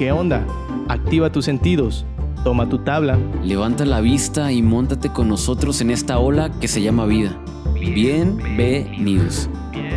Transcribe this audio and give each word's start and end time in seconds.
¿Qué 0.00 0.12
onda? 0.12 0.46
Activa 0.88 1.30
tus 1.30 1.44
sentidos, 1.44 2.06
toma 2.42 2.70
tu 2.70 2.78
tabla. 2.78 3.18
Levanta 3.44 3.84
la 3.84 4.00
vista 4.00 4.50
y 4.50 4.62
móntate 4.62 5.10
con 5.10 5.28
nosotros 5.28 5.82
en 5.82 5.90
esta 5.90 6.18
ola 6.18 6.50
que 6.58 6.68
se 6.68 6.80
llama 6.80 7.04
vida. 7.04 7.38
Bienvenidos. 7.74 9.50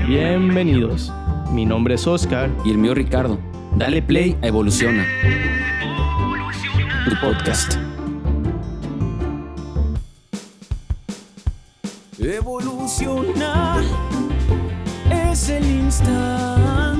Bienvenidos. 0.05 1.09
Mi 1.53 1.65
nombre 1.65 1.95
es 1.95 2.05
Oscar. 2.05 2.49
Y 2.65 2.71
el 2.71 2.79
mío 2.79 2.93
Ricardo. 2.93 3.39
Dale 3.77 4.01
play 4.01 4.35
a 4.41 4.47
Evoluciona. 4.47 5.05
Tu 7.07 7.15
podcast. 7.21 7.77
Evoluciona 12.19 13.77
es 15.31 15.47
el 15.47 15.65
instante 15.65 16.92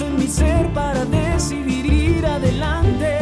en 0.00 0.16
mi 0.16 0.26
ser 0.26 0.72
para 0.72 1.04
decidir 1.04 1.84
ir 1.84 2.24
adelante. 2.24 3.18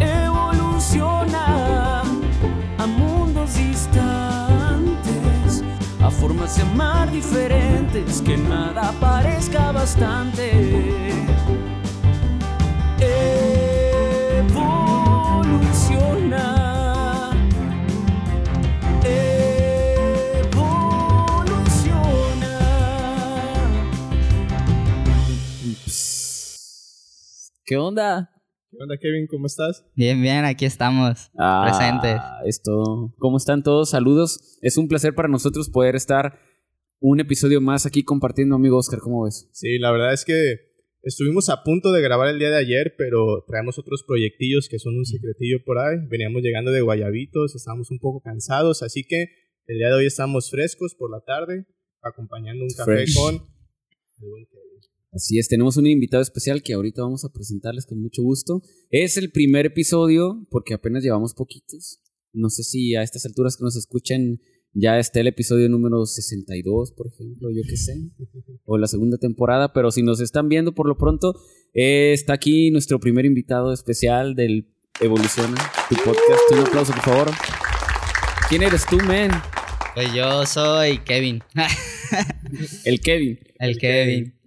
Evoluciona 0.00 2.02
a 2.78 2.86
mundos 2.86 3.54
distantes, 3.54 4.02
a 6.02 6.10
formas 6.10 6.56
de 6.56 6.62
amar 6.62 7.08
diferentes, 7.12 8.20
que 8.20 8.36
nada 8.36 8.92
parezca 9.00 9.70
bastante. 9.70 11.37
¿Qué 27.68 27.76
onda? 27.76 28.30
¿Qué 28.70 28.78
onda, 28.80 28.96
Kevin? 28.96 29.26
¿Cómo 29.26 29.44
estás? 29.44 29.84
Bien, 29.94 30.22
bien, 30.22 30.46
aquí 30.46 30.64
estamos, 30.64 31.30
presentes. 31.34 32.16
Ah, 32.18 32.40
Es 32.46 32.62
todo. 32.62 33.14
¿Cómo 33.18 33.36
están 33.36 33.62
todos? 33.62 33.90
Saludos. 33.90 34.58
Es 34.62 34.78
un 34.78 34.88
placer 34.88 35.14
para 35.14 35.28
nosotros 35.28 35.68
poder 35.68 35.94
estar 35.94 36.40
un 36.98 37.20
episodio 37.20 37.60
más 37.60 37.84
aquí 37.84 38.04
compartiendo, 38.04 38.56
amigo 38.56 38.78
Oscar. 38.78 39.00
¿Cómo 39.00 39.24
ves? 39.24 39.50
Sí, 39.52 39.78
la 39.78 39.92
verdad 39.92 40.14
es 40.14 40.24
que 40.24 40.54
estuvimos 41.02 41.50
a 41.50 41.62
punto 41.62 41.92
de 41.92 42.00
grabar 42.00 42.30
el 42.30 42.38
día 42.38 42.48
de 42.48 42.56
ayer, 42.56 42.94
pero 42.96 43.44
traemos 43.46 43.78
otros 43.78 44.02
proyectillos 44.02 44.70
que 44.70 44.78
son 44.78 44.96
un 44.96 45.04
secretillo 45.04 45.58
por 45.66 45.78
ahí. 45.78 45.98
Veníamos 46.08 46.40
llegando 46.40 46.70
de 46.70 46.80
Guayabitos, 46.80 47.54
estábamos 47.54 47.90
un 47.90 47.98
poco 47.98 48.22
cansados, 48.22 48.82
así 48.82 49.04
que 49.06 49.26
el 49.66 49.76
día 49.76 49.88
de 49.88 49.94
hoy 49.94 50.06
estamos 50.06 50.50
frescos 50.50 50.94
por 50.94 51.10
la 51.10 51.20
tarde, 51.20 51.66
acompañando 52.00 52.64
un 52.64 52.70
café 52.70 52.92
Fresh. 52.92 53.14
con... 53.14 53.34
el 53.34 54.30
buen 54.30 54.46
Kevin. 54.46 54.67
Así 55.12 55.38
es, 55.38 55.48
tenemos 55.48 55.76
un 55.76 55.86
invitado 55.86 56.22
especial 56.22 56.62
que 56.62 56.74
ahorita 56.74 57.02
vamos 57.02 57.24
a 57.24 57.32
presentarles 57.32 57.86
con 57.86 58.00
mucho 58.00 58.22
gusto. 58.22 58.62
Es 58.90 59.16
el 59.16 59.30
primer 59.30 59.66
episodio 59.66 60.46
porque 60.50 60.74
apenas 60.74 61.02
llevamos 61.02 61.34
poquitos. 61.34 62.00
No 62.32 62.50
sé 62.50 62.62
si 62.62 62.94
a 62.94 63.02
estas 63.02 63.24
alturas 63.24 63.56
que 63.56 63.64
nos 63.64 63.76
escuchan 63.76 64.40
ya 64.74 64.98
está 64.98 65.20
el 65.20 65.26
episodio 65.28 65.68
número 65.68 66.04
62, 66.04 66.92
por 66.92 67.06
ejemplo, 67.08 67.48
yo 67.50 67.62
qué 67.68 67.76
sé, 67.76 67.94
o 68.64 68.76
la 68.76 68.86
segunda 68.86 69.16
temporada, 69.16 69.72
pero 69.72 69.90
si 69.90 70.02
nos 70.02 70.20
están 70.20 70.48
viendo 70.48 70.74
por 70.74 70.86
lo 70.86 70.98
pronto, 70.98 71.34
eh, 71.72 72.12
está 72.12 72.34
aquí 72.34 72.70
nuestro 72.70 73.00
primer 73.00 73.24
invitado 73.24 73.72
especial 73.72 74.34
del 74.34 74.74
Evoluciona, 75.00 75.56
tu 75.88 75.96
podcast. 75.96 76.52
Un 76.52 76.58
aplauso, 76.60 76.92
por 76.92 77.02
favor. 77.02 77.30
¿Quién 78.48 78.62
eres 78.62 78.84
tú, 78.86 78.98
men? 79.06 79.30
Pues 79.94 80.12
yo 80.14 80.44
soy 80.44 80.98
Kevin. 80.98 81.42
El 82.84 83.00
Kevin. 83.00 83.38
el 83.58 83.78
Kevin. 83.78 84.37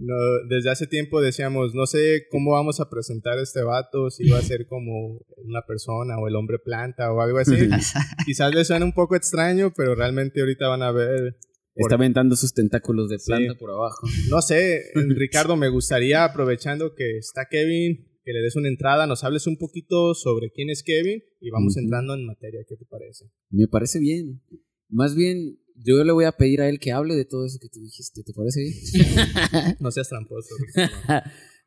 No, 0.00 0.14
desde 0.48 0.70
hace 0.70 0.86
tiempo 0.86 1.20
decíamos, 1.20 1.74
no 1.74 1.86
sé 1.86 2.26
cómo 2.30 2.52
vamos 2.52 2.80
a 2.80 2.88
presentar 2.88 3.38
a 3.38 3.42
este 3.42 3.62
vato, 3.62 4.10
si 4.10 4.28
va 4.28 4.38
a 4.38 4.42
ser 4.42 4.66
como 4.66 5.18
una 5.44 5.62
persona 5.66 6.18
o 6.18 6.28
el 6.28 6.36
hombre 6.36 6.58
planta 6.58 7.12
o 7.12 7.20
algo 7.20 7.38
así. 7.38 7.54
Quizás 8.26 8.54
les 8.54 8.66
suene 8.66 8.84
un 8.84 8.92
poco 8.92 9.16
extraño, 9.16 9.72
pero 9.76 9.94
realmente 9.94 10.40
ahorita 10.40 10.68
van 10.68 10.82
a 10.82 10.92
ver 10.92 11.36
Está 11.74 11.94
aventando 11.94 12.34
sus 12.34 12.54
tentáculos 12.54 13.08
de 13.08 13.18
planta 13.24 13.52
Sí. 13.52 13.58
por 13.58 13.70
abajo. 13.70 14.06
No 14.30 14.42
sé, 14.42 14.82
Ricardo, 15.16 15.56
me 15.56 15.68
gustaría, 15.68 16.24
aprovechando 16.24 16.94
que 16.96 17.18
está 17.18 17.46
Kevin, 17.48 18.04
que 18.24 18.32
le 18.32 18.40
des 18.40 18.56
una 18.56 18.66
entrada, 18.68 19.06
nos 19.06 19.22
hables 19.22 19.46
un 19.46 19.56
poquito 19.58 20.12
sobre 20.14 20.50
quién 20.50 20.70
es 20.70 20.82
Kevin 20.82 21.22
y 21.40 21.50
vamos 21.50 21.76
entrando 21.76 22.14
en 22.14 22.26
materia. 22.26 22.60
¿Qué 22.68 22.74
te 22.76 22.84
parece? 22.84 23.26
Me 23.50 23.68
parece 23.68 24.00
bien. 24.00 24.42
Más 24.88 25.14
bien, 25.14 25.60
yo 25.84 26.02
le 26.04 26.12
voy 26.12 26.24
a 26.24 26.32
pedir 26.32 26.60
a 26.60 26.68
él 26.68 26.78
que 26.78 26.92
hable 26.92 27.14
de 27.14 27.24
todo 27.24 27.46
eso 27.46 27.58
que 27.60 27.68
tú 27.68 27.80
dijiste. 27.80 28.22
¿Te 28.22 28.32
parece 28.32 28.60
bien? 28.62 29.76
No 29.80 29.90
seas 29.90 30.08
tramposo. 30.08 30.54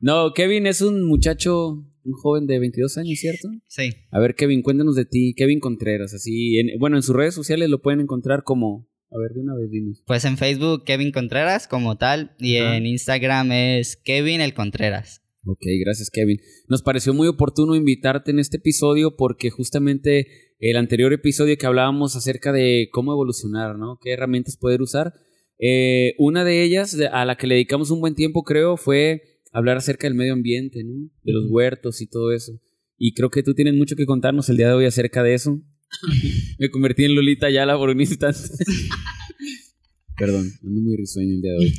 No, 0.03 0.33
Kevin 0.33 0.65
es 0.65 0.81
un 0.81 1.03
muchacho, 1.03 1.67
un 2.03 2.13
joven 2.13 2.47
de 2.47 2.57
22 2.57 2.97
años, 2.97 3.19
¿cierto? 3.19 3.49
Sí. 3.67 3.91
A 4.09 4.19
ver, 4.19 4.33
Kevin, 4.33 4.63
cuéntanos 4.63 4.95
de 4.95 5.05
ti. 5.05 5.35
Kevin 5.37 5.59
Contreras, 5.59 6.15
así. 6.15 6.57
en- 6.57 6.79
bueno, 6.79 6.95
en 6.97 7.03
sus 7.03 7.15
redes 7.15 7.35
sociales 7.35 7.69
lo 7.69 7.83
pueden 7.83 7.99
encontrar 8.01 8.43
como. 8.43 8.89
A 9.11 9.19
ver, 9.19 9.33
de 9.33 9.41
una 9.41 9.53
vez 9.55 9.69
dinos. 9.69 10.01
Pues 10.07 10.25
en 10.25 10.37
Facebook 10.37 10.85
Kevin 10.85 11.11
Contreras 11.11 11.67
como 11.67 11.97
tal 11.99 12.33
y 12.39 12.55
en 12.55 12.85
Instagram 12.87 13.51
es 13.51 13.95
Kevin 13.97 14.39
el 14.41 14.53
Contreras. 14.55 15.20
Ok, 15.43 15.61
gracias, 15.83 16.11
Kevin. 16.11 16.39
Nos 16.67 16.83
pareció 16.83 17.13
muy 17.13 17.27
oportuno 17.27 17.75
invitarte 17.75 18.31
en 18.31 18.39
este 18.39 18.57
episodio 18.57 19.15
porque 19.15 19.49
justamente 19.49 20.27
el 20.59 20.77
anterior 20.77 21.11
episodio 21.13 21.57
que 21.57 21.65
hablábamos 21.65 22.15
acerca 22.15 22.51
de 22.51 22.89
cómo 22.91 23.11
evolucionar, 23.11 23.77
¿no? 23.77 23.97
¿Qué 24.01 24.11
herramientas 24.11 24.57
poder 24.57 24.81
usar? 24.83 25.13
Eh, 25.57 26.13
una 26.19 26.43
de 26.43 26.63
ellas, 26.63 26.95
a 27.11 27.25
la 27.25 27.37
que 27.37 27.47
le 27.47 27.55
dedicamos 27.55 27.89
un 27.89 28.01
buen 28.01 28.13
tiempo, 28.13 28.43
creo, 28.43 28.77
fue 28.77 29.23
hablar 29.51 29.77
acerca 29.77 30.07
del 30.07 30.15
medio 30.15 30.33
ambiente, 30.33 30.83
¿no? 30.83 31.09
De 31.23 31.33
los 31.33 31.45
huertos 31.49 32.01
y 32.01 32.07
todo 32.07 32.31
eso. 32.31 32.53
Y 32.97 33.15
creo 33.15 33.31
que 33.31 33.41
tú 33.41 33.55
tienes 33.55 33.73
mucho 33.73 33.95
que 33.95 34.05
contarnos 34.05 34.47
el 34.49 34.57
día 34.57 34.67
de 34.67 34.73
hoy 34.73 34.85
acerca 34.85 35.23
de 35.23 35.33
eso. 35.33 35.59
Me 36.59 36.69
convertí 36.69 37.05
en 37.05 37.15
Lolita 37.15 37.49
Yala 37.49 37.77
por 37.77 37.89
un 37.89 37.99
instante. 37.99 38.39
Perdón, 40.17 40.51
ando 40.63 40.81
muy 40.81 40.95
risueño 40.97 41.33
el 41.33 41.41
día 41.41 41.51
de 41.51 41.57
hoy. 41.57 41.73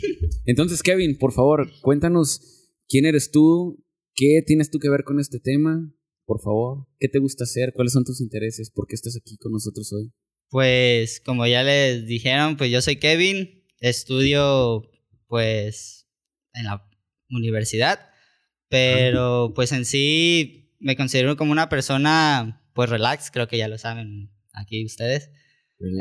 Entonces, 0.47 0.83
Kevin, 0.83 1.17
por 1.17 1.33
favor, 1.33 1.71
cuéntanos 1.81 2.62
quién 2.93 3.07
eres 3.07 3.31
tú, 3.31 3.83
qué 4.15 4.43
tienes 4.47 4.71
tú 4.71 4.79
que 4.79 4.91
ver 4.91 5.03
con 5.03 5.19
este 5.19 5.41
tema, 5.41 5.91
por 6.27 6.43
favor, 6.43 6.87
qué 7.01 7.09
te 7.09 7.19
gusta 7.19 7.45
hacer, 7.45 7.73
cuáles 7.75 7.95
son 7.95 8.05
tus 8.05 8.21
intereses, 8.21 8.71
por 8.71 8.87
qué 8.87 8.95
estás 8.95 9.17
aquí 9.17 9.39
con 9.39 9.51
nosotros 9.51 9.91
hoy. 9.95 10.13
Pues 10.51 11.19
como 11.21 11.47
ya 11.47 11.63
les 11.63 12.07
dijeron, 12.07 12.59
pues 12.59 12.71
yo 12.71 12.83
soy 12.83 12.97
Kevin, 12.97 13.65
estudio 13.81 14.83
pues 15.27 16.07
en 16.53 16.65
la 16.67 16.87
universidad, 17.31 18.11
pero 18.69 19.53
pues 19.55 19.73
en 19.73 19.87
sí 19.87 20.77
me 20.79 20.95
considero 20.95 21.39
como 21.39 21.51
una 21.51 21.71
persona 21.71 22.63
pues 22.75 22.91
relax, 22.91 23.31
creo 23.31 23.49
que 23.49 23.57
ya 23.57 23.69
lo 23.69 23.79
saben 23.79 24.31
aquí 24.53 24.85
ustedes. 24.85 25.31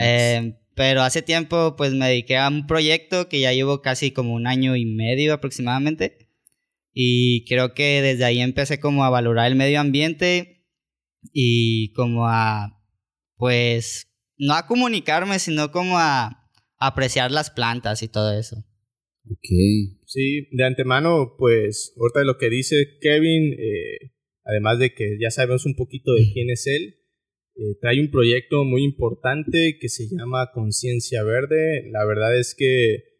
Eh, 0.02 0.58
pero 0.76 1.04
hace 1.04 1.22
tiempo 1.22 1.76
pues 1.78 1.94
me 1.94 2.10
dediqué 2.10 2.38
a 2.38 2.50
un 2.50 2.68
proyecto 2.68 3.30
que 3.30 3.40
ya 3.40 3.54
llevo 3.54 3.82
casi 3.82 4.12
como 4.12 4.34
un 4.34 4.46
año 4.46 4.76
y 4.76 4.86
medio 4.86 5.34
aproximadamente. 5.34 6.21
Y 6.94 7.46
creo 7.46 7.74
que 7.74 8.02
desde 8.02 8.26
ahí 8.26 8.40
empecé 8.40 8.80
como 8.80 9.04
a 9.04 9.10
valorar 9.10 9.48
el 9.48 9.56
medio 9.56 9.80
ambiente 9.80 10.66
y 11.32 11.94
como 11.94 12.28
a 12.28 12.78
pues 13.38 14.08
no 14.38 14.54
a 14.54 14.68
comunicarme, 14.68 15.40
sino 15.40 15.72
como 15.72 15.98
a 15.98 16.42
apreciar 16.78 17.32
las 17.32 17.50
plantas 17.50 18.04
y 18.04 18.08
todo 18.08 18.38
eso. 18.38 18.58
ok. 19.30 19.48
Sí, 20.06 20.48
de 20.52 20.64
antemano, 20.64 21.36
pues, 21.38 21.94
ahorita 21.98 22.20
de 22.20 22.26
lo 22.26 22.38
que 22.38 22.50
dice 22.50 22.98
Kevin, 23.00 23.54
eh, 23.54 24.12
además 24.44 24.80
de 24.80 24.94
que 24.94 25.18
ya 25.20 25.32
sabemos 25.32 25.66
un 25.66 25.76
poquito 25.76 26.14
de 26.14 26.32
quién 26.34 26.50
es 26.50 26.68
él, 26.68 26.98
eh, 27.56 27.78
trae 27.80 28.00
un 28.00 28.10
proyecto 28.10 28.64
muy 28.64 28.84
importante 28.84 29.78
que 29.80 29.90
se 29.90 30.08
llama 30.08 30.52
Conciencia 30.54 31.24
Verde. 31.24 31.90
La 31.92 32.06
verdad 32.06 32.38
es 32.38 32.56
que 32.56 33.11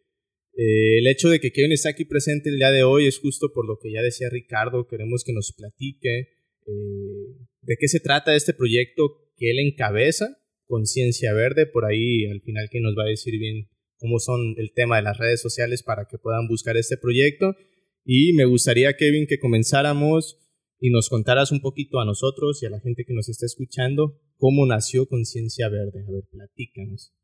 eh, 0.54 0.98
el 0.98 1.06
hecho 1.06 1.28
de 1.28 1.40
que 1.40 1.50
Kevin 1.50 1.72
está 1.72 1.90
aquí 1.90 2.04
presente 2.04 2.50
el 2.50 2.58
día 2.58 2.70
de 2.70 2.84
hoy 2.84 3.06
es 3.06 3.18
justo 3.18 3.52
por 3.52 3.66
lo 3.66 3.78
que 3.78 3.92
ya 3.92 4.02
decía 4.02 4.28
Ricardo. 4.30 4.86
Queremos 4.86 5.24
que 5.24 5.32
nos 5.32 5.52
platique 5.52 6.28
eh, 6.66 7.46
de 7.62 7.76
qué 7.78 7.88
se 7.88 8.00
trata 8.00 8.36
este 8.36 8.52
proyecto 8.52 9.16
que 9.36 9.50
él 9.50 9.58
encabeza, 9.58 10.38
Conciencia 10.66 11.32
Verde. 11.32 11.66
Por 11.66 11.84
ahí 11.84 12.26
al 12.26 12.40
final 12.42 12.68
que 12.70 12.80
nos 12.80 12.94
va 12.96 13.04
a 13.04 13.10
decir 13.10 13.38
bien 13.38 13.68
cómo 13.96 14.18
son 14.18 14.54
el 14.58 14.72
tema 14.74 14.96
de 14.96 15.02
las 15.02 15.18
redes 15.18 15.40
sociales 15.40 15.82
para 15.82 16.06
que 16.06 16.18
puedan 16.18 16.48
buscar 16.48 16.76
este 16.76 16.96
proyecto. 16.96 17.54
Y 18.04 18.32
me 18.32 18.44
gustaría, 18.44 18.96
Kevin, 18.96 19.26
que 19.26 19.38
comenzáramos 19.38 20.38
y 20.80 20.90
nos 20.90 21.08
contaras 21.08 21.52
un 21.52 21.60
poquito 21.60 22.00
a 22.00 22.04
nosotros 22.04 22.60
y 22.62 22.66
a 22.66 22.70
la 22.70 22.80
gente 22.80 23.04
que 23.06 23.14
nos 23.14 23.28
está 23.28 23.46
escuchando 23.46 24.20
cómo 24.36 24.66
nació 24.66 25.06
Conciencia 25.06 25.68
Verde. 25.68 26.04
A 26.06 26.10
ver, 26.10 26.24
platícanos. 26.28 27.14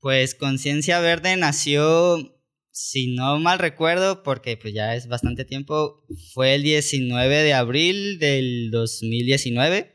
Pues 0.00 0.34
Conciencia 0.34 1.00
Verde 1.00 1.36
nació, 1.36 2.33
si 2.74 3.14
no 3.14 3.38
mal 3.38 3.60
recuerdo, 3.60 4.24
porque 4.24 4.56
pues 4.56 4.74
ya 4.74 4.96
es 4.96 5.06
bastante 5.06 5.44
tiempo, 5.44 6.04
fue 6.32 6.56
el 6.56 6.64
19 6.64 7.42
de 7.42 7.54
abril 7.54 8.18
del 8.18 8.72
2019. 8.72 9.94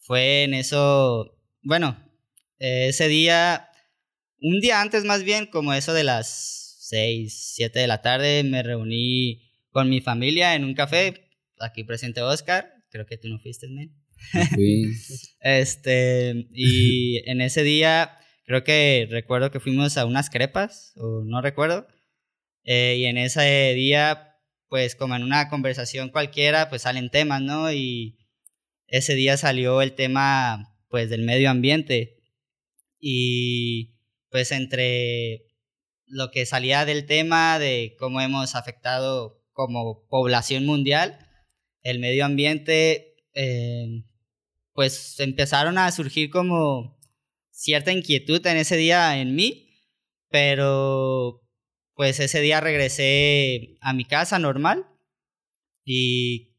Fue 0.00 0.42
en 0.42 0.52
eso, 0.52 1.38
bueno, 1.62 1.98
ese 2.58 3.08
día, 3.08 3.70
un 4.42 4.60
día 4.60 4.82
antes 4.82 5.04
más 5.04 5.24
bien, 5.24 5.46
como 5.46 5.72
eso 5.72 5.94
de 5.94 6.04
las 6.04 6.76
6, 6.80 7.52
7 7.54 7.78
de 7.78 7.86
la 7.86 8.02
tarde, 8.02 8.44
me 8.44 8.62
reuní 8.62 9.40
con 9.70 9.88
mi 9.88 10.02
familia 10.02 10.54
en 10.54 10.64
un 10.64 10.74
café, 10.74 11.30
aquí 11.58 11.82
presente 11.82 12.20
Oscar, 12.20 12.74
creo 12.90 13.06
que 13.06 13.16
tú 13.16 13.28
no 13.28 13.38
fuiste, 13.38 13.68
men. 13.68 13.96
Fui. 14.54 14.92
Este, 15.40 16.46
y 16.52 17.22
en 17.30 17.40
ese 17.40 17.62
día, 17.62 18.18
creo 18.46 18.64
que 18.64 19.08
recuerdo 19.10 19.50
que 19.50 19.60
fuimos 19.60 19.96
a 19.98 20.06
unas 20.06 20.30
crepas, 20.30 20.92
o 20.96 21.22
no 21.24 21.42
recuerdo. 21.42 21.86
eh, 22.64 22.96
y 22.98 23.06
en 23.06 23.18
ese 23.18 23.74
día, 23.74 24.36
pues 24.68 24.96
como 24.96 25.14
en 25.16 25.22
una 25.24 25.48
conversación 25.50 26.10
cualquiera, 26.10 26.68
pues 26.70 26.82
salen 26.82 27.10
temas, 27.10 27.42
¿no? 27.42 27.72
Y 27.72 28.18
ese 28.88 29.14
día 29.14 29.36
salió 29.36 29.82
el 29.82 29.94
tema, 29.94 30.74
pues, 30.88 31.10
del 31.10 31.22
medio 31.24 31.50
ambiente. 31.50 32.18
Y 33.00 33.94
pues 34.30 34.52
entre 34.52 35.44
lo 36.06 36.30
que 36.30 36.46
salía 36.46 36.84
del 36.84 37.06
tema 37.06 37.58
de 37.58 37.96
cómo 37.98 38.20
hemos 38.20 38.54
afectado 38.54 39.42
como 39.52 40.06
población 40.08 40.66
mundial, 40.66 41.18
el 41.82 41.98
medio 42.00 42.24
ambiente, 42.24 43.16
eh, 43.34 44.04
pues 44.72 45.18
empezaron 45.20 45.78
a 45.78 45.90
surgir 45.92 46.30
como 46.30 46.95
cierta 47.56 47.90
inquietud 47.90 48.46
en 48.46 48.58
ese 48.58 48.76
día 48.76 49.18
en 49.18 49.34
mí, 49.34 49.70
pero 50.28 51.42
pues 51.94 52.20
ese 52.20 52.42
día 52.42 52.60
regresé 52.60 53.78
a 53.80 53.94
mi 53.94 54.04
casa 54.04 54.38
normal 54.38 54.86
y 55.82 56.54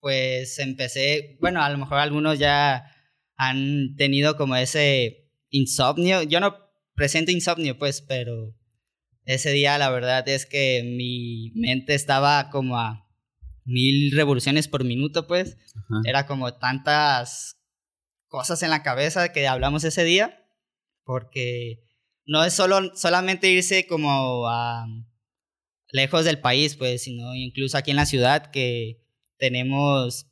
pues 0.00 0.58
empecé, 0.58 1.38
bueno, 1.40 1.62
a 1.62 1.70
lo 1.70 1.78
mejor 1.78 1.98
algunos 1.98 2.38
ya 2.38 2.84
han 3.36 3.96
tenido 3.96 4.36
como 4.36 4.54
ese 4.56 5.30
insomnio, 5.48 6.22
yo 6.22 6.38
no 6.40 6.54
presento 6.94 7.30
insomnio 7.30 7.78
pues, 7.78 8.02
pero 8.02 8.54
ese 9.24 9.52
día 9.52 9.78
la 9.78 9.88
verdad 9.88 10.28
es 10.28 10.44
que 10.44 10.82
mi 10.84 11.50
mente 11.54 11.94
estaba 11.94 12.50
como 12.50 12.78
a 12.78 13.08
mil 13.64 14.14
revoluciones 14.14 14.68
por 14.68 14.84
minuto 14.84 15.26
pues, 15.26 15.56
Ajá. 15.74 16.02
era 16.04 16.26
como 16.26 16.52
tantas 16.58 17.53
cosas 18.34 18.64
en 18.64 18.70
la 18.70 18.82
cabeza 18.82 19.30
que 19.30 19.46
hablamos 19.46 19.84
ese 19.84 20.02
día, 20.02 20.44
porque 21.04 21.84
no 22.26 22.44
es 22.44 22.52
solo, 22.52 22.96
solamente 22.96 23.48
irse 23.48 23.86
como 23.86 24.48
a 24.48 24.86
lejos 25.92 26.24
del 26.24 26.40
país, 26.40 26.74
pues, 26.74 27.04
sino 27.04 27.32
incluso 27.36 27.78
aquí 27.78 27.92
en 27.92 27.96
la 27.96 28.06
ciudad 28.06 28.50
que 28.50 29.06
tenemos 29.38 30.26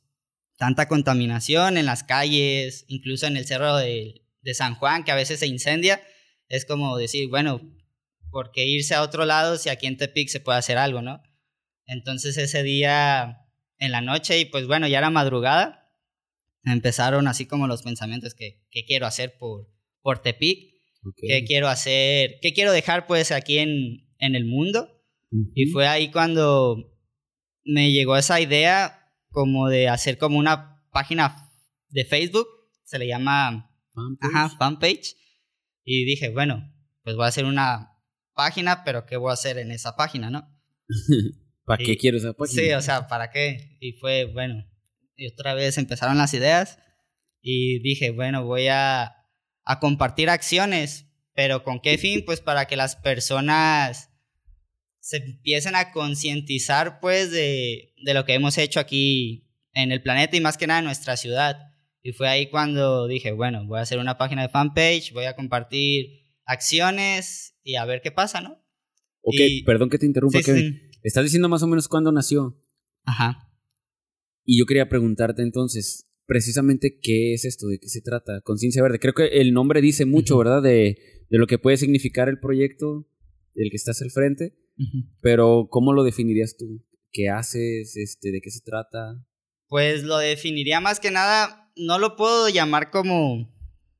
tanta 0.57 0.89
contaminación 0.89 1.77
en 1.77 1.85
las 1.85 2.03
calles, 2.03 2.83
incluso 2.89 3.25
en 3.25 3.37
el 3.37 3.45
cerro 3.45 3.77
de, 3.77 4.25
de 4.41 4.53
San 4.53 4.75
Juan, 4.75 5.05
que 5.05 5.13
a 5.13 5.15
veces 5.15 5.39
se 5.39 5.47
incendia, 5.47 6.01
es 6.49 6.65
como 6.65 6.97
decir, 6.97 7.29
bueno, 7.29 7.61
¿por 8.31 8.51
qué 8.51 8.65
irse 8.65 8.95
a 8.95 9.01
otro 9.01 9.23
lado 9.23 9.55
si 9.55 9.69
aquí 9.69 9.87
en 9.87 9.95
Tepic 9.95 10.27
se 10.27 10.41
puede 10.41 10.59
hacer 10.59 10.77
algo, 10.77 11.01
no? 11.01 11.23
Entonces 11.85 12.35
ese 12.35 12.63
día 12.63 13.47
en 13.77 13.93
la 13.93 14.01
noche 14.01 14.39
y 14.39 14.43
pues 14.43 14.67
bueno, 14.67 14.89
ya 14.89 14.97
era 14.97 15.09
madrugada, 15.09 15.82
empezaron 16.65 17.27
así 17.27 17.45
como 17.45 17.67
los 17.67 17.81
pensamientos 17.83 18.33
que, 18.35 18.63
que 18.71 18.85
quiero 18.85 19.05
hacer 19.05 19.37
por, 19.37 19.67
por 20.01 20.21
Tepic, 20.21 20.71
Ok. 21.05 21.17
qué 21.27 21.43
quiero 21.43 21.67
hacer, 21.67 22.35
qué 22.41 22.53
quiero 22.53 22.71
dejar 22.71 23.07
pues 23.07 23.31
aquí 23.31 23.57
en, 23.59 24.07
en 24.19 24.35
el 24.35 24.45
mundo. 24.45 24.89
Y 25.55 25.65
fue 25.65 25.87
ahí 25.87 26.11
cuando 26.11 26.77
me 27.65 27.91
llegó 27.91 28.15
esa 28.15 28.39
idea 28.39 29.09
como 29.29 29.67
de 29.67 29.89
hacer 29.89 30.17
como 30.17 30.37
una 30.37 30.85
página 30.91 31.49
de 31.89 32.05
Facebook, 32.05 32.47
se 32.83 32.99
le 32.99 33.07
llama 33.07 33.69
Fanpage. 33.93 34.29
ajá, 34.35 34.49
fanpage. 34.57 35.15
Y 35.83 36.05
dije, 36.05 36.29
bueno, 36.29 36.71
pues 37.03 37.15
voy 37.15 37.25
a 37.25 37.29
hacer 37.29 37.45
una 37.45 37.97
página, 38.35 38.83
pero 38.85 39.05
¿qué 39.05 39.17
voy 39.17 39.31
a 39.31 39.33
hacer 39.33 39.57
en 39.57 39.71
esa 39.71 39.95
página, 39.95 40.29
no? 40.29 40.47
¿Para 41.65 41.83
qué 41.83 41.97
quiero 41.97 42.17
esa 42.17 42.33
página? 42.33 42.61
Sí, 42.61 42.71
o 42.71 42.81
sea, 42.81 43.07
¿para 43.07 43.31
qué? 43.31 43.77
Y 43.81 43.93
fue, 43.93 44.25
bueno, 44.25 44.63
y 45.15 45.27
otra 45.27 45.53
vez 45.53 45.77
empezaron 45.77 46.17
las 46.17 46.33
ideas 46.33 46.79
y 47.41 47.79
dije, 47.79 48.11
bueno, 48.11 48.45
voy 48.45 48.67
a, 48.67 49.15
a 49.63 49.79
compartir 49.79 50.29
acciones, 50.29 51.07
pero 51.35 51.63
¿con 51.63 51.79
qué 51.81 51.97
fin? 51.97 52.23
Pues 52.25 52.41
para 52.41 52.65
que 52.65 52.75
las 52.75 52.95
personas 52.95 54.09
se 54.99 55.17
empiecen 55.17 55.75
a 55.75 55.91
concientizar 55.91 56.99
pues 57.01 57.31
de, 57.31 57.93
de 58.03 58.13
lo 58.13 58.23
que 58.25 58.33
hemos 58.35 58.57
hecho 58.57 58.79
aquí 58.79 59.49
en 59.73 59.91
el 59.91 60.01
planeta 60.01 60.37
y 60.37 60.41
más 60.41 60.57
que 60.57 60.67
nada 60.67 60.79
en 60.79 60.85
nuestra 60.85 61.17
ciudad. 61.17 61.57
Y 62.01 62.11
fue 62.13 62.27
ahí 62.29 62.49
cuando 62.49 63.07
dije, 63.07 63.31
bueno, 63.31 63.65
voy 63.65 63.79
a 63.79 63.83
hacer 63.83 63.99
una 63.99 64.17
página 64.17 64.41
de 64.43 64.49
fanpage, 64.49 65.11
voy 65.13 65.25
a 65.25 65.35
compartir 65.35 66.25
acciones 66.45 67.55
y 67.63 67.75
a 67.75 67.85
ver 67.85 68.01
qué 68.01 68.11
pasa, 68.11 68.41
¿no? 68.41 68.53
Ok, 69.21 69.35
y- 69.37 69.63
perdón 69.63 69.89
que 69.89 69.97
te 69.97 70.05
interrumpa, 70.05 70.39
Sí, 70.39 70.43
Kevin. 70.45 70.89
sí. 70.91 70.99
Estás 71.03 71.23
diciendo 71.23 71.49
más 71.49 71.63
o 71.63 71.67
menos 71.67 71.87
cuándo 71.87 72.11
nació. 72.11 72.57
Ajá. 73.05 73.49
Y 74.45 74.59
yo 74.59 74.65
quería 74.65 74.89
preguntarte 74.89 75.41
entonces, 75.41 76.09
precisamente, 76.25 76.99
¿qué 77.01 77.33
es 77.33 77.45
esto? 77.45 77.67
¿De 77.67 77.79
qué 77.79 77.87
se 77.87 78.01
trata? 78.01 78.41
Conciencia 78.41 78.83
Verde. 78.83 78.99
Creo 78.99 79.13
que 79.13 79.27
el 79.39 79.53
nombre 79.53 79.81
dice 79.81 80.05
mucho. 80.05 80.37
¿verdad? 80.37 80.61
De, 80.61 80.97
de 81.29 81.37
lo 81.37 81.47
que 81.47 81.57
puede 81.59 81.77
significar 81.77 82.29
el 82.29 82.39
proyecto 82.39 83.07
del 83.53 83.69
que 83.69 83.77
estás 83.77 84.01
al 84.01 84.11
frente. 84.11 84.55
Pero, 85.21 85.67
¿cómo 85.69 85.93
lo 85.93 86.03
definirías 86.03 86.57
tú? 86.57 86.83
¿Qué 87.11 87.29
haces? 87.29 87.95
Este, 87.95 88.31
¿De 88.31 88.41
qué 88.41 88.49
se 88.49 88.61
trata? 88.61 89.23
Pues 89.67 90.03
lo 90.03 90.17
definiría 90.17 90.79
más 90.81 90.99
que 90.99 91.11
nada, 91.11 91.71
no 91.77 91.99
lo 91.99 92.15
puedo 92.15 92.49
llamar 92.49 92.89
como 92.91 93.53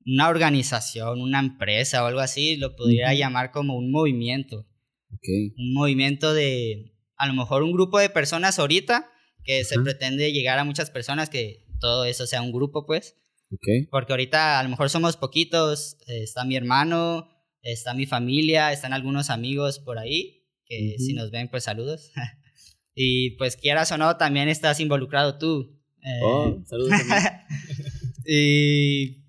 una 0.06 0.30
organización, 0.30 1.22
una 1.22 1.40
empresa 1.40 2.04
o 2.04 2.08
algo 2.08 2.20
así, 2.20 2.58
lo 2.58 2.76
podría 2.76 3.14
llamar 3.14 3.52
como 3.52 3.78
un 3.78 3.90
movimiento, 3.92 4.68
Ok. 5.12 5.28
un 5.58 5.74
movimiento 5.74 6.34
de 6.34 6.96
a 7.16 7.28
lo 7.28 7.34
mejor 7.34 7.64
un 7.64 7.72
grupo 7.72 8.00
de 8.00 8.10
personas 8.10 8.60
ahorita 8.60 9.10
que 9.44 9.64
se 9.64 9.76
Ajá. 9.76 9.84
pretende 9.84 10.32
llegar 10.32 10.58
a 10.60 10.64
muchas 10.64 10.90
personas 10.90 11.30
que 11.30 11.66
todo 11.80 12.06
eso 12.06 12.26
sea 12.28 12.42
un 12.42 12.52
grupo 12.52 12.86
pues, 12.86 13.16
Ok. 13.52 13.88
porque 13.92 14.14
ahorita 14.14 14.60
a 14.60 14.64
lo 14.64 14.70
mejor 14.70 14.90
somos 14.90 15.18
poquitos, 15.18 15.98
está 16.08 16.44
mi 16.46 16.56
hermano, 16.56 17.30
está 17.62 17.94
mi 17.94 18.06
familia, 18.06 18.72
están 18.72 18.94
algunos 18.94 19.30
amigos 19.30 19.80
por 19.80 20.00
ahí 20.00 20.46
que 20.66 20.96
Ujú. 20.96 21.04
si 21.06 21.14
nos 21.14 21.30
ven 21.32 21.50
pues 21.50 21.64
saludos. 21.66 22.12
y 22.96 23.32
pues 23.38 23.56
quieras 23.58 23.92
o 23.92 23.98
no, 23.98 24.18
también 24.18 24.48
estás 24.50 24.80
involucrado 24.80 25.38
tú. 25.38 25.80
Eh, 26.06 26.20
Oh, 26.22 26.64
saludos. 26.68 26.92
y 28.26 29.24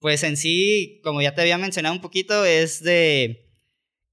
pues 0.00 0.22
en 0.22 0.36
sí, 0.36 1.00
como 1.02 1.22
ya 1.22 1.34
te 1.34 1.40
había 1.40 1.58
mencionado 1.58 1.94
un 1.94 2.00
poquito, 2.00 2.44
es 2.44 2.82
de 2.82 3.42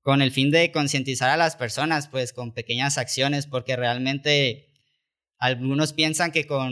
con 0.01 0.21
el 0.21 0.31
fin 0.31 0.51
de 0.51 0.71
concientizar 0.71 1.29
a 1.29 1.37
las 1.37 1.55
personas, 1.55 2.07
pues 2.09 2.33
con 2.33 2.53
pequeñas 2.53 2.97
acciones, 2.97 3.47
porque 3.47 3.75
realmente 3.75 4.72
algunos 5.43 5.91
piensan 5.91 6.31
que 6.31 6.47
con 6.47 6.71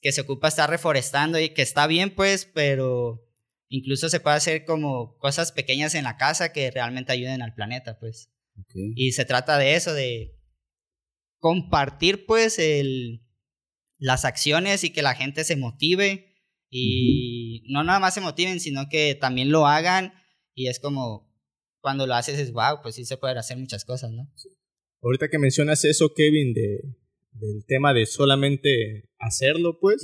que 0.00 0.10
se 0.10 0.22
ocupa 0.22 0.48
estar 0.48 0.70
reforestando 0.70 1.38
y 1.38 1.50
que 1.50 1.60
está 1.60 1.86
bien, 1.86 2.14
pues, 2.14 2.46
pero 2.46 3.22
incluso 3.68 4.08
se 4.08 4.20
puede 4.20 4.36
hacer 4.36 4.64
como 4.64 5.18
cosas 5.18 5.52
pequeñas 5.52 5.94
en 5.94 6.04
la 6.04 6.16
casa 6.16 6.50
que 6.50 6.70
realmente 6.70 7.12
ayuden 7.12 7.42
al 7.42 7.52
planeta, 7.52 7.98
pues. 7.98 8.30
Ok. 8.58 8.72
Y 8.94 9.12
se 9.12 9.26
trata 9.26 9.58
de 9.58 9.74
eso, 9.74 9.92
de 9.92 10.34
compartir 11.40 12.24
pues 12.24 12.58
el, 12.58 13.22
las 13.98 14.24
acciones 14.24 14.82
y 14.82 14.94
que 14.94 15.02
la 15.02 15.14
gente 15.14 15.44
se 15.44 15.56
motive 15.56 16.32
y 16.70 17.64
no 17.68 17.84
nada 17.84 18.00
más 18.00 18.14
se 18.14 18.22
motiven, 18.22 18.60
sino 18.60 18.88
que 18.88 19.14
también 19.14 19.50
lo 19.50 19.66
hagan 19.66 20.14
y 20.54 20.68
es 20.68 20.80
como 20.80 21.30
cuando 21.82 22.06
lo 22.06 22.14
haces 22.14 22.38
es 22.38 22.50
wow, 22.50 22.80
pues 22.82 22.94
sí 22.94 23.04
se 23.04 23.18
pueden 23.18 23.36
hacer 23.36 23.58
muchas 23.58 23.84
cosas, 23.84 24.10
¿no? 24.12 24.26
Ahorita 25.02 25.28
que 25.28 25.38
mencionas 25.38 25.84
eso, 25.84 26.14
Kevin, 26.14 26.54
de, 26.54 26.96
del 27.38 27.64
tema 27.66 27.92
de 27.94 28.06
solamente 28.06 29.10
hacerlo, 29.18 29.78
pues, 29.80 30.02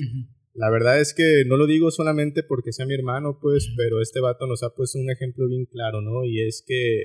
la 0.54 0.70
verdad 0.70 1.00
es 1.00 1.14
que 1.14 1.44
no 1.46 1.56
lo 1.56 1.66
digo 1.66 1.90
solamente 1.90 2.42
porque 2.42 2.72
sea 2.72 2.86
mi 2.86 2.94
hermano, 2.94 3.38
pues, 3.40 3.72
pero 3.76 4.00
este 4.00 4.20
vato 4.20 4.46
nos 4.46 4.62
ha 4.62 4.74
puesto 4.74 4.98
un 4.98 5.10
ejemplo 5.10 5.48
bien 5.48 5.66
claro, 5.66 6.00
¿no? 6.02 6.24
Y 6.24 6.40
es 6.46 6.62
que, 6.66 7.00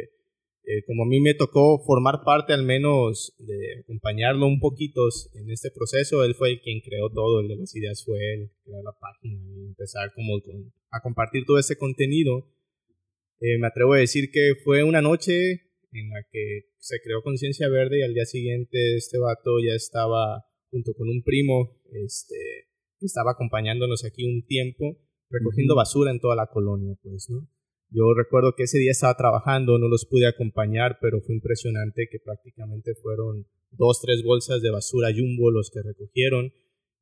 eh, 0.70 0.84
como 0.86 1.04
a 1.04 1.08
mí 1.08 1.22
me 1.22 1.34
tocó 1.34 1.80
formar 1.86 2.24
parte 2.26 2.52
al 2.54 2.64
menos 2.64 3.34
de 3.40 3.80
acompañarlo 3.84 4.46
un 4.48 4.60
poquito 4.60 5.02
en 5.36 5.50
este 5.50 5.72
proceso, 5.72 6.24
él 6.26 6.36
fue 6.36 6.52
el 6.52 6.62
quien 6.62 6.82
creó 6.82 7.10
todo, 7.10 7.40
el 7.40 7.48
de 7.48 7.56
las 7.56 7.74
ideas 7.76 8.04
fue 8.04 8.18
él, 8.34 8.52
crear 8.66 8.84
la 8.84 8.92
página 9.00 9.40
y 9.56 9.66
empezar 9.68 10.12
como 10.14 10.42
con- 10.42 10.74
a 10.92 11.02
compartir 11.02 11.46
todo 11.46 11.58
ese 11.58 11.78
contenido. 11.78 12.50
Eh, 13.40 13.58
me 13.60 13.68
atrevo 13.68 13.94
a 13.94 14.00
decir 14.00 14.30
que 14.32 14.54
fue 14.64 14.84
una 14.84 15.02
noche 15.02 15.67
en 15.92 16.10
la 16.10 16.24
que 16.32 16.66
se 16.80 17.00
creó 17.04 17.22
Conciencia 17.24 17.70
Verde 17.70 18.00
y 18.00 18.04
al 18.04 18.14
día 18.14 18.26
siguiente 18.26 18.96
este 18.96 19.18
vato 19.20 19.60
ya 19.66 19.74
estaba 19.74 20.46
junto 20.70 20.94
con 20.94 21.10
un 21.10 21.24
primo, 21.24 21.82
este, 21.92 22.36
que 23.00 23.06
estaba 23.06 23.32
acompañándonos 23.32 24.04
aquí 24.06 24.26
un 24.26 24.46
tiempo, 24.46 24.98
recogiendo 25.30 25.76
basura 25.76 26.12
en 26.12 26.20
toda 26.20 26.36
la 26.36 26.48
colonia, 26.48 26.96
pues, 27.02 27.30
¿no? 27.30 27.48
Yo 27.90 28.14
recuerdo 28.14 28.54
que 28.56 28.64
ese 28.64 28.80
día 28.80 28.92
estaba 28.92 29.16
trabajando, 29.16 29.78
no 29.78 29.88
los 29.88 30.06
pude 30.06 30.28
acompañar, 30.28 30.98
pero 31.02 31.22
fue 31.22 31.36
impresionante 31.36 32.10
que 32.12 32.20
prácticamente 32.20 32.96
fueron 33.02 33.48
dos, 33.72 34.02
tres 34.02 34.24
bolsas 34.24 34.62
de 34.62 34.72
basura 34.72 35.10
jumbo 35.16 35.52
los 35.52 35.72
que 35.72 35.82
recogieron. 35.82 36.52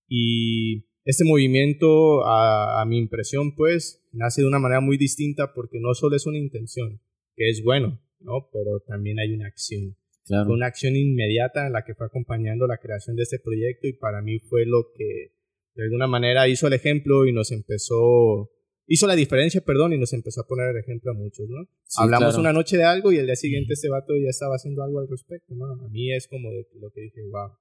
Y 0.08 0.86
este 1.04 1.24
movimiento, 1.25 2.24
a, 2.25 2.82
a 2.82 2.86
mi 2.86 3.00
impresión, 3.00 3.56
pues, 3.56 4.08
nace 4.12 4.42
de 4.42 4.48
una 4.48 4.60
manera 4.60 4.80
muy 4.80 4.98
distinta 4.98 5.54
porque 5.56 5.80
no 5.80 5.96
solo 5.96 6.15
es 6.15 6.27
una 6.27 6.38
intención, 6.38 7.01
que 7.36 7.50
es 7.50 7.63
bueno, 7.63 8.00
¿no? 8.25 8.50
Pero 8.51 8.82
también 8.86 9.20
hay 9.20 9.34
una 9.34 9.48
acción. 9.48 9.96
Claro. 10.25 10.46
Fue 10.48 10.55
una 10.55 10.65
acción 10.65 10.96
inmediata 10.96 11.67
en 11.67 11.74
la 11.74 11.86
que 11.86 11.94
fue 11.94 12.08
acompañando 12.08 12.65
la 12.67 12.79
creación 12.79 13.15
de 13.15 13.24
este 13.24 13.39
proyecto 13.39 13.88
y 13.88 13.94
para 13.94 14.22
mí 14.22 14.39
fue 14.39 14.65
lo 14.65 14.91
que 14.98 15.36
de 15.75 15.84
alguna 15.84 16.08
manera 16.08 16.48
hizo 16.48 16.67
el 16.67 16.74
ejemplo 16.74 17.27
y 17.27 17.34
nos 17.34 17.51
empezó, 17.51 18.50
hizo 18.88 19.08
la 19.08 19.15
diferencia, 19.15 19.62
perdón, 19.62 19.94
y 19.94 20.00
nos 20.00 20.13
empezó 20.13 20.41
a 20.41 20.48
poner 20.48 20.70
el 20.72 20.77
ejemplo 20.77 21.12
a 21.12 21.13
muchos, 21.13 21.48
¿no? 21.48 21.65
Sí, 21.84 21.98
Hablamos 22.01 22.29
claro. 22.29 22.39
una 22.39 22.53
noche 22.53 22.77
de 22.77 22.86
algo 22.86 23.12
y 23.12 23.17
el 23.17 23.27
día 23.27 23.36
siguiente 23.36 23.74
este 23.74 23.89
vato 23.89 24.13
ya 24.15 24.29
estaba 24.29 24.55
haciendo 24.55 24.84
algo 24.84 25.00
al 25.00 25.08
respecto, 25.08 25.53
¿no? 25.53 25.65
A 25.65 25.89
mí 25.89 26.12
es 26.12 26.27
como 26.27 26.50
de 26.50 26.65
lo 26.79 26.89
que 26.91 27.01
dije, 27.01 27.22
wow, 27.29 27.51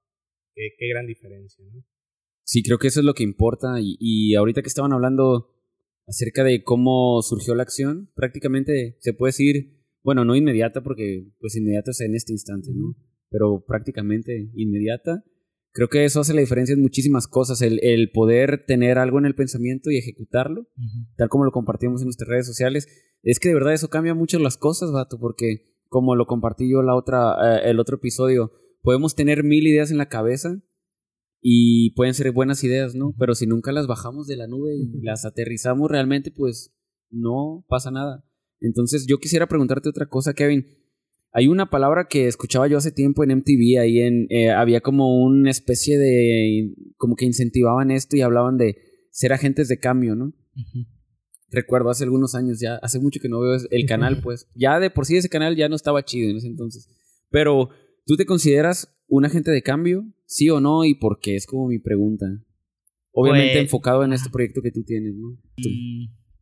qué, 0.55 0.69
qué 0.79 0.89
gran 0.89 1.05
diferencia, 1.05 1.63
¿no? 1.71 1.83
Sí, 2.43 2.63
creo 2.63 2.77
que 2.77 2.87
eso 2.87 2.99
es 2.99 3.05
lo 3.05 3.13
que 3.13 3.23
importa. 3.23 3.79
Y, 3.79 3.97
y 3.99 4.35
ahorita 4.35 4.61
que 4.61 4.67
estaban 4.67 4.93
hablando 4.93 5.51
acerca 6.07 6.43
de 6.43 6.63
cómo 6.63 7.21
surgió 7.21 7.55
la 7.55 7.63
acción, 7.63 8.11
prácticamente 8.15 8.97
se 8.99 9.13
puede 9.13 9.29
decir, 9.29 9.84
bueno, 10.05 10.23
no 10.23 10.35
inmediata, 10.35 10.83
porque 10.83 11.27
pues 11.39 11.57
inmediata 11.57 11.91
es 11.91 11.99
en 12.01 12.13
este 12.13 12.31
instante, 12.31 12.69
¿no? 12.73 12.95
Pero 13.29 13.65
prácticamente 13.67 14.51
inmediata. 14.53 15.23
Creo 15.71 15.89
que 15.89 16.05
eso 16.05 16.21
hace 16.21 16.33
la 16.33 16.39
diferencia 16.39 16.73
en 16.73 16.81
muchísimas 16.81 17.27
cosas, 17.27 17.61
el, 17.61 17.79
el 17.83 18.11
poder 18.11 18.65
tener 18.65 18.97
algo 18.97 19.17
en 19.19 19.25
el 19.25 19.35
pensamiento 19.35 19.89
y 19.89 19.97
ejecutarlo, 19.97 20.67
tal 21.17 21.27
como 21.27 21.43
lo 21.43 21.51
compartimos 21.51 22.01
en 22.01 22.05
nuestras 22.05 22.29
redes 22.29 22.45
sociales. 22.47 22.87
Es 23.23 23.39
que 23.39 23.49
de 23.49 23.55
verdad 23.55 23.73
eso 23.73 23.89
cambia 23.89 24.13
mucho 24.13 24.39
las 24.39 24.55
cosas, 24.55 24.91
vato, 24.93 25.17
porque 25.19 25.63
como 25.89 26.15
lo 26.15 26.27
compartí 26.27 26.71
yo 26.71 26.81
la 26.81 26.95
otra, 26.95 27.57
eh, 27.57 27.71
el 27.71 27.79
otro 27.79 27.97
episodio, 27.97 28.51
podemos 28.83 29.15
tener 29.15 29.43
mil 29.43 29.67
ideas 29.67 29.91
en 29.91 29.97
la 29.97 30.07
cabeza, 30.07 30.61
y 31.47 31.91
pueden 31.91 32.15
ser 32.15 32.31
buenas 32.31 32.63
ideas, 32.63 32.95
¿no? 32.95 33.13
Pero 33.19 33.35
si 33.35 33.45
nunca 33.45 33.71
las 33.71 33.85
bajamos 33.85 34.25
de 34.25 34.35
la 34.35 34.47
nube 34.47 34.75
y 34.75 35.01
las 35.03 35.25
aterrizamos 35.25 35.91
realmente, 35.91 36.31
pues 36.31 36.75
no 37.11 37.63
pasa 37.67 37.91
nada. 37.91 38.25
Entonces 38.59 39.05
yo 39.07 39.17
quisiera 39.17 39.47
preguntarte 39.47 39.89
otra 39.89 40.07
cosa, 40.07 40.33
Kevin. 40.33 40.65
Hay 41.31 41.47
una 41.47 41.69
palabra 41.69 42.07
que 42.07 42.27
escuchaba 42.27 42.67
yo 42.67 42.77
hace 42.77 42.91
tiempo 42.91 43.23
en 43.23 43.31
MTV, 43.31 43.79
ahí 43.81 43.99
en, 43.99 44.27
eh, 44.29 44.51
había 44.51 44.79
como 44.81 45.21
una 45.23 45.51
especie 45.51 45.97
de, 45.97 46.73
como 46.95 47.15
que 47.15 47.25
incentivaban 47.25 47.91
esto 47.91 48.15
y 48.15 48.21
hablaban 48.21 48.57
de 48.57 48.77
ser 49.11 49.33
agentes 49.33 49.67
de 49.67 49.77
cambio, 49.79 50.15
¿no? 50.15 50.33
Recuerdo 51.51 51.89
hace 51.89 52.05
algunos 52.05 52.35
años 52.35 52.59
ya, 52.61 52.75
hace 52.77 52.99
mucho 52.99 53.19
que 53.21 53.29
no 53.29 53.39
veo 53.41 53.57
el 53.69 53.85
canal, 53.85 54.21
pues 54.21 54.47
ya 54.55 54.79
de 54.79 54.89
por 54.89 55.05
sí 55.05 55.17
ese 55.17 55.29
canal 55.29 55.55
ya 55.55 55.69
no 55.69 55.75
estaba 55.75 56.03
chido 56.03 56.29
en 56.29 56.37
ese 56.37 56.47
entonces. 56.47 56.89
Pero, 57.29 57.69
¿tú 58.05 58.15
te 58.15 58.25
consideras 58.25 58.93
un 59.07 59.25
agente 59.25 59.51
de 59.51 59.61
cambio? 59.61 60.05
¿Sí 60.25 60.49
o 60.49 60.59
no? 60.61 60.85
¿Y 60.85 60.95
por 60.95 61.19
qué? 61.19 61.35
Es 61.35 61.45
como 61.45 61.67
mi 61.67 61.79
pregunta. 61.79 62.25
Obviamente 63.11 63.53
Pues- 63.53 63.63
enfocado 63.63 64.03
en 64.03 64.13
este 64.13 64.29
proyecto 64.29 64.61
que 64.61 64.71
tú 64.71 64.83
tienes, 64.83 65.15
¿no? 65.15 65.37
Tú. 65.57 65.69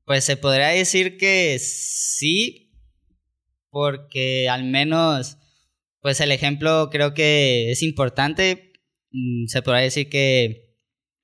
Pues 0.05 0.24
se 0.25 0.36
podría 0.38 0.67
decir 0.67 1.17
que 1.17 1.57
sí, 1.60 2.72
porque 3.69 4.50
al 4.50 4.63
menos, 4.65 5.38
pues 6.01 6.19
el 6.19 6.31
ejemplo 6.31 6.89
creo 6.91 7.13
que 7.13 7.72
es 7.72 7.81
importante. 7.83 8.74
Mm, 9.12 9.45
Se 9.48 9.62
podría 9.62 9.83
decir 9.83 10.10
que 10.10 10.75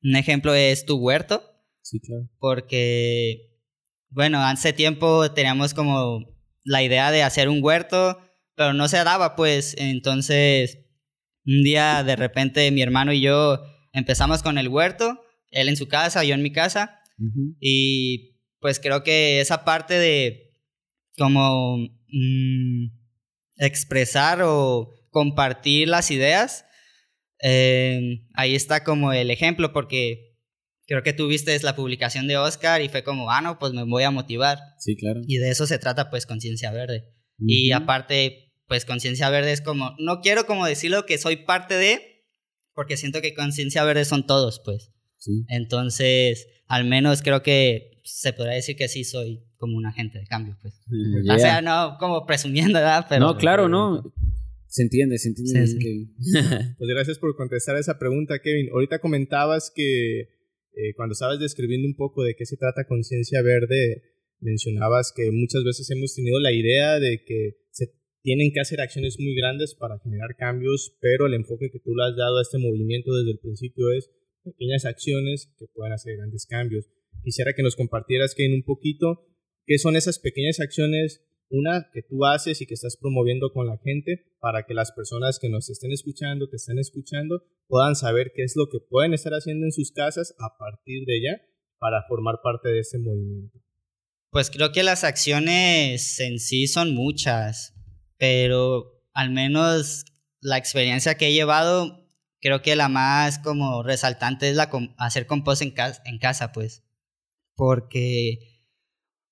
un 0.03 0.15
ejemplo 0.15 0.53
es 0.53 0.85
tu 0.85 0.97
huerto, 0.97 1.43
Sí, 1.81 1.99
claro. 1.99 2.29
porque, 2.39 3.57
bueno, 4.09 4.39
hace 4.45 4.73
tiempo 4.73 5.31
teníamos 5.33 5.73
como 5.73 6.25
la 6.63 6.83
idea 6.83 7.11
de 7.11 7.23
hacer 7.23 7.49
un 7.49 7.63
huerto, 7.63 8.19
pero 8.55 8.73
no 8.73 8.87
se 8.87 9.03
daba, 9.03 9.35
pues, 9.35 9.75
entonces, 9.77 10.79
un 11.45 11.63
día 11.63 12.03
de 12.03 12.15
repente 12.15 12.69
mi 12.71 12.81
hermano 12.81 13.11
y 13.11 13.21
yo 13.21 13.59
empezamos 13.91 14.43
con 14.43 14.57
el 14.57 14.67
huerto, 14.69 15.21
él 15.51 15.67
en 15.67 15.77
su 15.77 15.87
casa, 15.87 16.23
yo 16.23 16.35
en 16.35 16.43
mi 16.43 16.51
casa, 16.51 16.99
y 17.59 18.38
pues 18.59 18.79
creo 18.79 19.03
que 19.03 19.41
esa 19.41 19.63
parte 19.65 19.95
de 19.95 20.53
como 21.17 21.77
mm, 21.77 22.87
expresar 23.57 24.41
o 24.43 24.93
compartir 25.11 25.87
las 25.87 26.11
ideas, 26.11 26.65
eh, 27.41 28.25
ahí 28.33 28.55
está 28.55 28.83
como 28.83 29.13
el 29.13 29.31
ejemplo, 29.31 29.73
porque 29.73 30.37
creo 30.87 31.03
que 31.03 31.13
tú 31.13 31.27
viste 31.27 31.57
la 31.61 31.75
publicación 31.75 32.27
de 32.27 32.37
Oscar 32.37 32.81
y 32.81 32.89
fue 32.89 33.03
como, 33.03 33.31
ah, 33.31 33.41
no, 33.41 33.59
pues 33.59 33.73
me 33.73 33.83
voy 33.83 34.03
a 34.03 34.11
motivar. 34.11 34.59
Sí, 34.79 34.95
claro. 34.95 35.21
Y 35.27 35.37
de 35.37 35.49
eso 35.49 35.67
se 35.67 35.79
trata 35.79 36.09
pues 36.09 36.25
Conciencia 36.25 36.71
Verde. 36.71 37.13
Y 37.37 37.71
aparte, 37.71 38.51
pues 38.67 38.85
Conciencia 38.85 39.29
Verde 39.29 39.53
es 39.53 39.61
como, 39.61 39.95
no 39.99 40.19
quiero 40.19 40.45
como 40.45 40.65
decirlo 40.65 41.05
que 41.05 41.17
soy 41.17 41.37
parte 41.37 41.75
de, 41.75 42.25
porque 42.73 42.97
siento 42.97 43.21
que 43.21 43.33
Conciencia 43.33 43.83
Verde 43.83 44.03
son 44.03 44.25
todos, 44.25 44.61
pues. 44.63 44.91
Sí. 45.17 45.43
Entonces, 45.47 46.47
al 46.67 46.85
menos 46.85 47.21
creo 47.21 47.43
que 47.43 47.88
se 48.11 48.33
podría 48.33 48.55
decir 48.55 48.75
que 48.75 48.87
sí 48.87 49.03
soy 49.03 49.43
como 49.57 49.77
un 49.77 49.85
agente 49.85 50.19
de 50.19 50.25
cambio, 50.25 50.57
pues. 50.61 50.81
Yeah. 51.23 51.35
O 51.35 51.39
sea, 51.39 51.61
no 51.61 51.97
como 51.99 52.25
presumiendo, 52.25 52.79
¿verdad? 52.79 53.05
Pero, 53.07 53.25
no, 53.25 53.37
claro, 53.37 53.69
no. 53.69 54.13
Se 54.67 54.83
entiende, 54.83 55.17
se 55.17 55.29
entiende. 55.29 55.67
Sí, 55.67 55.79
sí. 55.79 56.09
Pues 56.77 56.89
gracias 56.89 57.17
por 57.17 57.35
contestar 57.35 57.77
esa 57.77 57.97
pregunta, 57.97 58.39
Kevin. 58.39 58.69
Ahorita 58.71 58.99
comentabas 58.99 59.71
que 59.73 60.21
eh, 60.21 60.93
cuando 60.95 61.13
estabas 61.13 61.39
describiendo 61.39 61.87
un 61.87 61.95
poco 61.95 62.23
de 62.23 62.35
qué 62.35 62.45
se 62.45 62.57
trata 62.57 62.87
Conciencia 62.87 63.41
Verde, 63.41 64.03
mencionabas 64.39 65.11
que 65.15 65.31
muchas 65.31 65.63
veces 65.63 65.89
hemos 65.91 66.15
tenido 66.15 66.39
la 66.39 66.51
idea 66.51 66.99
de 66.99 67.23
que 67.25 67.57
se 67.71 67.87
tienen 68.21 68.51
que 68.53 68.59
hacer 68.59 68.79
acciones 68.81 69.17
muy 69.19 69.35
grandes 69.35 69.75
para 69.75 69.99
generar 69.99 70.35
cambios, 70.37 70.95
pero 71.01 71.27
el 71.27 71.33
enfoque 71.33 71.69
que 71.71 71.79
tú 71.79 71.95
le 71.95 72.03
has 72.05 72.15
dado 72.15 72.37
a 72.37 72.41
este 72.41 72.57
movimiento 72.57 73.13
desde 73.13 73.31
el 73.31 73.39
principio 73.39 73.91
es 73.91 74.09
pequeñas 74.43 74.85
acciones 74.85 75.53
que 75.57 75.65
puedan 75.73 75.93
hacer 75.93 76.15
grandes 76.17 76.45
cambios. 76.45 76.85
Quisiera 77.23 77.53
que 77.55 77.63
nos 77.63 77.75
compartieras, 77.75 78.33
Kevin, 78.35 78.55
un 78.55 78.63
poquito 78.63 79.27
qué 79.65 79.77
son 79.77 79.95
esas 79.95 80.19
pequeñas 80.19 80.59
acciones 80.59 81.25
una 81.51 81.89
que 81.91 82.03
tú 82.03 82.25
haces 82.25 82.61
y 82.61 82.67
que 82.67 82.75
estás 82.75 82.95
promoviendo 82.97 83.51
con 83.51 83.65
la 83.67 83.77
gente 83.83 84.35
para 84.39 84.65
que 84.67 84.73
las 84.75 84.91
personas 84.91 85.39
que 85.39 85.49
nos 85.49 85.69
estén 85.69 85.91
escuchando, 85.91 86.47
te 86.47 86.57
estén 86.57 86.77
escuchando, 86.77 87.41
puedan 87.67 87.95
saber 87.95 88.31
qué 88.35 88.43
es 88.43 88.53
lo 88.55 88.67
que 88.71 88.79
pueden 88.79 89.13
estar 89.13 89.33
haciendo 89.33 89.65
en 89.65 89.71
sus 89.71 89.91
casas 89.91 90.35
a 90.39 90.57
partir 90.59 91.05
de 91.05 91.21
ya 91.23 91.41
para 91.79 92.03
formar 92.07 92.35
parte 92.43 92.69
de 92.69 92.81
ese 92.81 92.99
movimiento. 92.99 93.57
Pues 94.31 94.51
creo 94.51 94.71
que 94.71 94.83
las 94.83 95.03
acciones 95.03 96.19
en 96.19 96.39
sí 96.39 96.67
son 96.67 96.93
muchas, 96.93 97.73
pero 98.17 99.01
al 99.13 99.31
menos 99.31 100.05
la 100.41 100.57
experiencia 100.57 101.15
que 101.15 101.27
he 101.29 101.33
llevado, 101.33 102.07
creo 102.41 102.61
que 102.61 102.75
la 102.75 102.89
más 102.89 103.39
como 103.39 103.81
resaltante 103.81 104.49
es 104.49 104.55
la 104.55 104.69
hacer 104.97 105.25
compost 105.25 105.63
en, 105.63 105.71
cas- 105.71 106.01
en 106.05 106.19
casa, 106.19 106.51
pues. 106.51 106.83
Porque, 107.59 108.39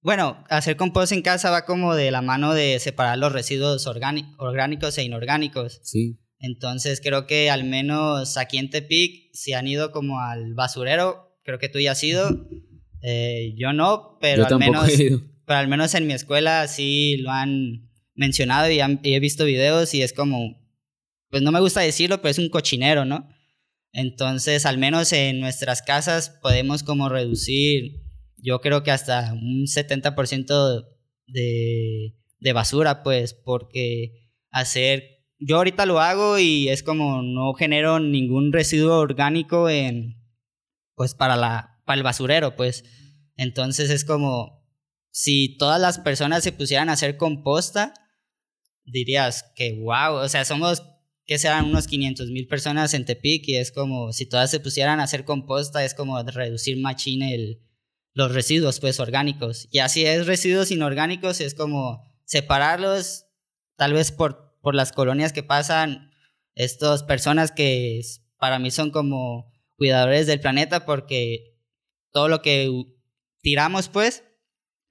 bueno, 0.01 0.43
hacer 0.49 0.75
compost 0.75 1.13
en 1.13 1.21
casa 1.21 1.49
va 1.49 1.63
como 1.65 1.95
de 1.95 2.11
la 2.11 2.21
mano 2.21 2.53
de 2.53 2.77
separar 2.79 3.17
los 3.17 3.31
residuos 3.31 3.87
orgáni- 3.87 4.35
orgánicos 4.37 4.97
e 4.97 5.03
inorgánicos. 5.05 5.79
Sí. 5.81 6.19
Entonces 6.39 6.99
creo 7.01 7.25
que 7.25 7.49
al 7.49 7.63
menos 7.63 8.35
aquí 8.35 8.57
en 8.57 8.69
Tepic, 8.69 9.33
si 9.33 9.53
han 9.53 9.65
ido 9.65 9.91
como 9.93 10.19
al 10.19 10.53
basurero, 10.55 11.39
creo 11.45 11.57
que 11.57 11.69
tú 11.69 11.79
ya 11.79 11.93
has 11.93 12.03
ido. 12.03 12.29
Eh, 13.01 13.53
yo 13.57 13.71
no, 13.71 14.17
pero 14.19 14.43
Yo 14.47 14.55
al 14.55 14.59
menos 14.59 14.89
he 14.89 15.03
ido. 15.05 15.21
pero 15.45 15.59
al 15.59 15.69
menos 15.69 15.95
en 15.95 16.05
mi 16.05 16.11
escuela 16.11 16.67
sí 16.67 17.15
lo 17.19 17.31
han 17.31 17.89
mencionado 18.13 18.69
y, 18.69 18.81
han- 18.81 18.99
y 19.03 19.13
he 19.13 19.21
visto 19.21 19.45
videos 19.45 19.93
y 19.93 20.01
es 20.01 20.11
como, 20.11 20.59
pues 21.29 21.41
no 21.43 21.53
me 21.53 21.61
gusta 21.61 21.79
decirlo, 21.79 22.17
pero 22.21 22.31
es 22.31 22.39
un 22.39 22.49
cochinero, 22.49 23.05
¿no? 23.05 23.29
Entonces, 23.93 24.65
al 24.65 24.77
menos 24.77 25.13
en 25.13 25.39
nuestras 25.39 25.81
casas 25.81 26.29
podemos 26.41 26.83
como 26.83 27.09
reducir, 27.09 28.03
yo 28.37 28.61
creo 28.61 28.83
que 28.83 28.91
hasta 28.91 29.33
un 29.33 29.65
70% 29.65 30.85
de, 31.27 32.15
de 32.39 32.53
basura, 32.53 33.03
pues, 33.03 33.33
porque 33.33 34.31
hacer, 34.51 35.25
yo 35.39 35.57
ahorita 35.57 35.85
lo 35.85 35.99
hago 35.99 36.39
y 36.39 36.69
es 36.69 36.83
como 36.83 37.21
no 37.21 37.53
genero 37.53 37.99
ningún 37.99 38.53
residuo 38.53 38.97
orgánico 38.97 39.69
en, 39.69 40.21
pues, 40.95 41.13
para, 41.13 41.35
la, 41.35 41.81
para 41.85 41.97
el 41.97 42.03
basurero, 42.03 42.55
pues. 42.55 42.83
Entonces 43.35 43.89
es 43.89 44.05
como, 44.05 44.65
si 45.11 45.57
todas 45.57 45.81
las 45.81 45.99
personas 45.99 46.43
se 46.43 46.51
pusieran 46.51 46.89
a 46.89 46.93
hacer 46.93 47.17
composta, 47.17 47.93
dirías 48.85 49.51
que 49.55 49.73
wow, 49.73 50.15
o 50.23 50.29
sea, 50.29 50.45
somos, 50.45 50.83
que 51.25 51.37
serán 51.37 51.65
unos 51.65 51.87
500 51.87 52.29
mil 52.29 52.47
personas 52.47 52.93
en 52.93 53.05
Tepic 53.05 53.47
y 53.47 53.57
es 53.57 53.71
como, 53.71 54.13
si 54.13 54.27
todas 54.27 54.49
se 54.49 54.59
pusieran 54.59 54.99
a 54.99 55.03
hacer 55.03 55.25
composta, 55.25 55.83
es 55.83 55.93
como 55.93 56.21
reducir 56.23 56.79
machín 56.79 57.21
el, 57.21 57.66
los 58.17 58.33
residuos, 58.33 58.79
pues, 58.79 58.99
orgánicos. 58.99 59.67
Y 59.71 59.77
así 59.77 60.03
es 60.03 60.25
residuos 60.25 60.71
inorgánicos, 60.71 61.39
es 61.39 61.53
como 61.53 62.01
separarlos, 62.25 63.27
tal 63.75 63.93
vez 63.93 64.11
por, 64.11 64.57
por 64.63 64.73
las 64.73 64.91
colonias 64.91 65.33
que 65.33 65.43
pasan, 65.43 66.09
estas 66.55 67.03
personas 67.03 67.51
que 67.51 68.01
para 68.39 68.57
mí 68.57 68.71
son 68.71 68.89
como 68.89 69.53
cuidadores 69.75 70.25
del 70.25 70.39
planeta 70.39 70.83
porque 70.83 71.53
todo 72.11 72.27
lo 72.27 72.41
que 72.41 72.71
tiramos, 73.41 73.87
pues, 73.87 74.23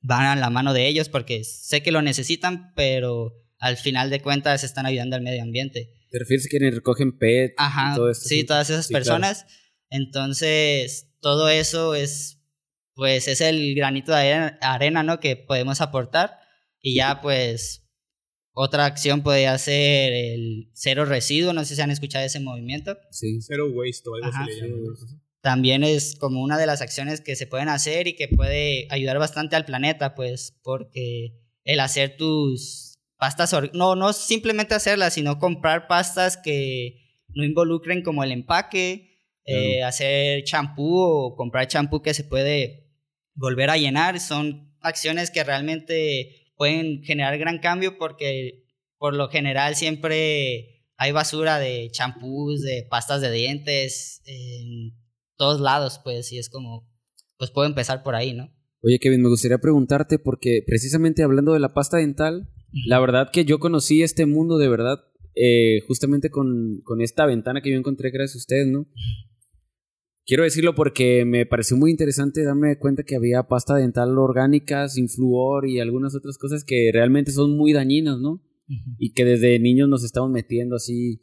van 0.01 0.27
a 0.27 0.37
la 0.37 0.49
mano 0.49 0.73
de 0.73 0.87
ellos 0.87 1.09
porque 1.09 1.43
sé 1.43 1.83
que 1.83 1.91
lo 1.91 2.03
necesitan, 2.03 2.73
pero 2.77 3.33
al 3.59 3.77
final 3.77 4.09
de 4.09 4.23
cuentas 4.23 4.63
están 4.63 4.87
ayudando 4.87 5.17
al 5.17 5.23
medio 5.23 5.43
ambiente. 5.43 5.91
¿Te 6.13 6.21
refieres 6.21 6.47
a 6.47 6.49
quienes 6.49 6.77
recogen 6.77 7.19
PET 7.19 7.55
Ajá, 7.57 7.91
y 7.93 7.97
todo 7.97 8.09
esto? 8.09 8.29
sí, 8.29 8.45
todas 8.45 8.71
esas 8.71 8.87
Sí, 8.87 8.93
claro. 8.93 9.05
personas. 9.05 9.47
Entonces, 9.91 11.09
todo 11.21 11.49
eso 11.49 11.97
es, 11.97 12.36
pues, 12.97 13.29
es 13.29 13.41
el 13.43 13.75
granito 13.75 14.13
de 14.13 14.55
arena, 14.61 15.03
¿no? 15.03 15.21
Que 15.21 15.37
podemos 15.37 15.81
aportar 15.81 16.39
y 16.81 16.97
ya, 16.97 17.21
pues, 17.21 17.87
otra 18.53 18.87
acción 18.87 19.23
podría 19.23 19.57
ser 19.59 20.15
el 20.15 20.71
cero 20.73 21.05
residuo, 21.05 21.53
no 21.53 21.65
sé 21.65 21.77
si 21.77 21.83
han 21.83 21.91
escuchado 21.91 22.25
ese 22.25 22.41
movimiento. 22.41 22.97
Sí. 23.11 23.41
Zero 23.43 23.71
waste 23.71 24.09
o 24.09 24.15
algo 24.15 24.29
Ajá. 24.29 24.43
así 24.43 24.51
le 24.51 24.61
llaman. 24.63 24.83
¿no? 24.83 25.21
También 25.43 25.85
es 25.85 26.17
como 26.17 26.43
una 26.43 26.57
de 26.57 26.67
las 26.67 26.81
acciones 26.81 27.21
que 27.21 27.37
se 27.37 27.47
pueden 27.47 27.69
hacer 27.69 28.09
y 28.09 28.17
que 28.17 28.29
puede 28.29 28.89
ayudar 28.91 29.19
bastante 29.19 29.57
al 29.57 29.67
planeta, 29.67 30.15
pues, 30.15 30.59
porque 30.63 31.35
el 31.65 31.81
hacer 31.81 32.17
tus 32.17 32.95
pastas, 33.19 33.55
no, 33.75 33.95
no 33.95 34.13
simplemente 34.15 34.75
hacerlas, 34.75 35.13
sino 35.13 35.39
comprar 35.39 35.87
pastas 35.87 36.39
que 36.39 37.03
no 37.29 37.45
involucren 37.45 38.03
como 38.03 38.25
el 38.25 38.33
empaque, 38.33 39.23
eh, 39.45 39.83
hacer 39.83 40.45
champú 40.45 40.99
o 40.99 41.37
comprar 41.37 41.69
champú 41.69 42.01
que 42.01 42.15
se 42.15 42.25
puede 42.25 42.86
volver 43.37 43.71
a 43.71 43.77
llenar, 43.77 44.19
son 44.21 44.75
acciones 44.81 45.31
que 45.31 45.45
realmente 45.45 46.53
pueden 46.57 47.03
generar 47.03 47.39
gran 47.39 47.59
cambio 47.59 47.99
porque 47.99 48.65
por 48.99 49.15
lo 49.15 49.29
general 49.29 49.77
siempre 49.77 50.85
hay 50.97 51.13
basura 51.13 51.59
de 51.59 51.91
champús, 51.93 52.63
de 52.63 52.87
pastas 52.89 53.21
de 53.21 53.31
dientes, 53.31 54.23
en 54.25 54.95
todos 55.37 55.61
lados, 55.61 56.01
pues, 56.03 56.33
y 56.33 56.39
es 56.39 56.49
como, 56.49 56.91
pues 57.37 57.51
puedo 57.51 57.69
empezar 57.69 58.03
por 58.03 58.15
ahí, 58.15 58.33
¿no? 58.33 58.51
Oye, 58.83 58.99
Kevin, 58.99 59.23
me 59.23 59.29
gustaría 59.29 59.59
preguntarte 59.59 60.19
porque 60.19 60.63
precisamente 60.67 61.23
hablando 61.23 61.53
de 61.53 61.61
la 61.61 61.75
pasta 61.75 61.99
dental, 61.99 62.49
la 62.87 62.99
verdad 63.01 63.31
que 63.33 63.45
yo 63.45 63.59
conocí 63.59 64.03
este 64.03 64.27
mundo 64.27 64.59
de 64.59 64.69
verdad 64.69 64.99
eh, 65.35 65.81
justamente 65.87 66.31
con, 66.31 66.81
con 66.85 67.01
esta 67.01 67.27
ventana 67.27 67.61
que 67.61 67.71
yo 67.71 67.77
encontré 67.77 68.11
gracias 68.11 68.37
a 68.37 68.39
ustedes, 68.39 68.67
¿no? 68.69 68.87
Quiero 70.27 70.43
decirlo 70.43 70.75
porque 70.75 71.25
me 71.25 71.47
pareció 71.47 71.77
muy 71.77 71.93
interesante 71.93 72.43
darme 72.43 72.79
cuenta 72.79 73.05
que 73.05 73.15
había 73.15 73.45
pasta 73.45 73.77
dental 73.77 74.19
orgánica, 74.19 74.89
sin 74.89 75.09
flúor 75.09 75.69
y 75.69 75.79
algunas 75.79 76.17
otras 76.17 76.37
cosas 76.37 76.65
que 76.65 76.91
realmente 76.93 77.31
son 77.31 77.57
muy 77.57 77.73
dañinas, 77.73 78.19
¿no? 78.19 78.43
Y 78.99 79.13
que 79.13 79.25
desde 79.25 79.61
niños 79.61 79.89
nos 79.89 80.03
estamos 80.03 80.31
metiendo 80.31 80.75
así. 80.75 81.23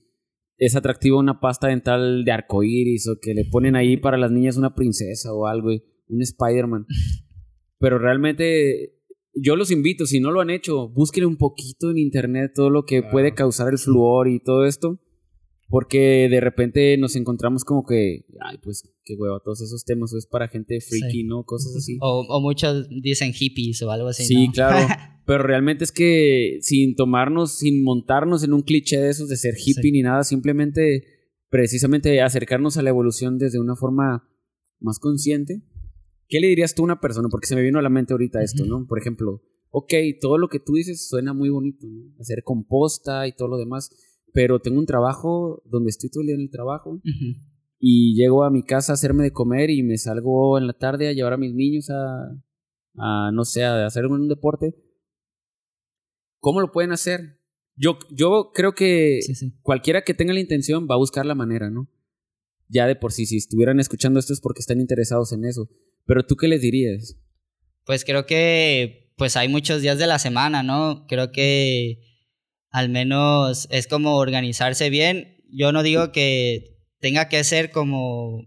Es 0.55 0.77
atractivo 0.77 1.19
una 1.19 1.41
pasta 1.41 1.67
dental 1.67 2.23
de 2.23 2.31
arcoíris 2.31 3.09
o 3.09 3.17
que 3.21 3.33
le 3.33 3.43
ponen 3.43 3.75
ahí 3.75 3.97
para 3.97 4.17
las 4.17 4.31
niñas 4.31 4.55
una 4.55 4.73
princesa 4.73 5.33
o 5.33 5.47
algo, 5.47 5.73
y 5.73 5.83
un 6.07 6.21
Spider-Man. 6.21 6.85
Pero 7.79 7.99
realmente 7.99 9.01
yo 9.33 9.57
los 9.57 9.71
invito, 9.71 10.05
si 10.05 10.21
no 10.21 10.31
lo 10.31 10.39
han 10.39 10.49
hecho, 10.49 10.87
busquen 10.87 11.25
un 11.25 11.35
poquito 11.35 11.91
en 11.91 11.97
internet 11.97 12.53
todo 12.55 12.69
lo 12.69 12.85
que 12.85 12.99
Claro. 12.99 13.11
puede 13.11 13.33
causar 13.33 13.73
el 13.73 13.79
flúor 13.79 14.29
y 14.29 14.39
todo 14.39 14.63
esto. 14.65 15.01
Porque 15.73 16.27
de 16.29 16.39
repente 16.39 16.95
nos 16.99 17.15
encontramos 17.15 17.63
como 17.65 17.83
que, 17.83 18.27
ay, 18.41 18.59
pues 18.61 18.83
qué 19.03 19.15
hueva, 19.15 19.39
todos 19.43 19.59
esos 19.59 19.83
temas 19.83 20.13
es 20.13 20.27
para 20.27 20.47
gente 20.47 20.79
freaky, 20.79 21.21
Sí. 21.21 21.23
¿no? 21.23 21.45
Cosas 21.45 21.75
así. 21.75 21.97
O, 21.99 22.23
o 22.29 22.41
muchos 22.41 22.87
dicen 23.01 23.33
hippies 23.33 23.81
o 23.81 23.89
algo 23.89 24.09
así. 24.09 24.23
Sí, 24.23 24.45
¿no? 24.49 24.53
claro. 24.53 24.87
Pero 25.25 25.41
realmente 25.41 25.83
es 25.83 25.91
que 25.91 26.59
sin 26.61 26.93
tomarnos, 26.95 27.57
sin 27.57 27.83
montarnos 27.83 28.43
en 28.43 28.53
un 28.53 28.61
cliché 28.61 28.99
de 28.99 29.09
esos 29.09 29.29
de 29.29 29.35
ser 29.35 29.55
hippie 29.57 29.81
Sí. 29.81 29.91
ni 29.91 30.03
nada, 30.03 30.23
simplemente, 30.23 31.05
precisamente 31.49 32.21
acercarnos 32.21 32.77
a 32.77 32.83
la 32.83 32.89
evolución 32.91 33.39
desde 33.39 33.59
una 33.59 33.75
forma 33.75 34.29
más 34.79 34.99
consciente. 34.99 35.63
¿Qué 36.27 36.39
le 36.39 36.49
dirías 36.49 36.75
tú 36.75 36.83
a 36.83 36.85
una 36.85 37.01
persona? 37.01 37.29
Porque 37.29 37.47
se 37.47 37.55
me 37.55 37.63
vino 37.63 37.79
a 37.79 37.81
la 37.81 37.89
mente 37.89 38.13
ahorita 38.13 38.43
esto, 38.43 38.63
¿no? 38.67 38.85
Por 38.85 38.99
ejemplo, 38.99 39.41
ok, 39.71 39.91
todo 40.21 40.37
lo 40.37 40.49
que 40.49 40.59
tú 40.59 40.73
dices 40.73 41.07
suena 41.09 41.33
muy 41.33 41.49
bonito, 41.49 41.87
¿no? 41.87 42.13
Hacer 42.19 42.43
composta 42.43 43.27
y 43.27 43.31
todo 43.35 43.47
lo 43.47 43.57
demás, 43.57 43.89
pero 44.33 44.59
tengo 44.59 44.79
un 44.79 44.85
trabajo 44.85 45.61
donde 45.65 45.89
estoy 45.89 46.09
todo 46.09 46.21
el 46.21 46.27
día 46.27 46.35
en 46.35 46.41
el 46.41 46.49
trabajo 46.49 46.99
y 47.79 48.15
llego 48.15 48.43
a 48.43 48.49
mi 48.51 48.63
casa 48.63 48.93
a 48.93 48.95
hacerme 48.95 49.23
de 49.23 49.31
comer 49.31 49.69
y 49.69 49.83
me 49.83 49.97
salgo 49.97 50.57
en 50.57 50.67
la 50.67 50.73
tarde 50.73 51.07
a 51.07 51.13
llevar 51.13 51.33
a 51.33 51.37
mis 51.37 51.53
niños 51.53 51.89
a, 51.89 52.31
a 52.97 53.31
no 53.31 53.45
sé, 53.45 53.63
a 53.63 53.85
hacer 53.85 54.05
un 54.07 54.27
deporte. 54.27 54.75
¿Cómo 56.39 56.61
lo 56.61 56.71
pueden 56.71 56.91
hacer? 56.91 57.39
Yo, 57.75 57.97
yo 58.11 58.51
creo 58.53 58.73
que 58.73 59.19
Sí, 59.21 59.35
sí. 59.35 59.53
cualquiera 59.61 60.03
que 60.03 60.13
tenga 60.13 60.33
la 60.33 60.39
intención 60.39 60.87
va 60.89 60.95
a 60.95 60.99
buscar 60.99 61.25
la 61.25 61.35
manera, 61.35 61.69
¿no? 61.69 61.89
Ya 62.69 62.87
de 62.87 62.95
por 62.95 63.11
sí, 63.11 63.25
si 63.25 63.37
estuvieran 63.37 63.79
escuchando 63.79 64.19
esto 64.19 64.33
es 64.33 64.41
porque 64.41 64.59
están 64.59 64.79
interesados 64.79 65.31
en 65.33 65.45
eso. 65.45 65.69
Pero 66.05 66.25
tú 66.25 66.35
qué 66.35 66.47
les 66.47 66.61
dirías? 66.61 67.17
Pues 67.85 68.03
creo 68.05 68.25
que 68.25 69.11
pues 69.17 69.37
hay 69.37 69.47
muchos 69.47 69.81
días 69.81 69.97
de 69.99 70.07
la 70.07 70.19
semana, 70.19 70.63
¿no? 70.63 71.05
Creo 71.07 71.31
que 71.31 71.99
al 72.73 72.89
menos 72.89 73.67
es 73.71 73.87
como 73.87 74.17
organizarse 74.17 74.89
bien. 74.89 75.37
Yo 75.49 75.71
no 75.71 75.83
digo 75.83 76.11
que 76.11 76.75
tenga 76.99 77.29
que 77.29 77.43
ser 77.43 77.69
como, 77.71 78.39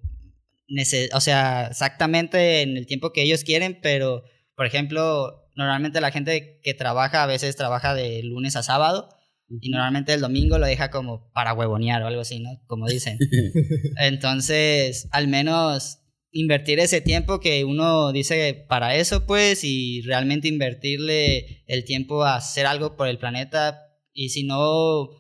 o 1.12 1.20
sea, 1.20 1.68
exactamente 1.70 2.60
en 2.62 2.76
el 2.76 2.86
tiempo 2.86 3.12
que 3.12 3.22
ellos 3.22 3.44
quieren, 3.44 3.78
pero, 3.80 4.24
por 4.56 4.66
ejemplo, 4.66 5.48
normalmente 5.54 6.00
la 6.00 6.10
gente 6.10 6.60
que 6.62 6.74
trabaja 6.74 7.22
a 7.22 7.26
veces 7.26 7.56
trabaja 7.56 7.94
de 7.94 8.22
lunes 8.24 8.56
a 8.56 8.64
sábado 8.64 9.08
y 9.48 9.70
normalmente 9.70 10.12
el 10.12 10.20
domingo 10.20 10.58
lo 10.58 10.66
deja 10.66 10.90
como 10.90 11.30
para 11.32 11.54
huevonear 11.54 12.02
o 12.02 12.08
algo 12.08 12.22
así, 12.22 12.40
¿no? 12.40 12.60
Como 12.66 12.88
dicen. 12.88 13.18
Entonces, 13.96 15.06
al 15.12 15.28
menos 15.28 16.00
invertir 16.32 16.80
ese 16.80 17.00
tiempo 17.00 17.38
que 17.38 17.64
uno 17.64 18.10
dice 18.10 18.66
para 18.68 18.96
eso, 18.96 19.24
pues, 19.24 19.62
y 19.62 20.02
realmente 20.02 20.48
invertirle 20.48 21.62
el 21.68 21.84
tiempo 21.84 22.24
a 22.24 22.36
hacer 22.36 22.66
algo 22.66 22.96
por 22.96 23.06
el 23.06 23.18
planeta. 23.18 23.85
Y 24.18 24.30
si 24.30 24.44
no 24.44 25.10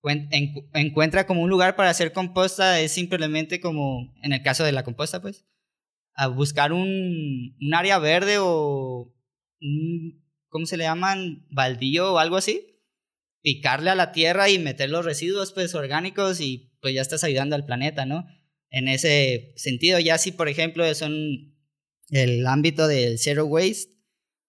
cuen- 0.00 0.28
encu- 0.30 0.68
encuentra 0.74 1.26
como 1.26 1.42
un 1.42 1.50
lugar 1.50 1.74
para 1.76 1.90
hacer 1.90 2.12
composta, 2.12 2.80
es 2.80 2.92
simplemente 2.92 3.60
como, 3.60 4.14
en 4.22 4.32
el 4.32 4.42
caso 4.42 4.62
de 4.64 4.72
la 4.72 4.84
composta, 4.84 5.20
pues, 5.20 5.44
a 6.14 6.28
buscar 6.28 6.72
un, 6.72 7.56
un 7.60 7.74
área 7.74 7.98
verde 7.98 8.38
o 8.38 9.12
un, 9.60 10.24
¿cómo 10.48 10.66
se 10.66 10.76
le 10.76 10.84
llaman? 10.84 11.46
Baldío 11.50 12.14
o 12.14 12.18
algo 12.18 12.36
así 12.36 12.72
picarle 13.42 13.90
a 13.90 13.94
la 13.94 14.10
tierra 14.12 14.48
y 14.50 14.58
meter 14.58 14.90
los 14.90 15.04
residuos 15.04 15.52
pues 15.52 15.74
orgánicos 15.76 16.40
y 16.40 16.72
pues 16.80 16.94
ya 16.94 17.00
estás 17.02 17.22
ayudando 17.22 17.54
al 17.54 17.64
planeta, 17.64 18.04
¿no? 18.04 18.26
En 18.70 18.88
ese 18.88 19.52
sentido, 19.56 20.00
ya 20.00 20.18
si 20.18 20.32
por 20.32 20.48
ejemplo 20.48 20.92
son 20.96 21.54
el 22.10 22.44
ámbito 22.46 22.88
del 22.88 23.18
zero 23.20 23.46
waste 23.46 23.92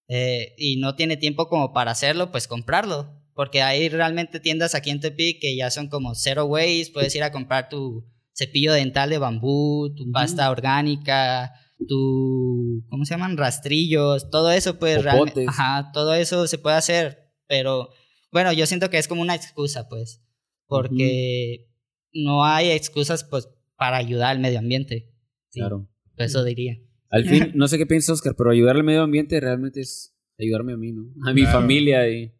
eh, 0.07 0.55
y 0.57 0.77
no 0.77 0.95
tiene 0.95 1.15
tiempo 1.17 1.47
como 1.47 1.73
para 1.73 1.91
hacerlo, 1.91 2.31
pues 2.31 2.47
comprarlo, 2.47 3.16
porque 3.38 3.62
hay 3.62 3.88
realmente 3.88 4.39
tiendas 4.39 4.73
aquí 4.73 4.89
en 4.89 5.00
Tepic 5.00 5.39
que 5.39 5.56
ya 5.56 5.69
son 5.69 5.89
como 5.89 6.15
zero 6.15 6.45
waste, 6.45 6.89
puedes 6.91 7.13
ir 7.15 7.21
a 7.21 7.32
comprar 7.32 7.69
tu 7.69 8.04
cepillo 8.34 8.73
dental 8.73 9.12
de 9.12 9.19
bambú, 9.19 9.93
tu 9.95 10.12
pasta 10.12 10.50
orgánica, 10.50 11.54
tu, 11.88 12.84
¿cómo 12.89 13.06
se 13.06 13.13
llaman? 13.13 13.38
Rastrillos, 13.38 14.32
todo 14.32 14.50
eso 14.50 14.80
pues 14.80 15.04
realmente, 15.04 15.45
ajá, 15.47 15.91
todo 15.93 16.15
eso 16.15 16.47
se 16.47 16.58
puede 16.58 16.78
hacer, 16.78 17.30
pero 17.47 17.89
bueno, 18.32 18.52
yo 18.54 18.65
siento 18.65 18.89
que 18.89 18.97
es 18.97 19.08
como 19.08 19.21
una 19.21 19.36
excusa, 19.36 19.88
pues, 19.88 20.23
porque 20.65 21.67
no 22.13 22.43
hay 22.43 22.71
excusas, 22.71 23.23
pues, 23.23 23.47
para 23.76 23.97
ayudar 23.97 24.32
al 24.32 24.39
medio 24.39 24.58
ambiente. 24.58 25.13
Sí, 25.50 25.60
Claro. 25.60 25.88
Eso 26.17 26.43
diría. 26.43 26.80
Al 27.12 27.26
fin, 27.26 27.52
no 27.56 27.67
sé 27.67 27.78
qué 27.78 27.86
piensas, 27.86 28.15
Oscar, 28.15 28.34
pero 28.36 28.50
ayudar 28.50 28.76
al 28.78 28.84
medio 28.84 29.04
ambiente 29.04 29.39
realmente 29.39 29.82
es 29.82 30.15
ayudarme 30.39 30.73
a 30.73 30.78
mí, 30.78 30.91
¿no? 30.91 31.04
A 31.30 31.34
mi 31.34 31.41
Claro. 31.43 31.60
familia 31.60 32.10
y... 32.10 32.34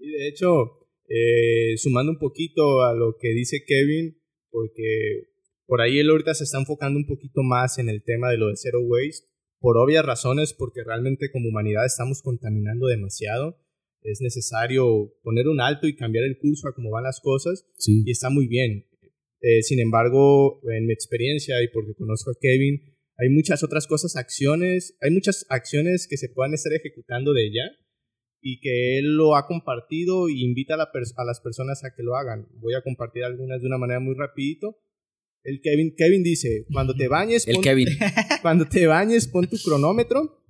Y 0.00 0.10
de 0.10 0.28
hecho, 0.28 0.88
eh, 1.08 1.76
sumando 1.76 2.12
un 2.12 2.18
poquito 2.18 2.82
a 2.82 2.94
lo 2.94 3.16
que 3.20 3.28
dice 3.34 3.64
Kevin, 3.66 4.16
porque 4.50 5.28
por 5.66 5.80
ahí 5.80 5.98
él 5.98 6.08
ahorita 6.08 6.34
se 6.34 6.44
está 6.44 6.58
enfocando 6.58 6.98
un 6.98 7.06
poquito 7.06 7.42
más 7.42 7.78
en 7.78 7.88
el 7.88 8.02
tema 8.02 8.30
de 8.30 8.38
lo 8.38 8.48
de 8.48 8.56
zero 8.56 8.80
waste, 8.80 9.26
por 9.60 9.76
obvias 9.76 10.04
razones, 10.04 10.54
porque 10.54 10.82
realmente 10.84 11.30
como 11.30 11.48
humanidad 11.48 11.84
estamos 11.84 12.22
contaminando 12.22 12.86
demasiado. 12.86 13.58
Es 14.02 14.20
necesario 14.22 15.12
poner 15.22 15.46
un 15.48 15.60
alto 15.60 15.86
y 15.86 15.94
cambiar 15.94 16.24
el 16.24 16.38
curso 16.38 16.66
a 16.68 16.74
cómo 16.74 16.90
van 16.90 17.04
las 17.04 17.20
cosas 17.20 17.66
Sí. 17.76 18.02
y 18.06 18.10
está 18.10 18.30
muy 18.30 18.46
bien. 18.48 18.86
Eh, 19.42 19.62
sin 19.62 19.78
embargo, 19.80 20.60
en 20.70 20.86
mi 20.86 20.92
experiencia 20.92 21.62
y 21.62 21.68
porque 21.68 21.94
conozco 21.94 22.30
a 22.30 22.34
Kevin, 22.40 22.80
hay 23.16 23.28
muchas 23.28 23.62
otras 23.62 23.86
cosas, 23.86 24.16
acciones, 24.16 24.96
hay 25.02 25.10
muchas 25.10 25.44
acciones 25.50 26.06
que 26.08 26.16
se 26.16 26.30
puedan 26.30 26.54
estar 26.54 26.72
ejecutando 26.72 27.34
de 27.34 27.50
ya 27.52 27.64
y 28.42 28.60
que 28.60 28.98
él 28.98 29.16
lo 29.16 29.36
ha 29.36 29.46
compartido 29.46 30.28
y 30.28 30.42
invita 30.44 30.74
a, 30.74 30.76
la 30.78 30.84
a 31.16 31.24
las 31.24 31.40
personas 31.40 31.84
a 31.84 31.94
que 31.94 32.02
lo 32.02 32.16
hagan. 32.16 32.46
Voy 32.60 32.74
a 32.74 32.82
compartir 32.82 33.24
algunas 33.24 33.60
de 33.60 33.66
una 33.66 33.78
manera 33.78 34.00
muy 34.00 34.14
rapidito. 34.14 34.76
El 35.42 35.60
Kevin, 35.62 35.94
Kevin 35.96 36.22
dice, 36.22 36.66
cuando 36.72 36.94
te 36.94 37.08
bañes, 37.08 37.46
El 37.46 37.54
pon- 37.54 37.62
Kevin. 37.64 37.88
cuando 38.42 38.66
te 38.66 38.86
bañes, 38.86 39.28
pon 39.28 39.46
tu 39.48 39.56
cronómetro 39.64 40.42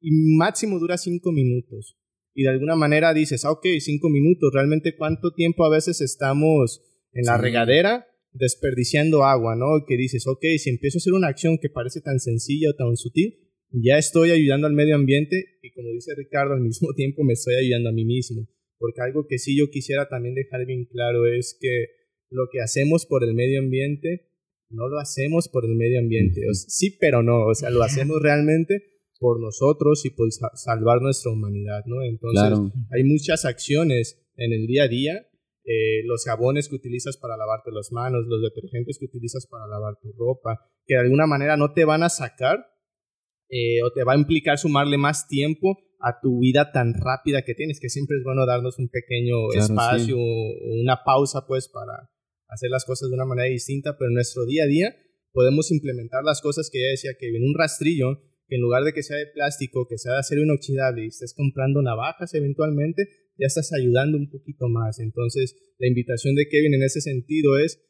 y 0.00 0.10
máximo 0.36 0.78
dura 0.78 0.96
cinco 0.98 1.32
minutos. 1.32 1.98
Y 2.34 2.42
de 2.44 2.50
alguna 2.50 2.76
manera 2.76 3.12
dices, 3.14 3.44
ah, 3.44 3.50
ok, 3.50 3.66
cinco 3.80 4.08
minutos. 4.10 4.50
Realmente, 4.54 4.94
¿cuánto 4.96 5.32
tiempo 5.34 5.64
a 5.64 5.70
veces 5.70 6.00
estamos 6.00 6.82
en 7.12 7.24
la 7.24 7.36
Sí. 7.36 7.42
regadera 7.42 8.06
desperdiciando 8.32 9.24
agua, 9.24 9.56
¿no? 9.56 9.84
Que 9.86 9.96
dices, 9.96 10.26
ok, 10.26 10.44
si 10.58 10.70
empiezo 10.70 10.98
a 10.98 11.00
hacer 11.00 11.12
una 11.14 11.28
acción 11.28 11.58
que 11.60 11.68
parece 11.70 12.00
tan 12.00 12.20
sencilla 12.20 12.70
o 12.70 12.74
tan 12.74 12.96
sutil, 12.96 13.34
ya 13.70 13.98
estoy 13.98 14.30
ayudando 14.30 14.66
al 14.66 14.72
medio 14.74 14.94
ambiente 14.96 15.44
y 15.62 15.70
como 15.72 15.88
dice 15.92 16.12
Ricardo, 16.16 16.54
al 16.54 16.60
mismo 16.60 16.88
tiempo 16.96 17.24
me 17.24 17.32
estoy 17.34 17.54
ayudando 17.56 17.90
a 17.90 17.92
mí 17.92 18.04
mismo. 18.04 18.46
Porque 18.78 19.00
algo 19.00 19.26
que 19.26 19.38
sí 19.38 19.58
yo 19.58 19.70
quisiera 19.70 20.08
también 20.08 20.34
dejar 20.36 20.64
bien 20.64 20.84
claro 20.86 21.26
es 21.26 21.56
que 21.60 21.86
lo 22.30 22.46
que 22.52 22.60
hacemos 22.60 23.06
por 23.06 23.24
el 23.24 23.34
medio 23.34 23.58
ambiente 23.60 24.28
no 24.70 24.86
lo 24.88 24.98
hacemos 24.98 25.48
por 25.48 25.64
el 25.64 25.74
medio 25.74 25.98
ambiente. 25.98 26.42
O 26.48 26.54
sea, 26.54 26.68
sí, 26.68 26.96
pero 27.00 27.22
no. 27.22 27.46
O 27.46 27.54
sea, 27.54 27.70
lo 27.70 27.82
hacemos 27.82 28.18
realmente 28.22 28.82
por 29.18 29.40
nosotros 29.40 30.04
y 30.06 30.10
por 30.10 30.30
sa- 30.30 30.52
salvar 30.54 31.02
nuestra 31.02 31.32
humanidad, 31.32 31.82
¿no? 31.86 32.04
Entonces, 32.04 32.40
Claro. 32.40 32.70
hay 32.92 33.02
muchas 33.02 33.44
acciones 33.44 34.24
en 34.36 34.52
el 34.52 34.66
día 34.68 34.84
a 34.84 34.88
día, 34.88 35.26
eh, 35.64 36.04
los 36.04 36.24
jabones 36.24 36.68
que 36.68 36.76
utilizas 36.76 37.16
para 37.16 37.36
lavarte 37.36 37.72
las 37.72 37.90
manos, 37.90 38.26
los 38.28 38.40
detergentes 38.42 38.96
que 38.98 39.06
utilizas 39.06 39.46
para 39.50 39.66
lavar 39.66 39.94
tu 40.00 40.12
ropa, 40.12 40.60
que 40.86 40.94
de 40.94 41.00
alguna 41.00 41.26
manera 41.26 41.56
no 41.56 41.72
te 41.72 41.84
van 41.84 42.04
a 42.04 42.08
sacar 42.10 42.64
eh, 43.48 43.82
o 43.82 43.92
te 43.92 44.04
va 44.04 44.12
a 44.12 44.18
implicar 44.18 44.58
sumarle 44.58 44.98
más 44.98 45.26
tiempo 45.28 45.78
a 46.00 46.20
tu 46.20 46.40
vida 46.40 46.70
tan 46.72 46.94
rápida 46.94 47.42
que 47.42 47.54
tienes, 47.54 47.80
que 47.80 47.88
siempre 47.88 48.16
es 48.18 48.24
bueno 48.24 48.46
darnos 48.46 48.78
un 48.78 48.88
pequeño 48.88 49.52
espacio, 49.52 50.16
una 50.18 51.02
pausa 51.04 51.46
pues 51.46 51.68
para 51.68 52.10
hacer 52.48 52.70
las 52.70 52.84
cosas 52.84 53.10
de 53.10 53.14
una 53.14 53.24
manera 53.24 53.48
distinta, 53.48 53.96
pero 53.98 54.08
en 54.08 54.14
nuestro 54.14 54.46
día 54.46 54.64
a 54.64 54.66
día 54.66 54.94
podemos 55.32 55.70
implementar 55.70 56.24
las 56.24 56.40
cosas 56.40 56.70
que 56.72 56.80
ya 56.80 56.90
decía 56.90 57.12
que 57.18 57.28
en 57.28 57.42
un 57.42 57.54
rastrillo, 57.56 58.22
que 58.46 58.56
en 58.56 58.62
lugar 58.62 58.84
de 58.84 58.92
que 58.92 59.02
sea 59.02 59.16
de 59.16 59.26
plástico, 59.26 59.86
que 59.88 59.98
sea 59.98 60.14
de 60.14 60.18
acero 60.20 60.42
inoxidable 60.42 61.04
y 61.04 61.08
estés 61.08 61.34
comprando 61.34 61.82
navajas 61.82 62.32
eventualmente, 62.34 63.08
ya 63.38 63.46
estás 63.46 63.72
ayudando 63.72 64.18
un 64.18 64.30
poquito 64.30 64.68
más. 64.68 64.98
Entonces, 64.98 65.54
la 65.78 65.88
invitación 65.88 66.34
de 66.34 66.48
Kevin 66.48 66.74
en 66.74 66.82
ese 66.82 67.00
sentido 67.00 67.58
es, 67.58 67.80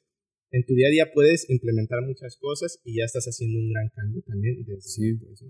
en 0.51 0.65
tu 0.65 0.75
día 0.75 0.89
a 0.89 0.91
día 0.91 1.13
puedes 1.13 1.49
implementar 1.51 2.01
muchas 2.07 2.37
cosas 2.41 2.81
y 2.85 2.99
ya 2.99 3.05
estás 3.05 3.25
haciendo 3.27 3.59
un 3.59 3.71
gran 3.71 3.89
cambio 3.95 4.23
también. 4.27 4.57
sí. 4.81 5.15
Pues, 5.15 5.45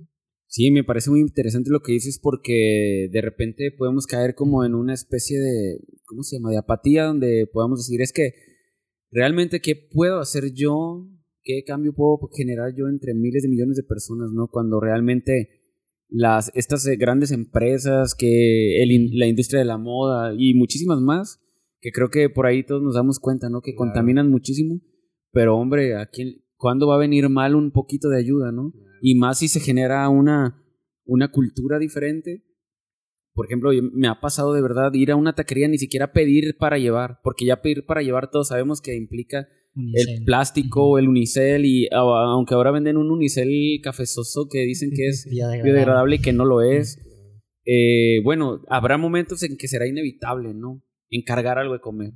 sí, 0.46 0.70
me 0.70 0.84
parece 0.84 1.11
muy 1.11 1.20
interesante 1.20 1.70
lo 1.70 1.80
que 1.80 1.92
dices 1.92 2.18
porque 2.20 3.08
de 3.11 3.20
repente 3.20 3.70
podemos 3.76 4.06
caer 4.06 4.34
como 4.34 4.64
en 4.64 4.74
una 4.74 4.94
especie 4.94 5.38
de, 5.38 5.78
¿cómo 6.04 6.22
se 6.22 6.37
llama?, 6.37 6.50
de 6.50 6.58
apatía 6.58 7.04
donde 7.04 7.46
podamos 7.52 7.80
decir, 7.80 8.00
es 8.00 8.12
que 8.12 8.32
realmente, 9.11 9.61
¿qué 9.61 9.76
puedo 9.76 10.20
hacer 10.20 10.52
yo? 10.52 11.08
¿Qué 11.42 11.62
cambio 11.64 11.94
puedo 11.94 12.18
generar 12.37 12.74
yo 12.76 12.88
entre 12.88 13.14
miles 13.14 13.42
de 13.42 13.48
millones 13.48 13.76
de 13.76 13.84
personas, 13.84 14.32
¿no? 14.32 14.48
Cuando 14.48 14.80
realmente 14.80 15.48
las, 16.08 16.50
estas 16.54 16.87
eh, 16.87 16.96
grandes 16.96 17.30
empresas, 17.30 18.14
que 18.14 18.84
la 19.12 19.26
industria 19.26 19.61
de 19.61 19.66
la 19.66 19.78
moda 19.78 20.34
y 20.37 20.54
muchísimas 20.54 21.00
más, 21.00 21.40
que 21.80 21.92
creo 21.92 22.10
que 22.10 22.28
por 22.28 22.46
ahí 22.46 22.64
todos 22.64 22.82
nos 22.82 22.94
damos 22.94 23.18
cuenta, 23.18 23.48
¿no? 23.48 23.60
Que 23.60 23.74
contaminan 23.74 24.30
muchísimo, 24.30 24.80
pero 25.32 25.56
hombre, 25.56 25.96
¿a 25.96 26.06
quién, 26.06 26.44
¿cuándo 26.56 26.88
va 26.88 26.96
a 26.96 26.98
venir 26.98 27.28
mal 27.28 27.54
un 27.54 27.70
poquito 27.70 28.08
de 28.08 28.18
ayuda, 28.18 28.52
¿no? 28.52 28.72
Y 29.00 29.14
más 29.14 29.38
si 29.38 29.48
se 29.48 29.60
genera 29.60 30.08
una, 30.08 30.56
una 31.04 31.30
cultura 31.30 31.78
diferente. 31.78 32.44
Por 33.32 33.46
ejemplo, 33.46 33.70
me 33.92 34.08
ha 34.08 34.20
pasado 34.20 34.52
de 34.52 34.62
verdad 34.62 34.92
ir 34.94 35.12
a 35.12 35.16
una 35.16 35.34
taquería 35.34 35.68
ni 35.68 35.78
siquiera 35.78 36.12
pedir 36.12 36.56
para 36.58 36.78
llevar, 36.78 37.20
porque 37.22 37.44
ya 37.44 37.62
pedir 37.62 37.86
para 37.86 38.02
llevar 38.02 38.30
todos 38.30 38.48
sabemos 38.48 38.80
que 38.80 38.96
implica 38.96 39.46
el 39.94 40.24
plástico, 40.24 40.98
el 40.98 41.08
unicel, 41.08 41.64
y 41.64 41.88
aunque 41.92 42.54
ahora 42.54 42.72
venden 42.72 42.96
un 42.96 43.12
unicel 43.12 43.48
cafezoso 43.80 44.48
que 44.50 44.64
dicen 44.64 44.90
que 44.90 45.06
es 45.06 45.28
biodegradable 45.30 46.16
y 46.16 46.18
que 46.18 46.32
no 46.32 46.44
lo 46.44 46.62
es, 46.62 46.98
eh, 47.64 48.20
bueno, 48.24 48.62
habrá 48.68 48.98
momentos 48.98 49.42
en 49.44 49.56
que 49.56 49.68
será 49.68 49.86
inevitable, 49.86 50.52
¿no? 50.52 50.82
Encargar 51.11 51.59
algo 51.59 51.75
de 51.75 51.81
comer. 51.81 52.12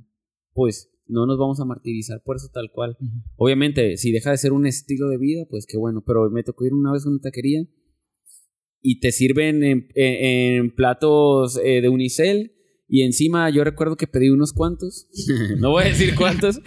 Pues 0.53 0.91
no 1.07 1.25
nos 1.25 1.37
vamos 1.37 1.59
a 1.59 1.65
martirizar 1.65 2.21
por 2.23 2.37
eso 2.37 2.49
tal 2.53 2.71
cual. 2.71 2.97
Obviamente, 3.35 3.97
si 3.97 4.11
deja 4.11 4.31
de 4.31 4.37
ser 4.37 4.53
un 4.53 4.65
estilo 4.65 5.09
de 5.09 5.17
vida, 5.17 5.45
pues 5.49 5.65
qué 5.65 5.77
bueno, 5.77 6.03
pero 6.05 6.29
me 6.29 6.43
tocó 6.43 6.65
ir 6.65 6.73
una 6.73 6.93
vez 6.93 7.05
a 7.05 7.09
una 7.09 7.19
taquería 7.19 7.65
y 8.81 8.99
te 8.99 9.11
sirven 9.11 9.63
en, 9.95 10.75
platos 10.75 11.59
eh, 11.63 11.81
de 11.81 11.89
unicel 11.89 12.53
y 12.87 13.03
encima 13.03 13.49
yo 13.49 13.63
recuerdo 13.63 13.95
que 13.95 14.07
pedí 14.07 14.29
unos 14.29 14.53
cuantos, 14.53 15.07
no 15.57 15.71
voy 15.71 15.83
a 15.83 15.87
decir 15.87 16.15
cuántos, 16.15 16.59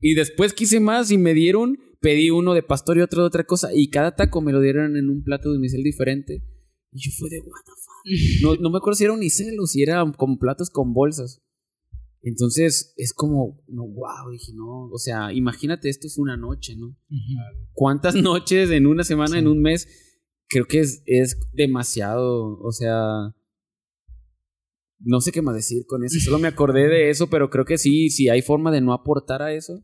y 0.00 0.14
después 0.14 0.54
quise 0.54 0.80
más 0.80 1.10
y 1.10 1.18
me 1.18 1.34
dieron, 1.34 1.78
pedí 2.00 2.30
uno 2.30 2.54
de 2.54 2.62
pastor 2.62 2.98
y 2.98 3.02
otro 3.02 3.22
de 3.22 3.26
otra 3.28 3.44
cosa. 3.44 3.68
Y 3.74 3.90
cada 3.90 4.16
taco 4.16 4.40
me 4.40 4.52
lo 4.52 4.60
dieron 4.60 4.96
en 4.96 5.10
un 5.10 5.22
plato 5.22 5.50
de 5.50 5.58
unicel 5.58 5.82
diferente. 5.82 6.42
Y 6.92 7.00
yo 7.04 7.10
fue 7.16 7.28
de, 7.28 7.40
what 7.40 7.62
the 7.64 7.72
fuck. 7.72 7.90
No, 8.42 8.56
no 8.56 8.70
me 8.70 8.78
acuerdo 8.78 8.96
si 8.96 9.04
era 9.04 9.12
unicel 9.12 9.60
o 9.60 9.66
si 9.66 9.82
era 9.82 10.10
con 10.16 10.38
platos 10.38 10.70
con 10.70 10.94
bolsas. 10.94 11.42
Entonces 12.22 12.92
es 12.96 13.14
como, 13.14 13.62
no, 13.66 13.86
wow, 13.86 14.30
dije, 14.30 14.52
no, 14.54 14.88
o 14.92 14.98
sea, 14.98 15.32
imagínate, 15.32 15.88
esto 15.88 16.06
es 16.06 16.18
una 16.18 16.36
noche, 16.36 16.76
¿no? 16.76 16.96
¿Cuántas 17.72 18.14
noches 18.22 18.70
en 18.70 18.86
una 18.86 19.04
semana, 19.04 19.38
en 19.38 19.48
un 19.48 19.62
mes? 19.62 19.88
Creo 20.48 20.66
que 20.66 20.80
es, 20.80 21.02
es 21.06 21.38
demasiado, 21.52 22.58
o 22.58 22.72
sea, 22.72 23.34
no 24.98 25.20
sé 25.20 25.32
qué 25.32 25.40
más 25.40 25.54
decir 25.54 25.84
con 25.86 26.04
eso, 26.04 26.18
solo 26.20 26.38
me 26.38 26.48
acordé 26.48 26.88
de 26.88 27.08
eso, 27.08 27.30
pero 27.30 27.48
creo 27.48 27.64
que 27.64 27.78
sí, 27.78 28.10
si 28.10 28.28
hay 28.28 28.42
forma 28.42 28.70
de 28.70 28.82
no 28.82 28.92
aportar 28.92 29.40
a 29.40 29.54
eso, 29.54 29.82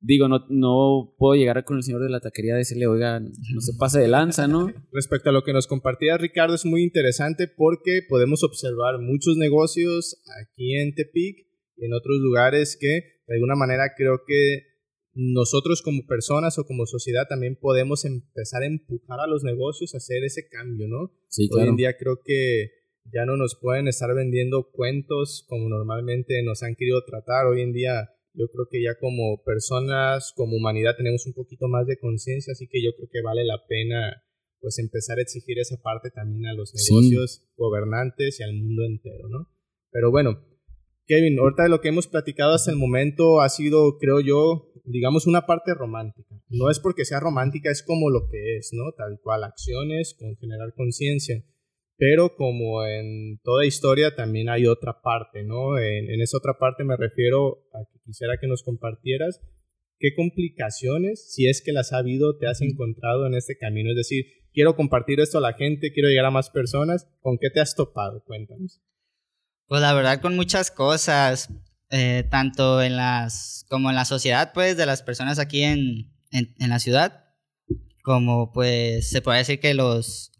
digo, 0.00 0.28
no, 0.28 0.46
no 0.48 1.14
puedo 1.18 1.34
llegar 1.34 1.64
con 1.64 1.76
el 1.76 1.82
señor 1.82 2.02
de 2.02 2.08
la 2.08 2.20
taquería 2.20 2.54
y 2.54 2.58
decirle, 2.58 2.86
oiga, 2.86 3.20
no 3.20 3.60
se 3.60 3.72
pase 3.78 4.00
de 4.00 4.08
lanza, 4.08 4.46
¿no? 4.46 4.68
Respecto 4.92 5.30
a 5.30 5.32
lo 5.32 5.42
que 5.42 5.52
nos 5.52 5.66
compartía 5.66 6.16
Ricardo, 6.16 6.54
es 6.54 6.64
muy 6.64 6.82
interesante 6.82 7.46
porque 7.46 8.00
podemos 8.08 8.42
observar 8.42 9.00
muchos 9.00 9.36
negocios 9.36 10.22
aquí 10.40 10.76
en 10.76 10.94
Tepic 10.94 11.53
y 11.76 11.86
en 11.86 11.94
otros 11.94 12.18
lugares 12.18 12.76
que 12.78 13.22
de 13.26 13.34
alguna 13.34 13.54
manera 13.54 13.94
creo 13.96 14.22
que 14.26 14.74
nosotros 15.14 15.80
como 15.82 16.06
personas 16.06 16.58
o 16.58 16.64
como 16.64 16.86
sociedad 16.86 17.26
también 17.28 17.56
podemos 17.56 18.04
empezar 18.04 18.62
a 18.62 18.66
empujar 18.66 19.20
a 19.20 19.26
los 19.26 19.44
negocios 19.44 19.94
a 19.94 19.98
hacer 19.98 20.24
ese 20.24 20.48
cambio, 20.48 20.88
¿no? 20.88 21.12
Sí, 21.28 21.48
claro. 21.48 21.64
Hoy 21.64 21.70
en 21.70 21.76
día 21.76 21.96
creo 21.96 22.20
que 22.24 22.70
ya 23.12 23.24
no 23.24 23.36
nos 23.36 23.56
pueden 23.60 23.86
estar 23.86 24.12
vendiendo 24.14 24.70
cuentos 24.72 25.44
como 25.48 25.68
normalmente 25.68 26.42
nos 26.42 26.62
han 26.62 26.74
querido 26.74 27.04
tratar. 27.04 27.46
Hoy 27.46 27.62
en 27.62 27.72
día 27.72 28.10
yo 28.32 28.48
creo 28.48 28.66
que 28.68 28.82
ya 28.82 28.98
como 28.98 29.42
personas, 29.44 30.32
como 30.34 30.56
humanidad 30.56 30.96
tenemos 30.96 31.26
un 31.26 31.34
poquito 31.34 31.68
más 31.68 31.86
de 31.86 31.98
conciencia, 31.98 32.52
así 32.52 32.66
que 32.68 32.82
yo 32.82 32.90
creo 32.96 33.08
que 33.10 33.22
vale 33.22 33.44
la 33.44 33.64
pena 33.68 34.22
pues 34.60 34.78
empezar 34.78 35.18
a 35.18 35.22
exigir 35.22 35.58
esa 35.58 35.76
parte 35.80 36.10
también 36.10 36.46
a 36.46 36.54
los 36.54 36.72
negocios, 36.74 37.46
gobernantes 37.56 38.40
y 38.40 38.42
al 38.42 38.54
mundo 38.54 38.84
entero, 38.84 39.28
¿no? 39.28 39.48
Pero 39.90 40.10
bueno, 40.10 40.40
Kevin, 41.06 41.38
ahorita 41.38 41.64
de 41.64 41.68
lo 41.68 41.80
que 41.80 41.88
hemos 41.88 42.06
platicado 42.06 42.54
hasta 42.54 42.70
el 42.70 42.78
momento 42.78 43.42
ha 43.42 43.48
sido, 43.50 43.98
creo 43.98 44.20
yo, 44.20 44.72
digamos, 44.84 45.26
una 45.26 45.46
parte 45.46 45.74
romántica. 45.74 46.34
No 46.48 46.70
es 46.70 46.80
porque 46.80 47.04
sea 47.04 47.20
romántica, 47.20 47.70
es 47.70 47.82
como 47.82 48.10
lo 48.10 48.28
que 48.30 48.56
es, 48.56 48.70
¿no? 48.72 48.92
Tal 48.92 49.18
cual, 49.22 49.44
acciones 49.44 50.16
con 50.18 50.36
generar 50.36 50.72
conciencia. 50.74 51.44
Pero 51.96 52.34
como 52.36 52.84
en 52.84 53.38
toda 53.42 53.66
historia 53.66 54.14
también 54.16 54.48
hay 54.48 54.66
otra 54.66 55.00
parte, 55.02 55.44
¿no? 55.44 55.78
En, 55.78 56.20
esa 56.20 56.38
otra 56.38 56.58
parte 56.58 56.84
me 56.84 56.96
refiero 56.96 57.66
a 57.72 57.84
que 57.92 58.00
quisiera 58.04 58.38
que 58.40 58.48
nos 58.48 58.62
compartieras 58.62 59.40
qué 59.98 60.14
complicaciones, 60.16 61.32
si 61.32 61.48
es 61.48 61.62
que 61.62 61.72
las 61.72 61.92
ha 61.92 61.98
habido, 61.98 62.36
te 62.36 62.48
has 62.48 62.62
encontrado 62.62 63.26
en 63.26 63.34
este 63.34 63.56
camino. 63.56 63.90
Es 63.90 63.96
decir, 63.96 64.24
quiero 64.52 64.74
compartir 64.74 65.20
esto 65.20 65.38
a 65.38 65.42
la 65.42 65.52
gente, 65.52 65.92
quiero 65.92 66.08
llegar 66.08 66.24
a 66.24 66.30
más 66.30 66.50
personas. 66.50 67.08
¿Con 67.20 67.38
qué 67.38 67.50
te 67.50 67.60
has 67.60 67.76
topado? 67.76 68.24
Cuéntanos. 68.24 68.82
Pues 69.66 69.80
la 69.80 69.94
verdad 69.94 70.20
con 70.20 70.36
muchas 70.36 70.70
cosas, 70.70 71.48
eh, 71.90 72.24
tanto 72.30 72.82
en 72.82 72.96
las, 72.96 73.64
como 73.68 73.90
en 73.90 73.96
la 73.96 74.04
sociedad, 74.04 74.52
pues, 74.52 74.76
de 74.76 74.86
las 74.86 75.02
personas 75.02 75.38
aquí 75.38 75.62
en, 75.62 76.12
en, 76.30 76.54
en 76.58 76.68
la 76.68 76.78
ciudad, 76.78 77.24
como 78.02 78.52
pues 78.52 79.08
se 79.08 79.22
puede 79.22 79.38
decir 79.38 79.60
que 79.60 79.72
los 79.74 80.32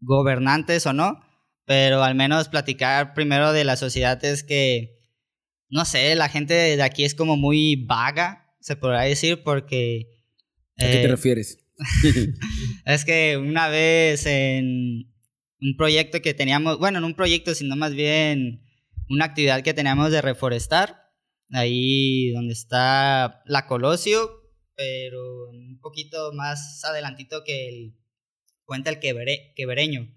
gobernantes 0.00 0.86
o 0.86 0.92
no, 0.92 1.20
pero 1.64 2.02
al 2.02 2.14
menos 2.14 2.48
platicar 2.48 3.14
primero 3.14 3.52
de 3.52 3.64
la 3.64 3.76
sociedad 3.76 4.22
es 4.24 4.44
que, 4.44 5.00
no 5.68 5.84
sé, 5.84 6.14
la 6.14 6.28
gente 6.28 6.54
de 6.54 6.82
aquí 6.82 7.04
es 7.04 7.14
como 7.14 7.36
muy 7.36 7.76
vaga, 7.86 8.54
se 8.60 8.76
podrá 8.76 9.02
decir, 9.02 9.42
porque... 9.42 10.22
¿A 10.78 10.84
qué 10.84 10.92
te 10.92 11.04
eh, 11.04 11.08
refieres? 11.08 11.58
es 12.84 13.04
que 13.04 13.36
una 13.36 13.68
vez 13.68 14.26
en 14.26 15.12
un 15.60 15.76
proyecto 15.76 16.20
que 16.20 16.34
teníamos, 16.34 16.78
bueno, 16.78 17.00
no 17.00 17.06
un 17.06 17.14
proyecto, 17.14 17.54
sino 17.54 17.76
más 17.76 17.94
bien 17.94 18.65
una 19.08 19.26
actividad 19.26 19.62
que 19.62 19.74
teníamos 19.74 20.10
de 20.10 20.22
reforestar, 20.22 21.10
ahí 21.52 22.32
donde 22.32 22.52
está 22.52 23.42
la 23.46 23.66
Colosio, 23.66 24.42
pero 24.74 25.50
un 25.50 25.80
poquito 25.80 26.32
más 26.32 26.84
adelantito 26.84 27.44
que 27.44 27.68
el 27.68 27.96
cuenta 28.64 28.90
el 28.90 28.98
quevereño. 28.98 30.12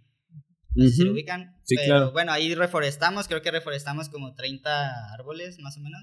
No 0.76 0.86
sé 0.86 0.92
si 0.92 1.04
lo 1.04 1.14
ubican. 1.14 1.60
Sí, 1.64 1.76
pero 1.76 2.12
bueno, 2.12 2.32
ahí 2.32 2.54
reforestamos, 2.56 3.28
creo 3.28 3.42
que 3.42 3.52
reforestamos 3.52 4.10
como 4.10 4.34
30 4.36 5.14
árboles 5.14 5.60
más 5.60 5.78
o 5.78 5.82
menos. 5.82 6.02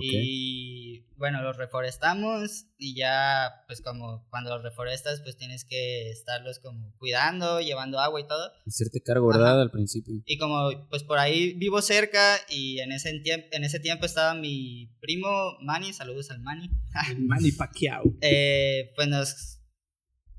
Y 0.00 1.04
bueno, 1.16 1.42
los 1.42 1.56
reforestamos 1.56 2.66
y 2.78 2.94
ya, 2.94 3.64
pues 3.66 3.80
como 3.80 4.24
cuando 4.30 4.50
los 4.50 4.62
reforestas, 4.62 5.20
pues 5.20 5.36
tienes 5.36 5.64
que 5.64 6.10
estarlos 6.10 6.60
como 6.60 6.94
cuidando, 6.98 7.60
llevando 7.60 7.98
agua 7.98 8.20
y 8.20 8.26
todo. 8.26 8.52
Hacerte 8.66 9.02
cargo, 9.02 9.28
¿verdad? 9.28 9.60
Al 9.60 9.70
principio. 9.70 10.22
Y 10.26 10.38
como 10.38 10.70
pues 10.88 11.02
por 11.02 11.18
ahí 11.18 11.54
vivo 11.54 11.82
cerca 11.82 12.36
y 12.48 12.78
en 12.78 12.92
ese, 12.92 13.20
en 13.24 13.64
ese 13.64 13.80
tiempo 13.80 14.06
estaba 14.06 14.34
mi 14.34 14.94
primo 15.00 15.28
Manny, 15.60 15.92
saludos 15.92 16.30
al 16.30 16.40
Manny. 16.40 16.70
Manny 17.18 17.52
Pacquiao. 17.52 18.04
eh, 18.20 18.92
pues 18.94 19.08
nos 19.08 19.60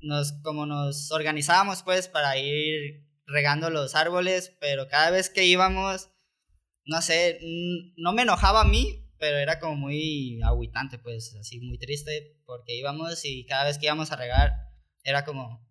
nos, 0.02 0.32
como 0.42 0.66
nos 0.66 1.10
organizábamos 1.12 1.82
pues 1.82 2.08
para 2.08 2.36
ir 2.36 3.06
regando 3.26 3.70
los 3.70 3.94
árboles, 3.94 4.54
pero 4.60 4.88
cada 4.88 5.10
vez 5.10 5.30
que 5.30 5.46
íbamos, 5.46 6.10
no 6.84 7.00
sé, 7.00 7.38
no 7.96 8.12
me 8.12 8.22
enojaba 8.22 8.62
a 8.62 8.68
mí, 8.68 9.01
pero 9.22 9.38
era 9.38 9.60
como 9.60 9.76
muy 9.76 10.40
aguitante, 10.42 10.98
pues 10.98 11.36
así 11.40 11.60
muy 11.60 11.78
triste, 11.78 12.40
porque 12.44 12.74
íbamos 12.76 13.24
y 13.24 13.46
cada 13.46 13.62
vez 13.66 13.78
que 13.78 13.86
íbamos 13.86 14.10
a 14.10 14.16
regar, 14.16 14.50
era 15.04 15.24
como, 15.24 15.64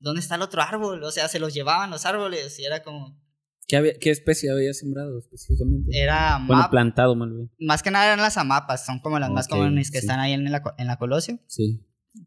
¿dónde 0.00 0.20
está 0.20 0.34
el 0.34 0.42
otro 0.42 0.60
árbol? 0.60 1.02
O 1.02 1.10
sea, 1.10 1.28
se 1.28 1.38
los 1.38 1.54
llevaban 1.54 1.88
los 1.90 2.04
árboles 2.04 2.58
y 2.58 2.64
era 2.66 2.82
como, 2.82 3.18
¿Qué, 3.66 3.78
había- 3.78 3.94
qué 3.98 4.10
especie 4.10 4.50
había 4.50 4.74
sembrado 4.74 5.18
específicamente? 5.18 5.98
Era 5.98 6.36
bueno, 6.46 6.62
map- 6.64 6.70
plantado, 6.70 7.14
más 7.16 7.30
bien. 7.30 7.50
más 7.58 7.82
que 7.82 7.90
nada 7.90 8.04
eran 8.04 8.18
las 8.20 8.36
amapas, 8.36 8.84
son 8.84 8.98
como 9.00 9.18
las 9.18 9.30
más 9.30 9.46
Ok, 9.46 9.52
comunes 9.52 9.90
que 9.90 10.00
sí. 10.00 10.04
están 10.06 10.20
ahí 10.20 10.34
en 10.34 10.52
la, 10.52 10.62
en 10.76 10.86
la 10.86 10.98
Colosio. 10.98 11.38
Sí. 11.46 11.80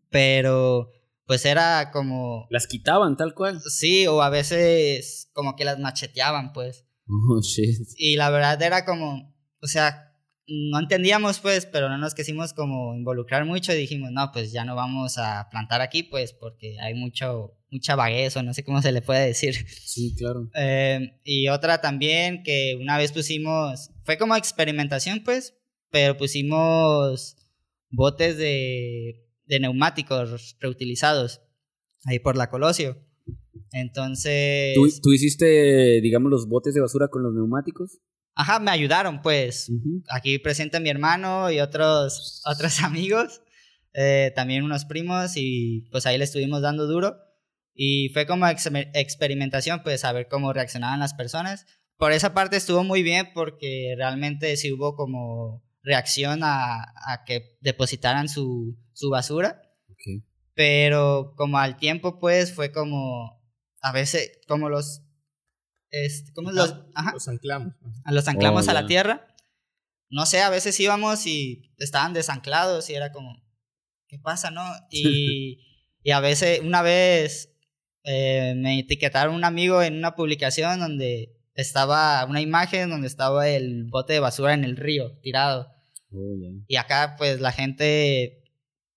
Pero 0.09 0.91
pues 1.27 1.45
era 1.45 1.91
como, 1.91 2.47
Las 2.49 2.65
quitaban 2.65 3.15
tal 3.17 3.35
cual. 3.35 3.61
sí, 3.61 4.07
o 4.07 4.23
a 4.23 4.29
veces 4.31 5.29
como 5.33 5.55
que 5.55 5.65
las 5.65 5.77
macheteaban, 5.77 6.53
pues. 6.53 6.87
Oh, 7.07 7.39
shit. 7.41 7.87
Y 7.97 8.15
la 8.15 8.31
verdad 8.31 8.59
era 8.61 8.83
como, 8.85 9.35
o 9.61 9.67
sea, 9.67 10.06
no 10.47 10.79
entendíamos 10.79 11.39
pues, 11.39 11.65
pero 11.65 11.89
no 11.89 11.97
nos 11.97 12.15
quisimos 12.15 12.53
como 12.53 12.95
involucrar 12.95 13.45
mucho 13.45 13.73
y 13.73 13.77
dijimos, 13.77 14.11
no, 14.11 14.31
pues 14.31 14.51
ya 14.51 14.63
no 14.63 14.75
vamos 14.75 15.17
a 15.17 15.47
plantar 15.51 15.81
aquí, 15.81 16.03
pues 16.03 16.33
porque 16.33 16.77
hay 16.79 16.93
mucho, 16.93 17.53
mucha 17.69 17.95
vaguez 17.95 18.37
o 18.37 18.43
no 18.43 18.53
sé 18.53 18.63
cómo 18.63 18.81
se 18.81 18.91
le 18.91 19.01
puede 19.01 19.27
decir. 19.27 19.55
Sí, 19.67 20.15
claro. 20.15 20.49
Eh, 20.55 21.19
y 21.23 21.49
otra 21.49 21.81
también 21.81 22.43
que 22.43 22.77
una 22.81 22.97
vez 22.97 23.11
pusimos, 23.11 23.91
fue 24.03 24.17
como 24.17 24.35
experimentación 24.35 25.21
pues, 25.23 25.55
pero 25.91 26.15
pusimos 26.15 27.35
botes 27.89 28.37
de, 28.37 29.25
de 29.45 29.59
neumáticos 29.59 30.55
reutilizados 30.59 31.41
ahí 32.05 32.19
por 32.19 32.37
la 32.37 32.49
Colosio. 32.49 32.97
Entonces... 33.73 34.75
¿Tú, 34.75 34.87
tú 35.01 35.11
hiciste, 35.11 35.99
digamos, 36.01 36.31
los 36.31 36.47
botes 36.47 36.73
de 36.73 36.81
basura 36.81 37.09
con 37.09 37.23
los 37.23 37.33
neumáticos? 37.33 37.99
Ajá, 38.37 38.59
me 38.59 38.69
ayudaron 38.71 39.21
pues. 39.21 39.67
Ujú. 39.69 40.03
Aquí 40.09 40.37
presente 40.37 40.79
mi 40.79 40.89
hermano 40.89 41.49
y 41.51 41.59
otros, 41.59 42.41
otros 42.45 42.79
amigos, 42.83 43.41
eh, 43.93 44.31
también 44.35 44.63
unos 44.63 44.85
primos 44.85 45.33
y 45.35 45.87
pues 45.91 46.05
ahí 46.05 46.17
le 46.17 46.23
estuvimos 46.23 46.61
dando 46.61 46.85
duro. 46.85 47.15
Y 47.73 48.09
fue 48.09 48.25
como 48.27 48.47
ex- 48.47 48.69
experimentación, 48.93 49.81
pues 49.83 50.05
a 50.05 50.11
ver 50.11 50.27
cómo 50.27 50.53
reaccionaban 50.53 50.99
las 50.99 51.13
personas. 51.15 51.65
Por 51.97 52.11
esa 52.11 52.33
parte 52.35 52.57
estuvo 52.57 52.83
muy 52.83 53.01
bien 53.01 53.29
porque 53.33 53.95
realmente 53.97 54.55
sí 54.55 54.71
hubo 54.71 54.95
como 54.95 55.63
reacción 55.81 56.41
a, 56.43 56.81
a 56.83 57.23
que 57.25 57.57
depositaran 57.61 58.29
su, 58.29 58.77
su 58.93 59.09
basura. 59.09 59.61
Ok. 59.89 60.23
Pero 60.53 61.33
como 61.35 61.57
al 61.57 61.77
tiempo 61.77 62.19
pues 62.19 62.53
fue 62.53 62.71
como, 62.71 63.41
a 63.81 63.91
veces 63.91 64.39
como 64.47 64.69
los... 64.69 65.01
Este, 65.91 66.33
¿Cómo 66.33 66.51
los...? 66.51 66.75
Ajá 66.93 67.13
Los 67.13 67.27
anclamos. 67.27 67.73
a 68.03 68.11
los 68.11 68.27
anclamos 68.27 68.67
Oh, 68.67 68.71
a 68.71 68.73
la 68.73 68.85
tierra. 68.87 69.27
No 70.09 70.25
sé, 70.25 70.41
a 70.41 70.49
veces 70.49 70.79
íbamos 70.79 71.25
y 71.27 71.71
estaban 71.77 72.13
desanclados 72.13 72.89
y 72.89 72.95
era 72.95 73.11
como, 73.11 73.43
¿qué 74.07 74.19
pasa, 74.19 74.51
no? 74.51 74.63
Y, 74.89 75.59
y 76.03 76.11
a 76.11 76.19
veces, 76.19 76.61
una 76.61 76.81
vez 76.81 77.53
eh, 78.03 78.53
me 78.55 78.79
etiquetaron 78.79 79.35
un 79.35 79.43
amigo 79.43 79.81
en 79.81 79.97
una 79.97 80.15
publicación 80.15 80.79
donde 80.79 81.37
estaba 81.55 82.23
una 82.25 82.39
imagen 82.39 82.89
donde 82.89 83.07
estaba 83.07 83.49
el 83.49 83.85
bote 83.85 84.13
de 84.13 84.19
basura 84.19 84.53
en 84.53 84.63
el 84.63 84.77
río, 84.77 85.17
tirado. 85.21 85.73
Oh. 86.11 86.35
Y 86.67 86.77
acá, 86.77 87.15
pues, 87.17 87.41
la 87.41 87.51
gente, 87.51 88.43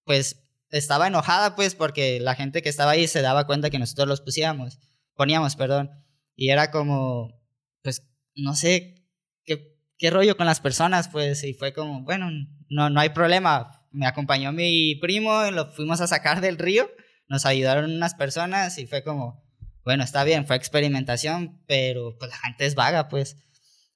pues, 0.05 0.44
estaba 0.70 1.09
enojada, 1.09 1.57
pues, 1.57 1.74
porque 1.74 2.20
la 2.20 2.35
gente 2.37 2.62
que 2.62 2.68
estaba 2.68 2.92
ahí 2.92 3.09
se 3.09 3.22
daba 3.22 3.46
cuenta 3.46 3.70
que 3.70 3.79
nosotros 3.79 4.07
los 4.07 4.20
pusiéramos, 4.20 4.79
poníamos, 5.14 5.57
perdón. 5.57 5.90
Y 6.40 6.48
era 6.48 6.70
como, 6.70 7.38
pues, 7.83 8.03
no 8.35 8.55
sé, 8.55 9.05
qué, 9.44 9.76
qué 9.98 10.09
rollo 10.09 10.38
con 10.38 10.46
las 10.46 10.59
personas, 10.59 11.09
pues, 11.09 11.44
y 11.44 11.53
fue 11.53 11.74
como, 11.74 12.03
bueno, 12.03 12.31
no, 12.70 12.88
no 12.88 12.98
hay 12.98 13.11
problema. 13.11 13.87
Me 13.90 14.07
acompañó 14.07 14.50
mi 14.50 14.94
primo, 14.94 15.44
y 15.44 15.50
lo 15.50 15.70
fuimos 15.70 16.00
a 16.00 16.07
sacar 16.07 16.40
del 16.40 16.57
río, 16.57 16.88
nos 17.29 17.44
ayudaron 17.44 17.92
unas 17.94 18.14
personas 18.14 18.79
y 18.79 18.87
fue 18.87 19.05
como, 19.05 19.44
bueno, 19.85 20.03
está 20.03 20.24
bien, 20.24 20.46
fue 20.46 20.57
experimentación, 20.57 21.61
pero 21.66 22.16
pues 22.18 22.31
la 22.31 22.38
gente 22.38 22.64
es 22.64 22.74
vaga, 22.74 23.09
pues. 23.09 23.37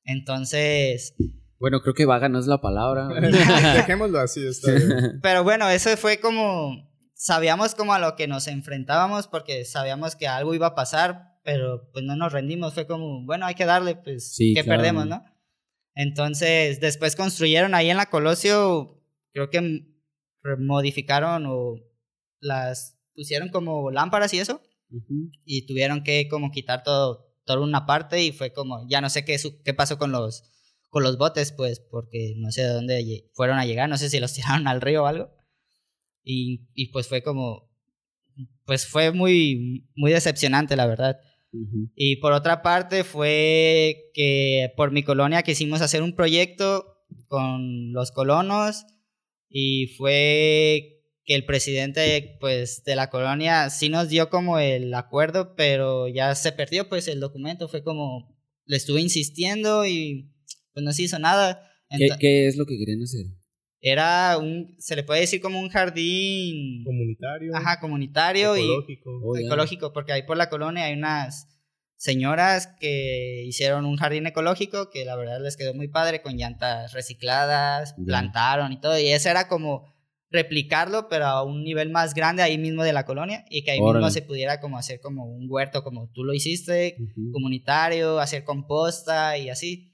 Entonces, 0.04 1.14
Bueno, 1.58 1.80
creo 1.80 1.94
que 1.94 2.04
vaga 2.04 2.28
no 2.28 2.38
es 2.38 2.46
la 2.46 2.60
palabra. 2.60 3.08
Dejémoslo 3.74 4.20
así, 4.20 4.46
está 4.46 4.70
bien. 4.70 5.18
Pero 5.22 5.44
bueno, 5.44 5.66
eso 5.70 5.96
fue 5.96 6.20
como, 6.20 6.92
sabíamos 7.14 7.74
como 7.74 7.94
a 7.94 7.98
lo 7.98 8.16
que 8.16 8.28
nos 8.28 8.48
enfrentábamos 8.48 9.28
porque 9.28 9.64
sabíamos 9.64 10.14
que 10.14 10.28
algo 10.28 10.52
iba 10.52 10.66
a 10.66 10.74
pasar, 10.74 11.33
pero 11.44 11.88
pues 11.92 12.04
no 12.04 12.16
nos 12.16 12.32
rendimos, 12.32 12.74
fue 12.74 12.86
como, 12.86 13.24
bueno, 13.24 13.46
hay 13.46 13.54
que 13.54 13.64
darle, 13.66 13.94
pues, 13.96 14.34
Sí, 14.34 14.54
que 14.54 14.64
claro. 14.64 14.80
perdemos, 14.80 15.06
¿no? 15.06 15.22
Entonces, 15.94 16.80
después 16.80 17.14
construyeron 17.14 17.74
ahí 17.74 17.90
en 17.90 17.96
la 17.96 18.06
Colosio, 18.10 19.00
creo 19.32 19.50
que 19.50 19.84
modificaron 20.58 21.46
o 21.46 21.76
las 22.40 22.98
pusieron 23.14 23.48
como 23.48 23.90
lámparas 23.90 24.34
y 24.34 24.38
eso, 24.38 24.60
Ujú. 24.90 25.30
y 25.44 25.66
tuvieron 25.66 26.02
que 26.02 26.28
como 26.28 26.50
quitar 26.50 26.82
todo, 26.82 27.32
toda 27.44 27.60
una 27.60 27.86
parte 27.86 28.22
y 28.22 28.32
fue 28.32 28.52
como, 28.52 28.86
ya 28.88 29.00
no 29.00 29.08
sé 29.08 29.24
qué, 29.24 29.38
su- 29.38 29.62
qué 29.62 29.72
pasó 29.74 29.98
con 29.98 30.12
los, 30.12 30.42
con 30.90 31.02
los 31.02 31.16
botes, 31.18 31.52
pues, 31.52 31.80
porque 31.80 32.34
no 32.36 32.50
sé 32.50 32.62
de 32.62 32.68
dónde 32.68 33.30
fueron 33.34 33.58
a 33.58 33.66
llegar, 33.66 33.88
no 33.88 33.96
sé 33.96 34.10
si 34.10 34.18
los 34.20 34.32
tiraron 34.34 34.66
al 34.66 34.80
río 34.80 35.04
o 35.04 35.06
algo. 35.06 35.30
Y, 36.24 36.66
y 36.74 36.88
pues 36.90 37.06
fue 37.08 37.22
como, 37.22 37.70
pues 38.64 38.86
fue 38.86 39.12
muy, 39.12 39.86
muy 39.94 40.10
decepcionante, 40.12 40.74
la 40.76 40.86
verdad. 40.86 41.20
Y 41.94 42.16
por 42.16 42.32
otra 42.32 42.62
parte 42.62 43.04
fue 43.04 44.10
que 44.14 44.72
por 44.76 44.90
mi 44.90 45.02
colonia 45.02 45.42
quisimos 45.42 45.80
hacer 45.80 46.02
un 46.02 46.14
proyecto 46.14 46.96
con 47.28 47.92
los 47.92 48.10
colonos 48.10 48.84
y 49.48 49.88
fue 49.96 51.02
que 51.24 51.34
el 51.34 51.44
presidente 51.44 52.36
pues 52.40 52.82
de 52.84 52.96
la 52.96 53.08
colonia 53.08 53.70
sí 53.70 53.88
nos 53.88 54.08
dio 54.08 54.30
como 54.30 54.58
el 54.58 54.92
acuerdo, 54.94 55.54
pero 55.56 56.08
ya 56.08 56.34
se 56.34 56.52
perdió 56.52 56.88
pues 56.88 57.08
el 57.08 57.20
documento, 57.20 57.68
fue 57.68 57.82
como 57.82 58.36
le 58.66 58.76
estuve 58.76 59.00
insistiendo 59.00 59.86
y 59.86 60.30
pues 60.72 60.84
no 60.84 60.92
se 60.92 61.02
hizo 61.04 61.18
nada. 61.18 61.70
¿Qué, 61.88 62.08
qué 62.18 62.46
es 62.48 62.56
lo 62.56 62.66
que 62.66 62.76
querían 62.78 63.02
hacer? 63.02 63.26
Era 63.86 64.38
un, 64.38 64.74
se 64.78 64.96
le 64.96 65.02
puede 65.02 65.20
decir 65.20 65.42
como 65.42 65.60
un 65.60 65.68
jardín 65.68 66.82
Comunitario. 66.84 67.54
ajá, 67.54 67.80
comunitario 67.80 68.56
y 68.56 68.62
ecológico. 68.62 69.10
Oh, 69.22 69.36
ecológico, 69.36 69.92
porque 69.92 70.12
ahí 70.12 70.22
por 70.22 70.38
la 70.38 70.48
colonia 70.48 70.84
hay 70.84 70.94
unas 70.94 71.48
señoras 71.96 72.66
que 72.80 73.44
hicieron 73.44 73.84
un 73.84 73.96
jardín 73.96 74.26
ecológico 74.26 74.88
que 74.90 75.04
la 75.04 75.16
verdad 75.16 75.38
les 75.42 75.58
quedó 75.58 75.74
muy 75.74 75.88
padre 75.88 76.22
con 76.22 76.38
llantas 76.38 76.94
recicladas, 76.94 77.94
plantaron 78.06 78.72
y 78.72 78.80
todo, 78.80 78.98
y 78.98 79.08
eso 79.08 79.28
era 79.28 79.48
como 79.48 79.84
replicarlo, 80.30 81.08
pero 81.10 81.26
a 81.26 81.42
un 81.44 81.62
nivel 81.62 81.90
más 81.90 82.14
grande 82.14 82.42
ahí 82.42 82.56
mismo 82.56 82.84
de 82.84 82.94
la 82.94 83.04
colonia 83.04 83.44
y 83.50 83.64
que 83.64 83.72
ahí 83.72 83.80
Órale. 83.80 83.98
mismo 83.98 84.10
se 84.10 84.22
pudiera 84.22 84.60
como 84.60 84.78
hacer 84.78 84.98
como 85.00 85.26
un 85.26 85.46
huerto 85.48 85.84
como 85.84 86.08
tú 86.08 86.24
lo 86.24 86.32
hiciste, 86.32 86.96
comunitario, 87.32 88.18
hacer 88.18 88.44
composta 88.44 89.36
y 89.36 89.50
así. 89.50 89.93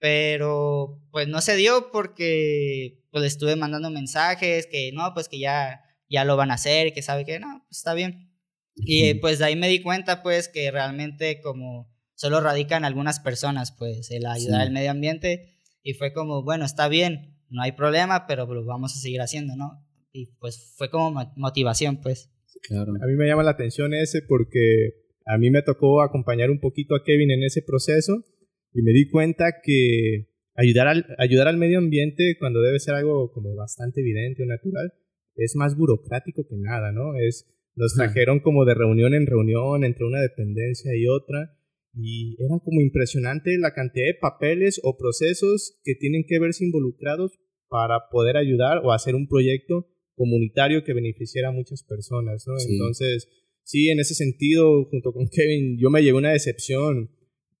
Pero 0.00 1.00
pues 1.10 1.28
no 1.28 1.40
se 1.40 1.56
dio 1.56 1.90
porque 1.92 3.00
pues 3.10 3.22
le 3.22 3.28
estuve 3.28 3.56
mandando 3.56 3.90
mensajes 3.90 4.66
que 4.66 4.92
no, 4.92 5.12
pues 5.14 5.28
que 5.28 5.38
ya, 5.38 5.80
ya 6.08 6.24
lo 6.24 6.36
van 6.36 6.50
a 6.50 6.54
hacer, 6.54 6.92
que 6.92 7.02
sabe 7.02 7.24
que 7.24 7.40
no, 7.40 7.64
pues 7.68 7.78
está 7.78 7.94
bien. 7.94 8.30
Y 8.76 9.04
eh, 9.06 9.14
pues 9.20 9.38
de 9.40 9.46
ahí 9.46 9.56
me 9.56 9.68
di 9.68 9.82
cuenta 9.82 10.22
pues 10.22 10.48
que 10.48 10.70
realmente 10.70 11.40
como 11.40 11.92
solo 12.14 12.40
radican 12.40 12.84
algunas 12.84 13.18
personas 13.20 13.72
pues 13.72 14.10
el 14.10 14.24
ayudar 14.26 14.60
Sí. 14.60 14.66
al 14.66 14.72
medio 14.72 14.90
ambiente 14.92 15.56
y 15.82 15.94
fue 15.94 16.12
como, 16.12 16.42
bueno, 16.44 16.64
está 16.64 16.88
bien, 16.88 17.36
no 17.50 17.62
hay 17.62 17.72
problema, 17.72 18.26
pero 18.26 18.46
lo 18.46 18.64
vamos 18.64 18.94
a 18.94 19.00
seguir 19.00 19.20
haciendo, 19.20 19.56
¿no? 19.56 19.84
Y 20.12 20.26
pues 20.38 20.74
fue 20.76 20.90
como 20.90 21.10
mo- 21.10 21.32
motivación 21.36 22.00
pues. 22.00 22.30
Claro. 22.62 22.92
A 23.02 23.06
mí 23.06 23.14
me 23.16 23.26
llama 23.26 23.42
la 23.42 23.50
atención 23.52 23.94
ese 23.94 24.22
porque 24.22 24.90
a 25.26 25.38
mí 25.38 25.50
me 25.50 25.62
tocó 25.62 26.02
acompañar 26.02 26.50
un 26.50 26.60
poquito 26.60 26.94
a 26.94 27.02
Kevin 27.04 27.30
en 27.32 27.42
ese 27.42 27.62
proceso 27.62 28.24
y 28.72 28.82
me 28.82 28.92
di 28.92 29.08
cuenta 29.08 29.60
que 29.62 30.28
ayudar 30.54 30.88
al, 30.88 31.06
ayudar 31.18 31.48
al 31.48 31.56
medio 31.56 31.78
ambiente 31.78 32.36
cuando 32.38 32.60
debe 32.60 32.80
ser 32.80 32.94
algo 32.94 33.32
como 33.32 33.54
bastante 33.54 34.00
evidente 34.00 34.42
o 34.42 34.46
natural 34.46 34.92
es 35.36 35.54
más 35.54 35.76
burocrático 35.76 36.46
que 36.48 36.56
nada, 36.56 36.92
¿no? 36.92 37.16
Es, 37.16 37.46
nos 37.76 37.94
trajeron 37.94 38.40
como 38.40 38.64
de 38.64 38.74
reunión 38.74 39.14
en 39.14 39.26
reunión 39.26 39.84
entre 39.84 40.04
una 40.04 40.20
dependencia 40.20 40.90
y 40.96 41.06
otra 41.06 41.54
y 41.94 42.36
era 42.42 42.58
como 42.64 42.80
impresionante 42.80 43.56
la 43.58 43.72
cantidad 43.72 44.06
de 44.06 44.18
papeles 44.20 44.80
o 44.82 44.96
procesos 44.96 45.78
que 45.84 45.94
tienen 45.94 46.24
que 46.26 46.38
verse 46.38 46.64
involucrados 46.64 47.38
para 47.68 48.08
poder 48.10 48.36
ayudar 48.36 48.78
o 48.84 48.92
hacer 48.92 49.14
un 49.14 49.28
proyecto 49.28 49.86
comunitario 50.16 50.82
que 50.84 50.92
beneficiara 50.92 51.48
a 51.48 51.52
muchas 51.52 51.84
personas, 51.84 52.44
¿no? 52.46 52.58
Sí. 52.58 52.72
Entonces, 52.72 53.28
sí, 53.62 53.90
en 53.90 54.00
ese 54.00 54.14
sentido, 54.14 54.86
junto 54.90 55.12
con 55.12 55.28
Kevin, 55.28 55.78
yo 55.78 55.90
me 55.90 56.02
llevé 56.02 56.18
una 56.18 56.32
decepción 56.32 57.10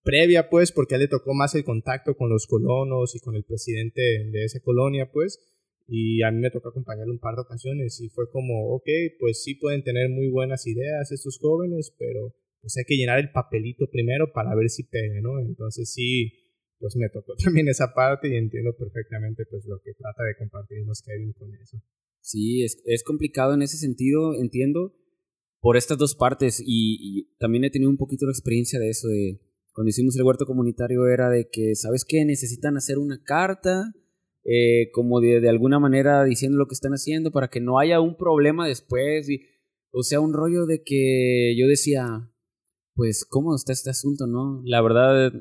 previa, 0.08 0.48
pues, 0.48 0.72
porque 0.72 0.94
a 0.94 0.96
él 0.96 1.02
le 1.02 1.08
tocó 1.08 1.34
más 1.34 1.54
el 1.54 1.64
contacto 1.64 2.16
con 2.16 2.30
los 2.30 2.46
colonos 2.46 3.14
y 3.14 3.20
con 3.20 3.36
el 3.36 3.44
presidente 3.44 4.00
de 4.00 4.42
esa 4.42 4.58
colonia, 4.60 5.10
pues, 5.12 5.38
y 5.86 6.22
a 6.22 6.30
mí 6.30 6.40
me 6.40 6.50
tocó 6.50 6.70
acompañarle 6.70 7.12
un 7.12 7.18
par 7.18 7.34
de 7.34 7.42
ocasiones 7.42 8.00
y 8.00 8.08
fue 8.08 8.30
como, 8.30 8.74
ok, 8.74 8.88
pues 9.18 9.42
sí 9.42 9.54
pueden 9.54 9.84
tener 9.84 10.08
muy 10.08 10.30
buenas 10.30 10.66
ideas 10.66 11.12
estos 11.12 11.38
jóvenes, 11.38 11.94
pero 11.98 12.34
pues 12.62 12.74
hay 12.78 12.84
que 12.86 12.96
llenar 12.96 13.18
el 13.18 13.32
papelito 13.32 13.86
primero 13.90 14.32
para 14.32 14.54
ver 14.54 14.70
si 14.70 14.84
pega, 14.84 15.20
¿no? 15.20 15.40
Entonces 15.40 15.92
sí, 15.92 16.32
pues 16.78 16.96
me 16.96 17.10
tocó 17.10 17.34
también 17.44 17.68
esa 17.68 17.92
parte 17.92 18.28
y 18.28 18.36
entiendo 18.36 18.74
perfectamente 18.78 19.44
pues 19.50 19.66
lo 19.66 19.78
que 19.84 19.92
trata 19.92 20.24
de 20.24 20.36
compartirnos 20.38 21.02
Kevin 21.02 21.34
con 21.34 21.54
eso. 21.54 21.82
Sí, 22.22 22.64
es, 22.64 22.82
es 22.86 23.04
complicado 23.04 23.52
en 23.52 23.60
ese 23.60 23.76
sentido, 23.76 24.34
entiendo, 24.40 24.94
por 25.60 25.76
estas 25.76 25.98
dos 25.98 26.14
partes 26.14 26.62
y, 26.64 26.96
y 27.20 27.36
también 27.38 27.64
he 27.64 27.70
tenido 27.70 27.90
un 27.90 27.98
poquito 27.98 28.24
la 28.24 28.32
experiencia 28.32 28.78
de 28.78 28.88
eso, 28.88 29.08
de 29.08 29.47
cuando 29.78 29.90
hicimos 29.90 30.16
el 30.16 30.24
huerto 30.24 30.44
comunitario 30.44 31.06
era 31.06 31.30
de 31.30 31.48
que, 31.52 31.76
¿sabes 31.76 32.04
qué? 32.04 32.24
Necesitan 32.24 32.76
hacer 32.76 32.98
una 32.98 33.22
carta, 33.22 33.84
eh, 34.42 34.90
como 34.90 35.20
de, 35.20 35.40
de, 35.40 35.48
alguna 35.48 35.78
manera 35.78 36.24
diciendo 36.24 36.58
lo 36.58 36.66
que 36.66 36.74
están 36.74 36.94
haciendo 36.94 37.30
para 37.30 37.46
que 37.46 37.60
no 37.60 37.78
haya 37.78 38.00
un 38.00 38.16
problema 38.16 38.66
después. 38.66 39.30
Y, 39.30 39.40
o 39.92 40.02
sea, 40.02 40.18
un 40.18 40.32
rollo 40.32 40.66
de 40.66 40.82
que 40.82 41.54
yo 41.56 41.68
decía, 41.68 42.28
pues, 42.96 43.24
¿cómo 43.24 43.54
está 43.54 43.72
este 43.72 43.90
asunto, 43.90 44.26
no? 44.26 44.62
La 44.64 44.82
verdad, 44.82 45.32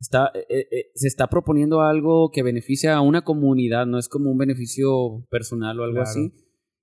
está, 0.00 0.32
eh, 0.34 0.66
eh, 0.72 0.90
se 0.96 1.06
está 1.06 1.28
proponiendo 1.28 1.80
algo 1.82 2.32
que 2.32 2.42
beneficia 2.42 2.96
a 2.96 3.00
una 3.00 3.22
comunidad, 3.22 3.86
no 3.86 4.00
es 4.00 4.08
como 4.08 4.32
un 4.32 4.38
beneficio 4.38 5.24
personal 5.30 5.78
o 5.78 5.84
algo 5.84 6.02
Claro. 6.02 6.10
así. 6.10 6.32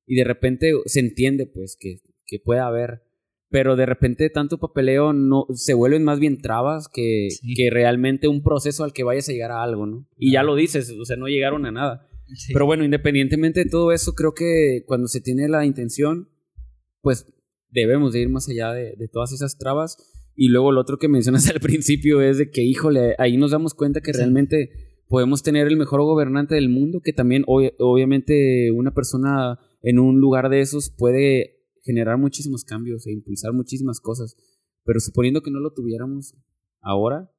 Y 0.07 0.15
de 0.15 0.23
repente 0.23 0.71
se 0.85 1.01
entiende, 1.01 1.45
pues, 1.45 1.75
que, 1.77 1.97
que 2.25 2.39
puede 2.39 2.61
haber. 2.61 3.01
Pero 3.49 3.75
de 3.75 3.85
repente 3.85 4.29
tanto 4.29 4.57
papeleo 4.57 5.13
no 5.13 5.45
se 5.53 5.73
vuelven 5.73 6.03
más 6.03 6.19
bien 6.19 6.39
trabas 6.41 6.87
que, 6.87 7.27
Sí. 7.29 7.53
que 7.53 7.69
realmente 7.69 8.27
un 8.27 8.41
proceso 8.43 8.83
al 8.83 8.91
que 8.93 9.03
vayas 9.03 9.29
a 9.29 9.31
llegar 9.33 9.51
a 9.51 9.61
algo, 9.63 9.85
¿no? 9.85 10.07
Y 10.17 10.31
ya 10.33 10.43
lo 10.43 10.55
dices, 10.55 10.91
o 10.99 11.05
sea, 11.05 11.15
no 11.15 11.27
llegaron 11.27 11.65
a 11.65 11.71
nada. 11.71 12.07
Sí. 12.33 12.53
Pero 12.53 12.65
bueno, 12.65 12.83
independientemente 12.83 13.63
de 13.63 13.69
todo 13.69 13.91
eso, 13.91 14.13
creo 14.13 14.33
que 14.33 14.83
cuando 14.87 15.07
se 15.07 15.21
tiene 15.21 15.47
la 15.47 15.63
intención, 15.65 16.29
pues 17.01 17.27
debemos 17.69 18.13
de 18.13 18.21
ir 18.21 18.29
más 18.29 18.49
allá 18.49 18.71
de, 18.73 18.95
de 18.97 19.07
todas 19.07 19.31
esas 19.31 19.57
trabas. 19.59 19.97
Y 20.35 20.49
luego 20.49 20.71
lo 20.71 20.81
otro 20.81 20.97
que 20.97 21.07
mencionas 21.07 21.47
al 21.49 21.59
principio 21.59 22.21
es 22.21 22.39
de 22.39 22.49
que, 22.49 22.63
híjole, 22.63 23.13
ahí 23.19 23.37
nos 23.37 23.51
damos 23.51 23.73
cuenta 23.75 24.01
que 24.01 24.11
Sí. 24.13 24.17
realmente 24.19 24.71
podemos 25.07 25.43
tener 25.43 25.67
el 25.67 25.77
mejor 25.77 26.01
gobernante 26.01 26.55
del 26.55 26.67
mundo, 26.69 26.99
que 27.03 27.13
también 27.13 27.43
obvi- 27.43 27.75
obviamente 27.77 28.71
una 28.71 28.91
persona 28.95 29.59
en 29.83 29.99
un 29.99 30.19
lugar 30.19 30.49
de 30.49 30.61
esos 30.61 30.89
puede 30.89 31.54
generar 31.85 32.17
muchísimos 32.17 32.65
cambios 32.65 33.07
e 33.07 33.13
impulsar 33.13 33.53
muchísimas 33.53 33.99
cosas. 34.01 34.35
Pero 34.83 34.99
suponiendo 34.99 35.41
que 35.41 35.51
no 35.51 35.59
lo 35.59 35.73
tuviéramos 35.73 36.35
ahora, 36.81 37.31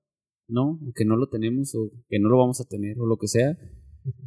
¿no? 0.48 0.80
O 0.88 0.92
que 0.94 1.04
no 1.04 1.16
lo 1.16 1.28
tenemos 1.28 1.74
o 1.74 1.90
que 2.08 2.18
no 2.18 2.28
lo 2.28 2.38
vamos 2.38 2.60
a 2.60 2.64
tener 2.64 2.98
o 2.98 3.06
lo 3.06 3.18
que 3.18 3.28
sea, 3.28 3.58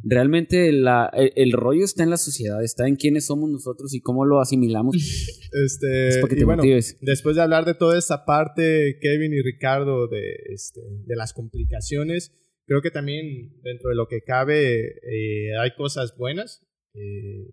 realmente 0.02 0.72
la, 0.72 1.10
el, 1.14 1.32
el 1.36 1.52
rollo 1.52 1.84
está 1.84 2.02
en 2.02 2.10
la 2.10 2.16
sociedad, 2.16 2.62
está 2.62 2.86
en 2.86 2.96
quiénes 2.96 3.26
somos 3.26 3.50
nosotros 3.50 3.94
y 3.94 4.00
cómo 4.00 4.24
lo 4.24 4.40
asimilamos. 4.40 4.96
Este, 5.52 6.06
Es 6.10 6.18
para 6.18 6.28
que 6.28 6.36
te 6.36 6.44
bueno, 6.44 6.62
motives. 6.62 6.96
después 7.00 7.34
de 7.34 7.42
hablar 7.42 7.64
de 7.64 7.74
toda 7.74 7.98
esta 7.98 8.24
parte, 8.24 8.98
Kevin 9.00 9.32
y 9.32 9.42
Ricardo, 9.42 10.06
de, 10.06 10.22
este, 10.54 10.80
de 11.06 11.16
las 11.16 11.32
complicaciones, 11.32 12.32
creo 12.66 12.80
que 12.82 12.92
también 12.92 13.60
dentro 13.64 13.90
de 13.90 13.96
lo 13.96 14.06
que 14.06 14.22
cabe 14.22 14.90
eh, 14.90 15.56
hay 15.60 15.74
cosas 15.76 16.16
buenas. 16.16 16.64
Eh, 16.94 17.50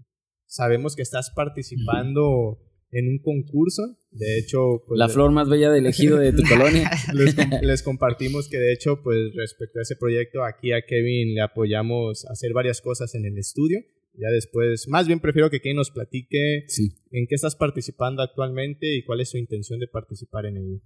sabemos 0.47 0.95
que 0.95 1.01
estás 1.03 1.29
participando 1.31 2.59
en 2.91 3.07
un 3.09 3.19
concurso. 3.19 3.97
De 4.11 4.37
hecho, 4.39 4.81
pues, 4.87 4.97
la 4.97 5.09
flor 5.09 5.31
más 5.31 5.49
bella 5.49 5.69
del 5.71 5.85
ejido 5.87 6.17
de 6.17 6.31
tu 6.33 6.41
colonia. 6.49 6.89
les, 7.13 7.35
com- 7.35 7.49
les 7.61 7.83
compartimos 7.83 8.47
que 8.49 8.57
de 8.57 8.73
hecho, 8.73 9.01
pues 9.03 9.33
respecto 9.35 9.79
a 9.79 9.81
ese 9.83 9.95
proyecto, 9.95 10.43
aquí 10.43 10.71
a 10.71 10.81
Kevin 10.87 11.35
le 11.35 11.41
apoyamos 11.41 12.25
a 12.25 12.31
hacer 12.31 12.53
varias 12.53 12.81
cosas 12.81 13.13
en 13.15 13.25
el 13.25 13.37
estudio. 13.37 13.79
Ya 14.19 14.29
después, 14.31 14.87
más 14.87 15.05
bien 15.05 15.19
prefiero 15.19 15.51
que 15.51 15.59
Kevin 15.61 15.75
nos 15.77 15.91
platique 15.91 16.63
Sí. 16.69 16.89
en 17.11 17.27
qué 17.27 17.35
estás 17.35 17.55
participando 17.55 18.23
actualmente 18.23 18.95
y 18.95 19.03
cuál 19.03 19.21
es 19.21 19.29
su 19.29 19.37
intención 19.37 19.79
de 19.79 19.87
participar 19.87 20.47
en 20.47 20.57
ello. 20.57 20.79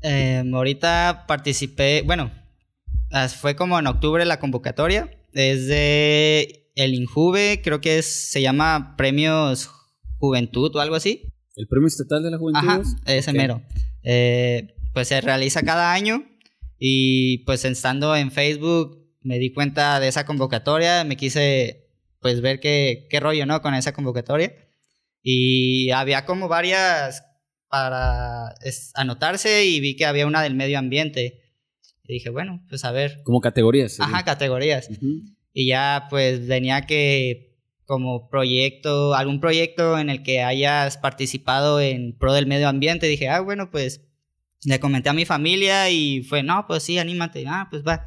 Em, 0.00 0.54
ahorita 0.54 1.24
participé, 1.28 2.02
bueno, 2.06 2.30
fue 3.40 3.56
como 3.56 3.78
en 3.78 3.86
octubre 3.88 4.24
la 4.24 4.38
convocatoria. 4.40 5.10
Es 5.34 5.66
de 5.66 6.67
el 6.84 6.94
Injuve, 6.94 7.60
creo 7.62 7.80
que 7.80 7.98
es, 7.98 8.06
se 8.06 8.40
llama 8.42 8.94
Premios 8.96 9.68
Juventud 10.18 10.74
o 10.76 10.80
algo 10.80 10.94
así. 10.96 11.22
El 11.56 11.66
premio 11.68 11.88
estatal 11.88 12.22
de 12.22 12.30
la 12.30 12.38
juventud. 12.38 12.60
Ajá, 12.68 12.82
ese 13.06 13.30
Ok. 13.30 13.36
mero. 13.36 13.62
Eh, 14.02 14.74
pues 14.94 15.08
se 15.08 15.20
realiza 15.20 15.62
cada 15.62 15.92
año 15.92 16.24
y 16.78 17.38
pues 17.44 17.64
estando 17.64 18.14
en 18.16 18.30
Facebook 18.30 18.96
me 19.22 19.38
di 19.38 19.52
cuenta 19.52 19.98
de 20.00 20.08
esa 20.08 20.24
convocatoria, 20.24 21.04
me 21.04 21.16
quise 21.16 21.84
pues 22.20 22.40
ver 22.40 22.60
qué, 22.60 23.06
qué 23.10 23.20
rollo, 23.20 23.44
¿no? 23.46 23.60
Con 23.60 23.74
esa 23.74 23.92
convocatoria. 23.92 24.52
Y 25.22 25.90
había 25.90 26.24
como 26.24 26.48
varias 26.48 27.24
para 27.68 28.54
es- 28.62 28.92
anotarse 28.94 29.66
y 29.66 29.80
vi 29.80 29.96
que 29.96 30.06
había 30.06 30.26
una 30.26 30.42
del 30.42 30.54
medio 30.54 30.78
ambiente. 30.78 31.40
Y 32.04 32.14
dije, 32.14 32.30
bueno, 32.30 32.64
pues 32.68 32.84
a 32.84 32.92
ver. 32.92 33.20
Como 33.24 33.40
categorías. 33.40 33.92
sería. 33.92 34.06
Ajá, 34.14 34.24
categorías. 34.24 34.88
Ujú. 34.90 35.20
Y 35.60 35.66
ya 35.66 36.06
pues 36.08 36.46
venía 36.46 36.82
que 36.82 37.58
como 37.84 38.28
proyecto, 38.28 39.14
algún 39.14 39.40
proyecto 39.40 39.98
en 39.98 40.08
el 40.08 40.22
que 40.22 40.40
hayas 40.40 40.98
participado 40.98 41.80
en 41.80 42.16
pro 42.16 42.32
del 42.32 42.46
medio 42.46 42.68
ambiente, 42.68 43.08
dije, 43.08 43.28
ah, 43.28 43.40
bueno, 43.40 43.68
pues 43.72 44.06
le 44.62 44.78
comenté 44.78 45.08
a 45.08 45.14
mi 45.14 45.24
familia 45.24 45.90
y 45.90 46.22
fue, 46.22 46.44
no, 46.44 46.64
pues 46.68 46.84
sí, 46.84 47.00
anímate, 47.00 47.44
ah, 47.48 47.66
pues 47.72 47.82
va. 47.82 48.06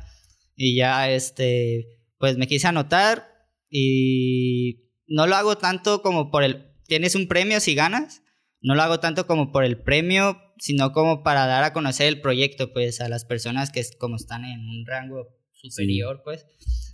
Y 0.55 0.77
ya, 0.77 1.11
este, 1.11 1.87
pues 2.19 2.37
me 2.37 2.47
quise 2.47 2.67
anotar 2.67 3.27
y 3.69 4.85
no 5.07 5.27
lo 5.27 5.35
hago 5.35 5.57
tanto 5.57 6.01
como 6.01 6.31
por 6.31 6.45
el, 6.45 6.71
tienes 6.87 7.15
un 7.15 7.27
premio 7.27 7.59
si 7.59 7.75
ganas, 7.75 8.23
no 8.61 8.75
lo 8.75 8.81
hago 8.81 9.01
tanto 9.01 9.27
como 9.27 9.51
por 9.51 9.65
el 9.65 9.77
premio, 9.77 10.39
sino 10.57 10.93
como 10.93 11.21
para 11.21 11.47
dar 11.47 11.65
a 11.65 11.73
conocer 11.73 12.07
el 12.07 12.21
proyecto, 12.21 12.71
pues 12.71 13.01
a 13.01 13.09
las 13.09 13.25
personas 13.25 13.71
que 13.71 13.83
como 13.99 14.15
están 14.15 14.45
en 14.45 14.61
un 14.61 14.85
rango 14.87 15.40
superior, 15.61 16.21
pues. 16.23 16.45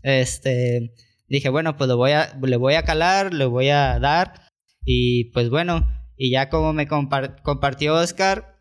Este, 0.03 0.93
dije, 1.27 1.49
bueno, 1.49 1.77
pues 1.77 1.87
lo 1.87 1.97
voy 1.97 2.11
a, 2.11 2.37
le 2.41 2.57
voy 2.57 2.75
a 2.75 2.83
calar, 2.83 3.33
le 3.33 3.45
voy 3.45 3.69
a 3.69 3.99
dar. 3.99 4.47
Y 4.83 5.25
pues 5.31 5.49
bueno, 5.49 5.87
y 6.15 6.31
ya 6.31 6.49
como 6.49 6.73
me 6.73 6.87
compar- 6.87 7.41
compartió 7.41 7.95
Oscar, 7.95 8.57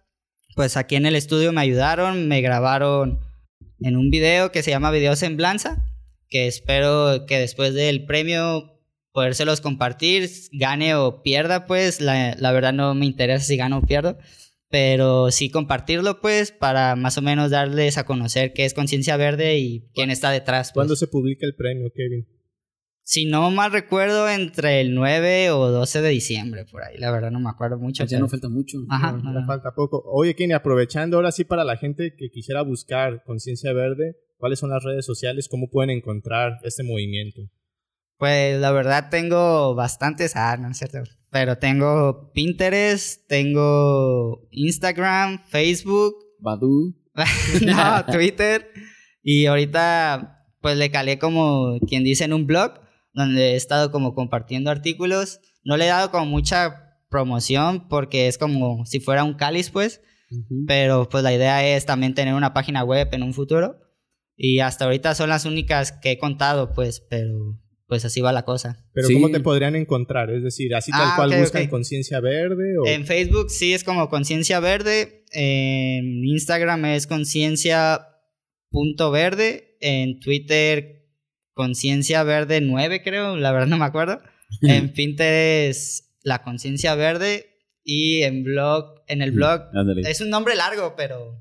pues 0.54 0.76
aquí 0.76 0.96
en 0.96 1.06
el 1.06 1.16
estudio 1.16 1.52
me 1.52 1.60
ayudaron, 1.60 2.28
me 2.28 2.40
grabaron 2.40 3.20
en 3.80 3.96
un 3.96 4.10
video 4.10 4.52
que 4.52 4.62
se 4.62 4.70
llama 4.70 4.90
Video 4.90 5.14
Semblanza, 5.16 5.84
que 6.28 6.46
espero 6.46 7.26
que 7.26 7.38
después 7.38 7.74
del 7.74 8.06
premio 8.06 8.72
podérselos 9.12 9.60
compartir, 9.60 10.28
gane 10.52 10.94
o 10.94 11.22
pierda, 11.22 11.66
pues 11.66 12.00
la, 12.00 12.34
la 12.38 12.52
verdad 12.52 12.72
no 12.72 12.94
me 12.94 13.06
interesa 13.06 13.44
si 13.44 13.56
gano 13.56 13.78
o 13.78 13.82
pierdo, 13.82 14.18
pero 14.68 15.30
sí 15.30 15.50
compartirlo, 15.50 16.20
pues, 16.20 16.52
para 16.52 16.96
más 16.96 17.16
o 17.18 17.22
menos 17.22 17.50
darles 17.50 17.98
a 17.98 18.04
conocer 18.04 18.52
qué 18.52 18.64
es 18.64 18.74
Conciencia 18.74 19.16
Verde 19.16 19.58
y 19.58 19.88
quién 19.94 20.10
está 20.10 20.30
detrás. 20.30 20.68
pues. 20.68 20.74
¿Cuándo 20.74 20.96
se 20.96 21.06
publica 21.06 21.46
el 21.46 21.54
premio, 21.54 21.90
Kevin? 21.94 22.26
Si 23.02 23.24
no 23.24 23.52
mal 23.52 23.70
recuerdo, 23.70 24.28
entre 24.28 24.80
el 24.80 24.92
9 24.92 25.50
o 25.52 25.68
12 25.70 26.00
de 26.02 26.08
diciembre, 26.08 26.64
por 26.64 26.82
ahí. 26.82 26.98
La 26.98 27.12
verdad 27.12 27.30
no 27.30 27.38
me 27.38 27.48
acuerdo 27.50 27.78
mucho. 27.78 28.02
Ya 28.02 28.08
pero- 28.16 28.20
no 28.22 28.28
falta 28.28 28.48
mucho. 28.48 28.78
Ajá, 28.90 29.12
No, 29.12 29.18
no, 29.18 29.32
ya 29.34 29.40
no. 29.42 29.46
falta 29.46 29.74
poco. 29.76 30.02
Oye, 30.06 30.34
Kenny, 30.34 30.54
aprovechando 30.54 31.16
ahora 31.16 31.30
sí 31.30 31.44
para 31.44 31.62
la 31.62 31.76
gente 31.76 32.14
que 32.18 32.30
quisiera 32.30 32.62
buscar 32.62 33.22
Conciencia 33.24 33.72
Verde, 33.72 34.16
¿cuáles 34.38 34.58
son 34.58 34.70
las 34.70 34.82
redes 34.82 35.06
sociales? 35.06 35.46
¿Cómo 35.48 35.70
pueden 35.70 35.90
encontrar 35.90 36.54
este 36.64 36.82
movimiento? 36.82 37.42
Pues 38.18 38.58
la 38.58 38.72
verdad 38.72 39.08
tengo 39.08 39.76
bastantes, 39.76 40.34
ah, 40.34 40.56
no 40.56 40.70
es 40.70 40.78
cierto. 40.78 40.98
Pero 41.38 41.58
tengo 41.58 42.32
Pinterest, 42.32 43.28
tengo 43.28 44.48
Instagram, 44.52 45.44
Facebook, 45.44 46.16
Badu. 46.40 46.96
no, 47.62 48.06
Twitter. 48.10 48.72
Y 49.22 49.44
ahorita 49.44 50.46
pues 50.62 50.78
le 50.78 50.90
calé 50.90 51.18
como 51.18 51.78
quien 51.86 52.04
dice 52.04 52.24
en 52.24 52.32
un 52.32 52.46
blog 52.46 52.80
donde 53.12 53.50
he 53.50 53.56
estado 53.56 53.92
como 53.92 54.14
compartiendo 54.14 54.70
artículos. 54.70 55.40
No 55.62 55.76
le 55.76 55.84
he 55.84 55.88
dado 55.88 56.10
como 56.10 56.24
mucha 56.24 56.96
promoción 57.10 57.86
porque 57.86 58.28
es 58.28 58.38
como 58.38 58.86
si 58.86 58.98
fuera 59.00 59.22
un 59.22 59.34
cáliz 59.34 59.68
pues. 59.68 60.00
Ujú. 60.30 60.64
Pero 60.66 61.06
pues 61.06 61.22
la 61.22 61.34
idea 61.34 61.66
es 61.66 61.84
también 61.84 62.14
tener 62.14 62.32
una 62.32 62.54
página 62.54 62.82
web 62.82 63.10
en 63.12 63.22
un 63.22 63.34
futuro. 63.34 63.76
Y 64.38 64.60
hasta 64.60 64.86
ahorita 64.86 65.14
son 65.14 65.28
las 65.28 65.44
únicas 65.44 65.92
que 65.92 66.12
he 66.12 66.18
contado 66.18 66.72
pues, 66.72 67.00
pero 67.10 67.60
pues 67.86 68.04
así 68.04 68.20
va 68.20 68.32
la 68.32 68.44
cosa. 68.44 68.84
Pero 68.92 69.08
Sí. 69.08 69.14
¿cómo 69.14 69.30
te 69.30 69.40
podrían 69.40 69.76
encontrar? 69.76 70.30
Es 70.30 70.42
decir, 70.42 70.74
así 70.74 70.90
tal 70.90 71.02
Ah, 71.10 71.14
cual 71.16 71.38
buscan. 71.38 71.66
Conciencia 71.68 72.20
Verde 72.20 72.78
o 72.78 72.86
En 72.86 73.06
Facebook 73.06 73.50
sí 73.50 73.72
es 73.74 73.84
como 73.84 74.08
Conciencia 74.08 74.58
Verde. 74.60 75.24
En 75.32 76.24
Instagram 76.24 76.84
es 76.86 77.06
conciencia.verde. 78.72 79.76
En 79.80 80.20
Twitter, 80.20 81.04
Conciencia 81.52 82.22
Verde 82.22 82.60
9, 82.60 83.02
creo. 83.02 83.36
La 83.36 83.52
verdad 83.52 83.66
no 83.66 83.78
me 83.78 83.84
acuerdo. 83.84 84.20
En 84.62 84.92
Pinterest, 84.92 86.06
La 86.22 86.42
Conciencia 86.42 86.94
Verde. 86.94 87.46
Y 87.84 88.22
en 88.22 88.42
blog, 88.42 89.02
en 89.06 89.22
el 89.22 89.30
blog, 89.30 89.60
es 90.08 90.20
un 90.20 90.28
nombre 90.30 90.56
largo, 90.56 90.94
pero 90.96 91.38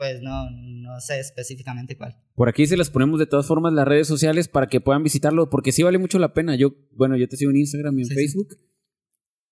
pues 0.00 0.22
no, 0.22 0.48
no 0.50 0.98
sé 0.98 1.20
específicamente 1.20 1.94
cuál. 1.94 2.16
Por 2.34 2.48
aquí 2.48 2.66
se 2.66 2.78
las 2.78 2.88
ponemos 2.88 3.20
de 3.20 3.26
todas 3.26 3.46
formas 3.46 3.74
las 3.74 3.86
redes 3.86 4.08
sociales 4.08 4.48
para 4.48 4.66
que 4.66 4.80
puedan 4.80 5.02
visitarlo, 5.02 5.50
porque 5.50 5.72
sí 5.72 5.82
vale 5.82 5.98
mucho 5.98 6.18
la 6.18 6.32
pena. 6.32 6.56
Yo, 6.56 6.74
bueno, 6.96 7.18
yo 7.18 7.28
te 7.28 7.36
sigo 7.36 7.50
en 7.50 7.58
Instagram 7.58 7.98
y 7.98 8.00
en 8.00 8.06
Sí, 8.06 8.14
sí. 8.14 8.20
Facebook. 8.20 8.48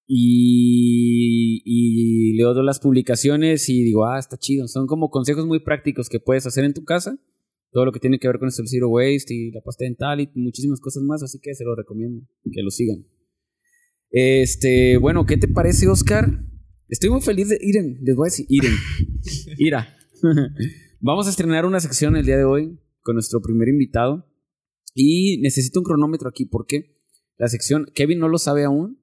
Y, 0.07 1.61
y 1.67 2.33
leo 2.39 2.53
todas 2.53 2.65
las 2.65 2.81
publicaciones 2.81 3.69
y 3.69 3.83
digo, 3.83 4.07
ah, 4.07 4.19
está 4.19 4.39
chido. 4.39 4.67
Son 4.69 4.87
como 4.87 5.11
consejos 5.11 5.45
muy 5.45 5.61
prácticos 5.61 6.09
que 6.09 6.19
puedes 6.19 6.47
hacer 6.47 6.65
en 6.65 6.73
tu 6.73 6.83
casa. 6.85 7.19
Todo 7.73 7.85
lo 7.85 7.93
que 7.93 8.01
tiene 8.01 8.19
que 8.19 8.27
ver 8.27 8.39
con 8.39 8.49
el 8.49 8.53
Zero 8.67 8.89
Waste 8.89 9.35
y 9.35 9.51
la 9.51 9.61
pasta 9.61 9.85
dental 9.85 10.23
y 10.23 10.31
muchísimas 10.35 10.81
cosas 10.81 11.03
más. 11.03 11.23
Así 11.23 11.39
que 11.43 11.53
se 11.55 11.63
lo 11.65 11.77
recomiendo 11.77 12.27
que 12.51 12.63
lo 12.63 12.71
sigan. 12.71 13.05
Este, 14.11 14.97
bueno, 14.97 15.27
¿qué 15.27 15.37
te 15.37 15.47
parece, 15.47 15.89
Oscar? 15.89 16.43
Estoy 16.89 17.11
muy 17.11 17.21
feliz 17.21 17.51
de 17.51 17.59
Iren, 17.61 17.99
les 18.03 18.17
voy 18.17 18.29
a 18.29 18.31
decir 18.31 18.47
Iren. 18.49 18.73
Ira. 19.59 19.95
Vamos 21.01 21.27
a 21.27 21.31
estrenar 21.31 21.67
una 21.67 21.81
sección 21.81 22.17
el 22.17 22.27
día 22.27 22.37
de 22.37 22.45
hoy 22.45 22.79
con 23.03 23.15
nuestro 23.15 23.41
primer 23.41 23.69
invitado. 23.69 24.27
Y 24.95 25.39
necesito 25.43 25.81
un 25.81 25.85
cronómetro 25.85 26.29
aquí. 26.29 26.45
¿Por 26.45 26.67
qué? 26.67 26.97
La 27.37 27.49
sección, 27.49 27.87
Kevin 27.95 28.19
no 28.19 28.29
lo 28.29 28.39
sabe 28.39 28.65
aún. 28.65 29.01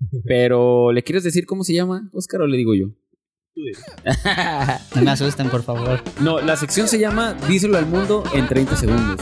Pero, 0.24 0.92
¿le 0.92 1.02
quieres 1.02 1.24
decir 1.24 1.46
cómo 1.46 1.62
se 1.62 1.74
llama, 1.74 2.10
Oscar, 2.12 2.42
o 2.42 2.46
le 2.46 2.56
digo 2.56 2.74
yo? 2.74 2.90
No 4.94 5.02
me 5.02 5.10
asusten, 5.10 5.50
por 5.50 5.62
favor. 5.62 6.00
No, 6.20 6.40
la 6.40 6.56
sección 6.56 6.88
se 6.88 6.98
llama 6.98 7.34
Díselo 7.48 7.76
al 7.78 7.86
mundo 7.86 8.24
en 8.34 8.46
30 8.46 8.76
segundos. 8.76 9.20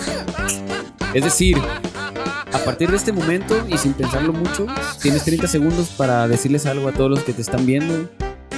Es 1.15 1.25
decir, 1.25 1.57
a 1.59 2.59
partir 2.65 2.91
de 2.91 2.97
este 2.97 3.13
momento 3.13 3.67
y 3.69 3.79
sin 3.79 3.95
pensarlo 3.95 4.33
mucho, 4.33 4.67
tienes 5.03 5.25
30 5.25 5.49
segundos 5.49 5.91
para 5.91 6.29
decirles 6.29 6.67
algo 6.67 6.89
a 6.89 6.93
todos 6.93 7.11
los 7.11 7.25
que 7.25 7.33
te 7.33 7.43
están 7.43 7.67
viendo 7.67 8.09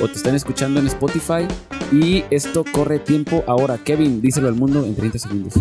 o 0.00 0.08
te 0.08 0.14
están 0.14 0.34
escuchando 0.34 0.80
en 0.80 0.86
Spotify. 0.86 1.46
Y 1.92 2.24
esto 2.30 2.64
corre 2.72 2.98
tiempo 2.98 3.44
ahora. 3.46 3.78
Kevin, 3.78 4.20
díselo 4.22 4.48
al 4.48 4.54
mundo 4.54 4.84
en 4.84 4.94
30 4.94 5.18
segundos. 5.18 5.54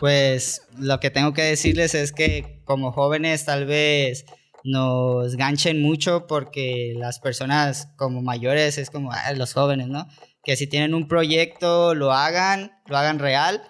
Pues 0.00 0.62
lo 0.78 1.00
que 1.00 1.10
tengo 1.10 1.32
que 1.32 1.42
decirles 1.42 1.94
es 1.94 2.12
que 2.12 2.60
como 2.64 2.92
jóvenes 2.92 3.44
tal 3.44 3.66
vez 3.66 4.24
nos 4.64 5.36
ganchen 5.36 5.82
mucho 5.82 6.26
porque 6.26 6.94
las 6.96 7.18
personas 7.18 7.88
como 7.96 8.22
mayores 8.22 8.78
es 8.78 8.90
como 8.90 9.12
"Ah, 9.12 9.32
los 9.34 9.52
jóvenes, 9.52 9.88
¿no? 9.88 10.06
Que 10.44 10.56
si 10.56 10.66
tienen 10.66 10.94
un 10.94 11.08
proyecto 11.08 11.94
lo 11.94 12.12
hagan, 12.12 12.72
lo 12.86 12.96
hagan 12.96 13.18
real 13.18 13.62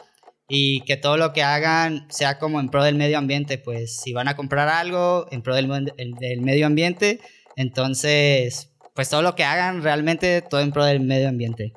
y 0.49 0.83
que 0.83 0.97
todo 0.97 1.17
lo 1.17 1.33
que 1.33 1.43
hagan 1.43 2.07
sea 2.11 2.39
como 2.39 2.61
en 2.61 2.69
pro 2.69 2.85
del 2.85 2.95
medio 2.95 3.17
ambiente, 3.19 3.59
pues 3.59 4.01
si 4.01 4.13
van 4.13 4.29
a 4.29 4.37
comprar 4.37 4.69
algo 4.69 5.27
en 5.31 5.43
pro 5.43 5.55
del, 5.55 5.93
del 5.97 6.41
medio 6.43 6.67
ambiente, 6.67 7.21
entonces 7.57 8.72
pues 8.95 9.09
todo 9.09 9.23
lo 9.23 9.35
que 9.35 9.45
hagan 9.45 9.83
realmente 9.83 10.43
todo 10.43 10.61
en 10.61 10.73
pro 10.73 10.85
del 10.85 11.01
medio 11.01 11.29
ambiente. 11.29 11.73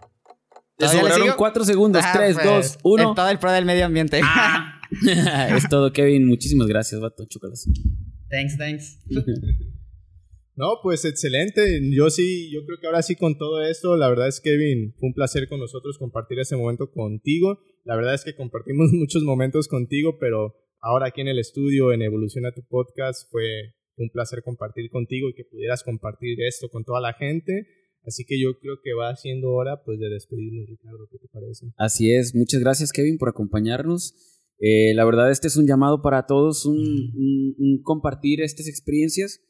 Te 0.78 0.86
¿Todavía 0.86 1.04
le 1.04 1.10
sobraron? 1.10 1.36
4 1.38 1.66
segundos. 1.66 2.04
Ah, 2.06 2.12
3, 2.14 2.36
pues, 2.36 2.46
2, 2.46 2.78
1. 2.84 3.10
En 3.10 3.16
todo 3.16 3.30
el 3.30 3.40
pro 3.40 3.52
del 3.52 3.66
medio 3.66 3.86
ambiente. 3.86 4.22
es 5.56 5.70
todo, 5.70 5.94
Kevin. 5.94 6.28
Muchísimas 6.28 6.68
gracias, 6.68 7.00
vato. 7.00 7.26
Chúcalas. 7.26 7.66
thanks, 8.30 8.58
thanks. 8.58 9.00
No, 10.58 10.80
pues 10.82 11.04
excelente. 11.04 11.82
Yo 11.92 12.10
sí, 12.10 12.50
yo 12.50 12.66
creo 12.66 12.78
que 12.80 12.88
ahora 12.88 13.02
sí 13.02 13.18
con 13.18 13.38
todo 13.38 13.62
esto, 13.62 13.98
la 13.98 14.08
verdad 14.08 14.30
es 14.30 14.40
Kevin, 14.40 14.94
fue 14.98 15.10
un 15.10 15.14
placer 15.14 15.50
con 15.50 15.60
nosotros 15.60 15.98
compartir 15.98 16.40
ese 16.40 16.56
momento 16.56 16.92
contigo. 16.92 17.60
La 17.84 17.98
verdad 17.98 18.14
es 18.14 18.24
que 18.24 18.36
compartimos 18.36 18.90
muchos 18.94 19.24
momentos 19.24 19.68
contigo, 19.68 20.18
pero 20.18 20.56
ahora 20.80 21.08
aquí 21.08 21.20
en 21.20 21.28
el 21.28 21.40
estudio, 21.40 21.92
en 21.92 22.04
Evoluciona 22.04 22.54
tu 22.54 22.66
Podcast, 22.66 23.30
fue 23.32 23.74
un 23.98 24.10
placer 24.10 24.42
compartir 24.44 24.90
contigo 24.90 25.30
y 25.30 25.34
que 25.34 25.44
pudieras 25.46 25.84
compartir 25.84 26.38
esto 26.48 26.70
con 26.70 26.84
toda 26.84 27.02
la 27.02 27.14
gente. 27.14 27.68
Así 28.06 28.24
que 28.26 28.40
yo 28.40 28.60
creo 28.60 28.76
que 28.84 28.94
va 28.94 29.16
siendo 29.16 29.52
hora 29.52 29.82
pues 29.84 30.00
de 30.00 30.10
despedirnos, 30.10 30.68
Ricardo, 30.70 31.08
¿qué 31.12 31.18
te 31.18 31.28
parece? 31.28 31.68
Así 31.78 32.12
es. 32.14 32.36
Muchas 32.36 32.60
gracias, 32.62 32.92
Kevin, 32.92 33.18
por 33.18 33.30
acompañarnos. 33.30 34.14
Eh, 34.60 34.94
la 34.94 35.06
verdad, 35.06 35.32
este 35.32 35.48
es 35.48 35.58
un 35.58 35.68
llamado 35.68 36.02
para 36.02 36.26
todos, 36.28 36.66
un, 36.66 36.78
un- 36.78 37.56
un 37.58 37.82
compartir 37.84 38.42
estas 38.42 38.68
experiencias 38.68 39.42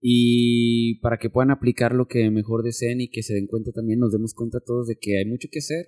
y 0.00 1.00
para 1.00 1.18
que 1.18 1.30
puedan 1.30 1.50
aplicar 1.50 1.92
lo 1.94 2.06
que 2.06 2.30
mejor 2.30 2.62
deseen 2.62 3.00
y 3.00 3.08
que 3.10 3.22
se 3.22 3.34
den 3.34 3.46
cuenta 3.46 3.72
también, 3.72 3.98
nos 4.00 4.12
demos 4.12 4.32
cuenta 4.34 4.60
todos 4.64 4.86
de 4.86 4.96
que 5.00 5.18
hay 5.18 5.26
mucho 5.26 5.48
que 5.50 5.58
hacer 5.58 5.86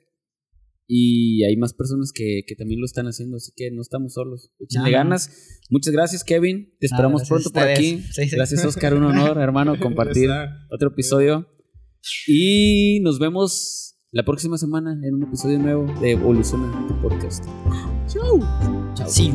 y 0.93 1.45
hay 1.45 1.57
más 1.57 1.73
personas 1.73 2.11
que, 2.13 2.43
que 2.45 2.57
también 2.57 2.81
lo 2.81 2.85
están 2.87 3.07
haciendo, 3.07 3.37
así 3.37 3.53
que 3.55 3.71
no 3.71 3.81
estamos 3.81 4.15
solos. 4.15 4.51
Échenle 4.59 4.91
No, 4.91 4.97
no. 4.97 5.05
ganas. 5.05 5.31
Muchas 5.71 5.93
gracias, 5.93 6.25
Kevin. 6.25 6.75
Te 6.81 6.87
esperamos 6.87 7.29
pronto 7.29 7.51
por 7.51 7.63
aquí. 7.63 7.95
ustedes. 7.95 8.15
Sí, 8.17 8.29
sí. 8.29 8.37
Gracias, 8.37 8.65
Oscar. 8.65 8.95
Un 8.95 9.05
honor, 9.05 9.39
hermano, 9.41 9.79
compartir 9.79 10.29
otro 10.69 10.89
episodio. 10.89 11.47
Y 12.27 12.99
nos 13.03 13.21
vemos 13.21 13.99
la 14.11 14.25
próxima 14.25 14.59
semana 14.59 14.99
en 15.07 15.15
un 15.15 15.23
episodio 15.23 15.61
nuevo 15.61 15.87
de 16.01 16.11
Evoluciona 16.11 16.89
tu 16.89 17.01
podcast. 17.01 17.45
Chau. 18.09 18.41
Chau. 18.97 19.09
Sí. 19.09 19.31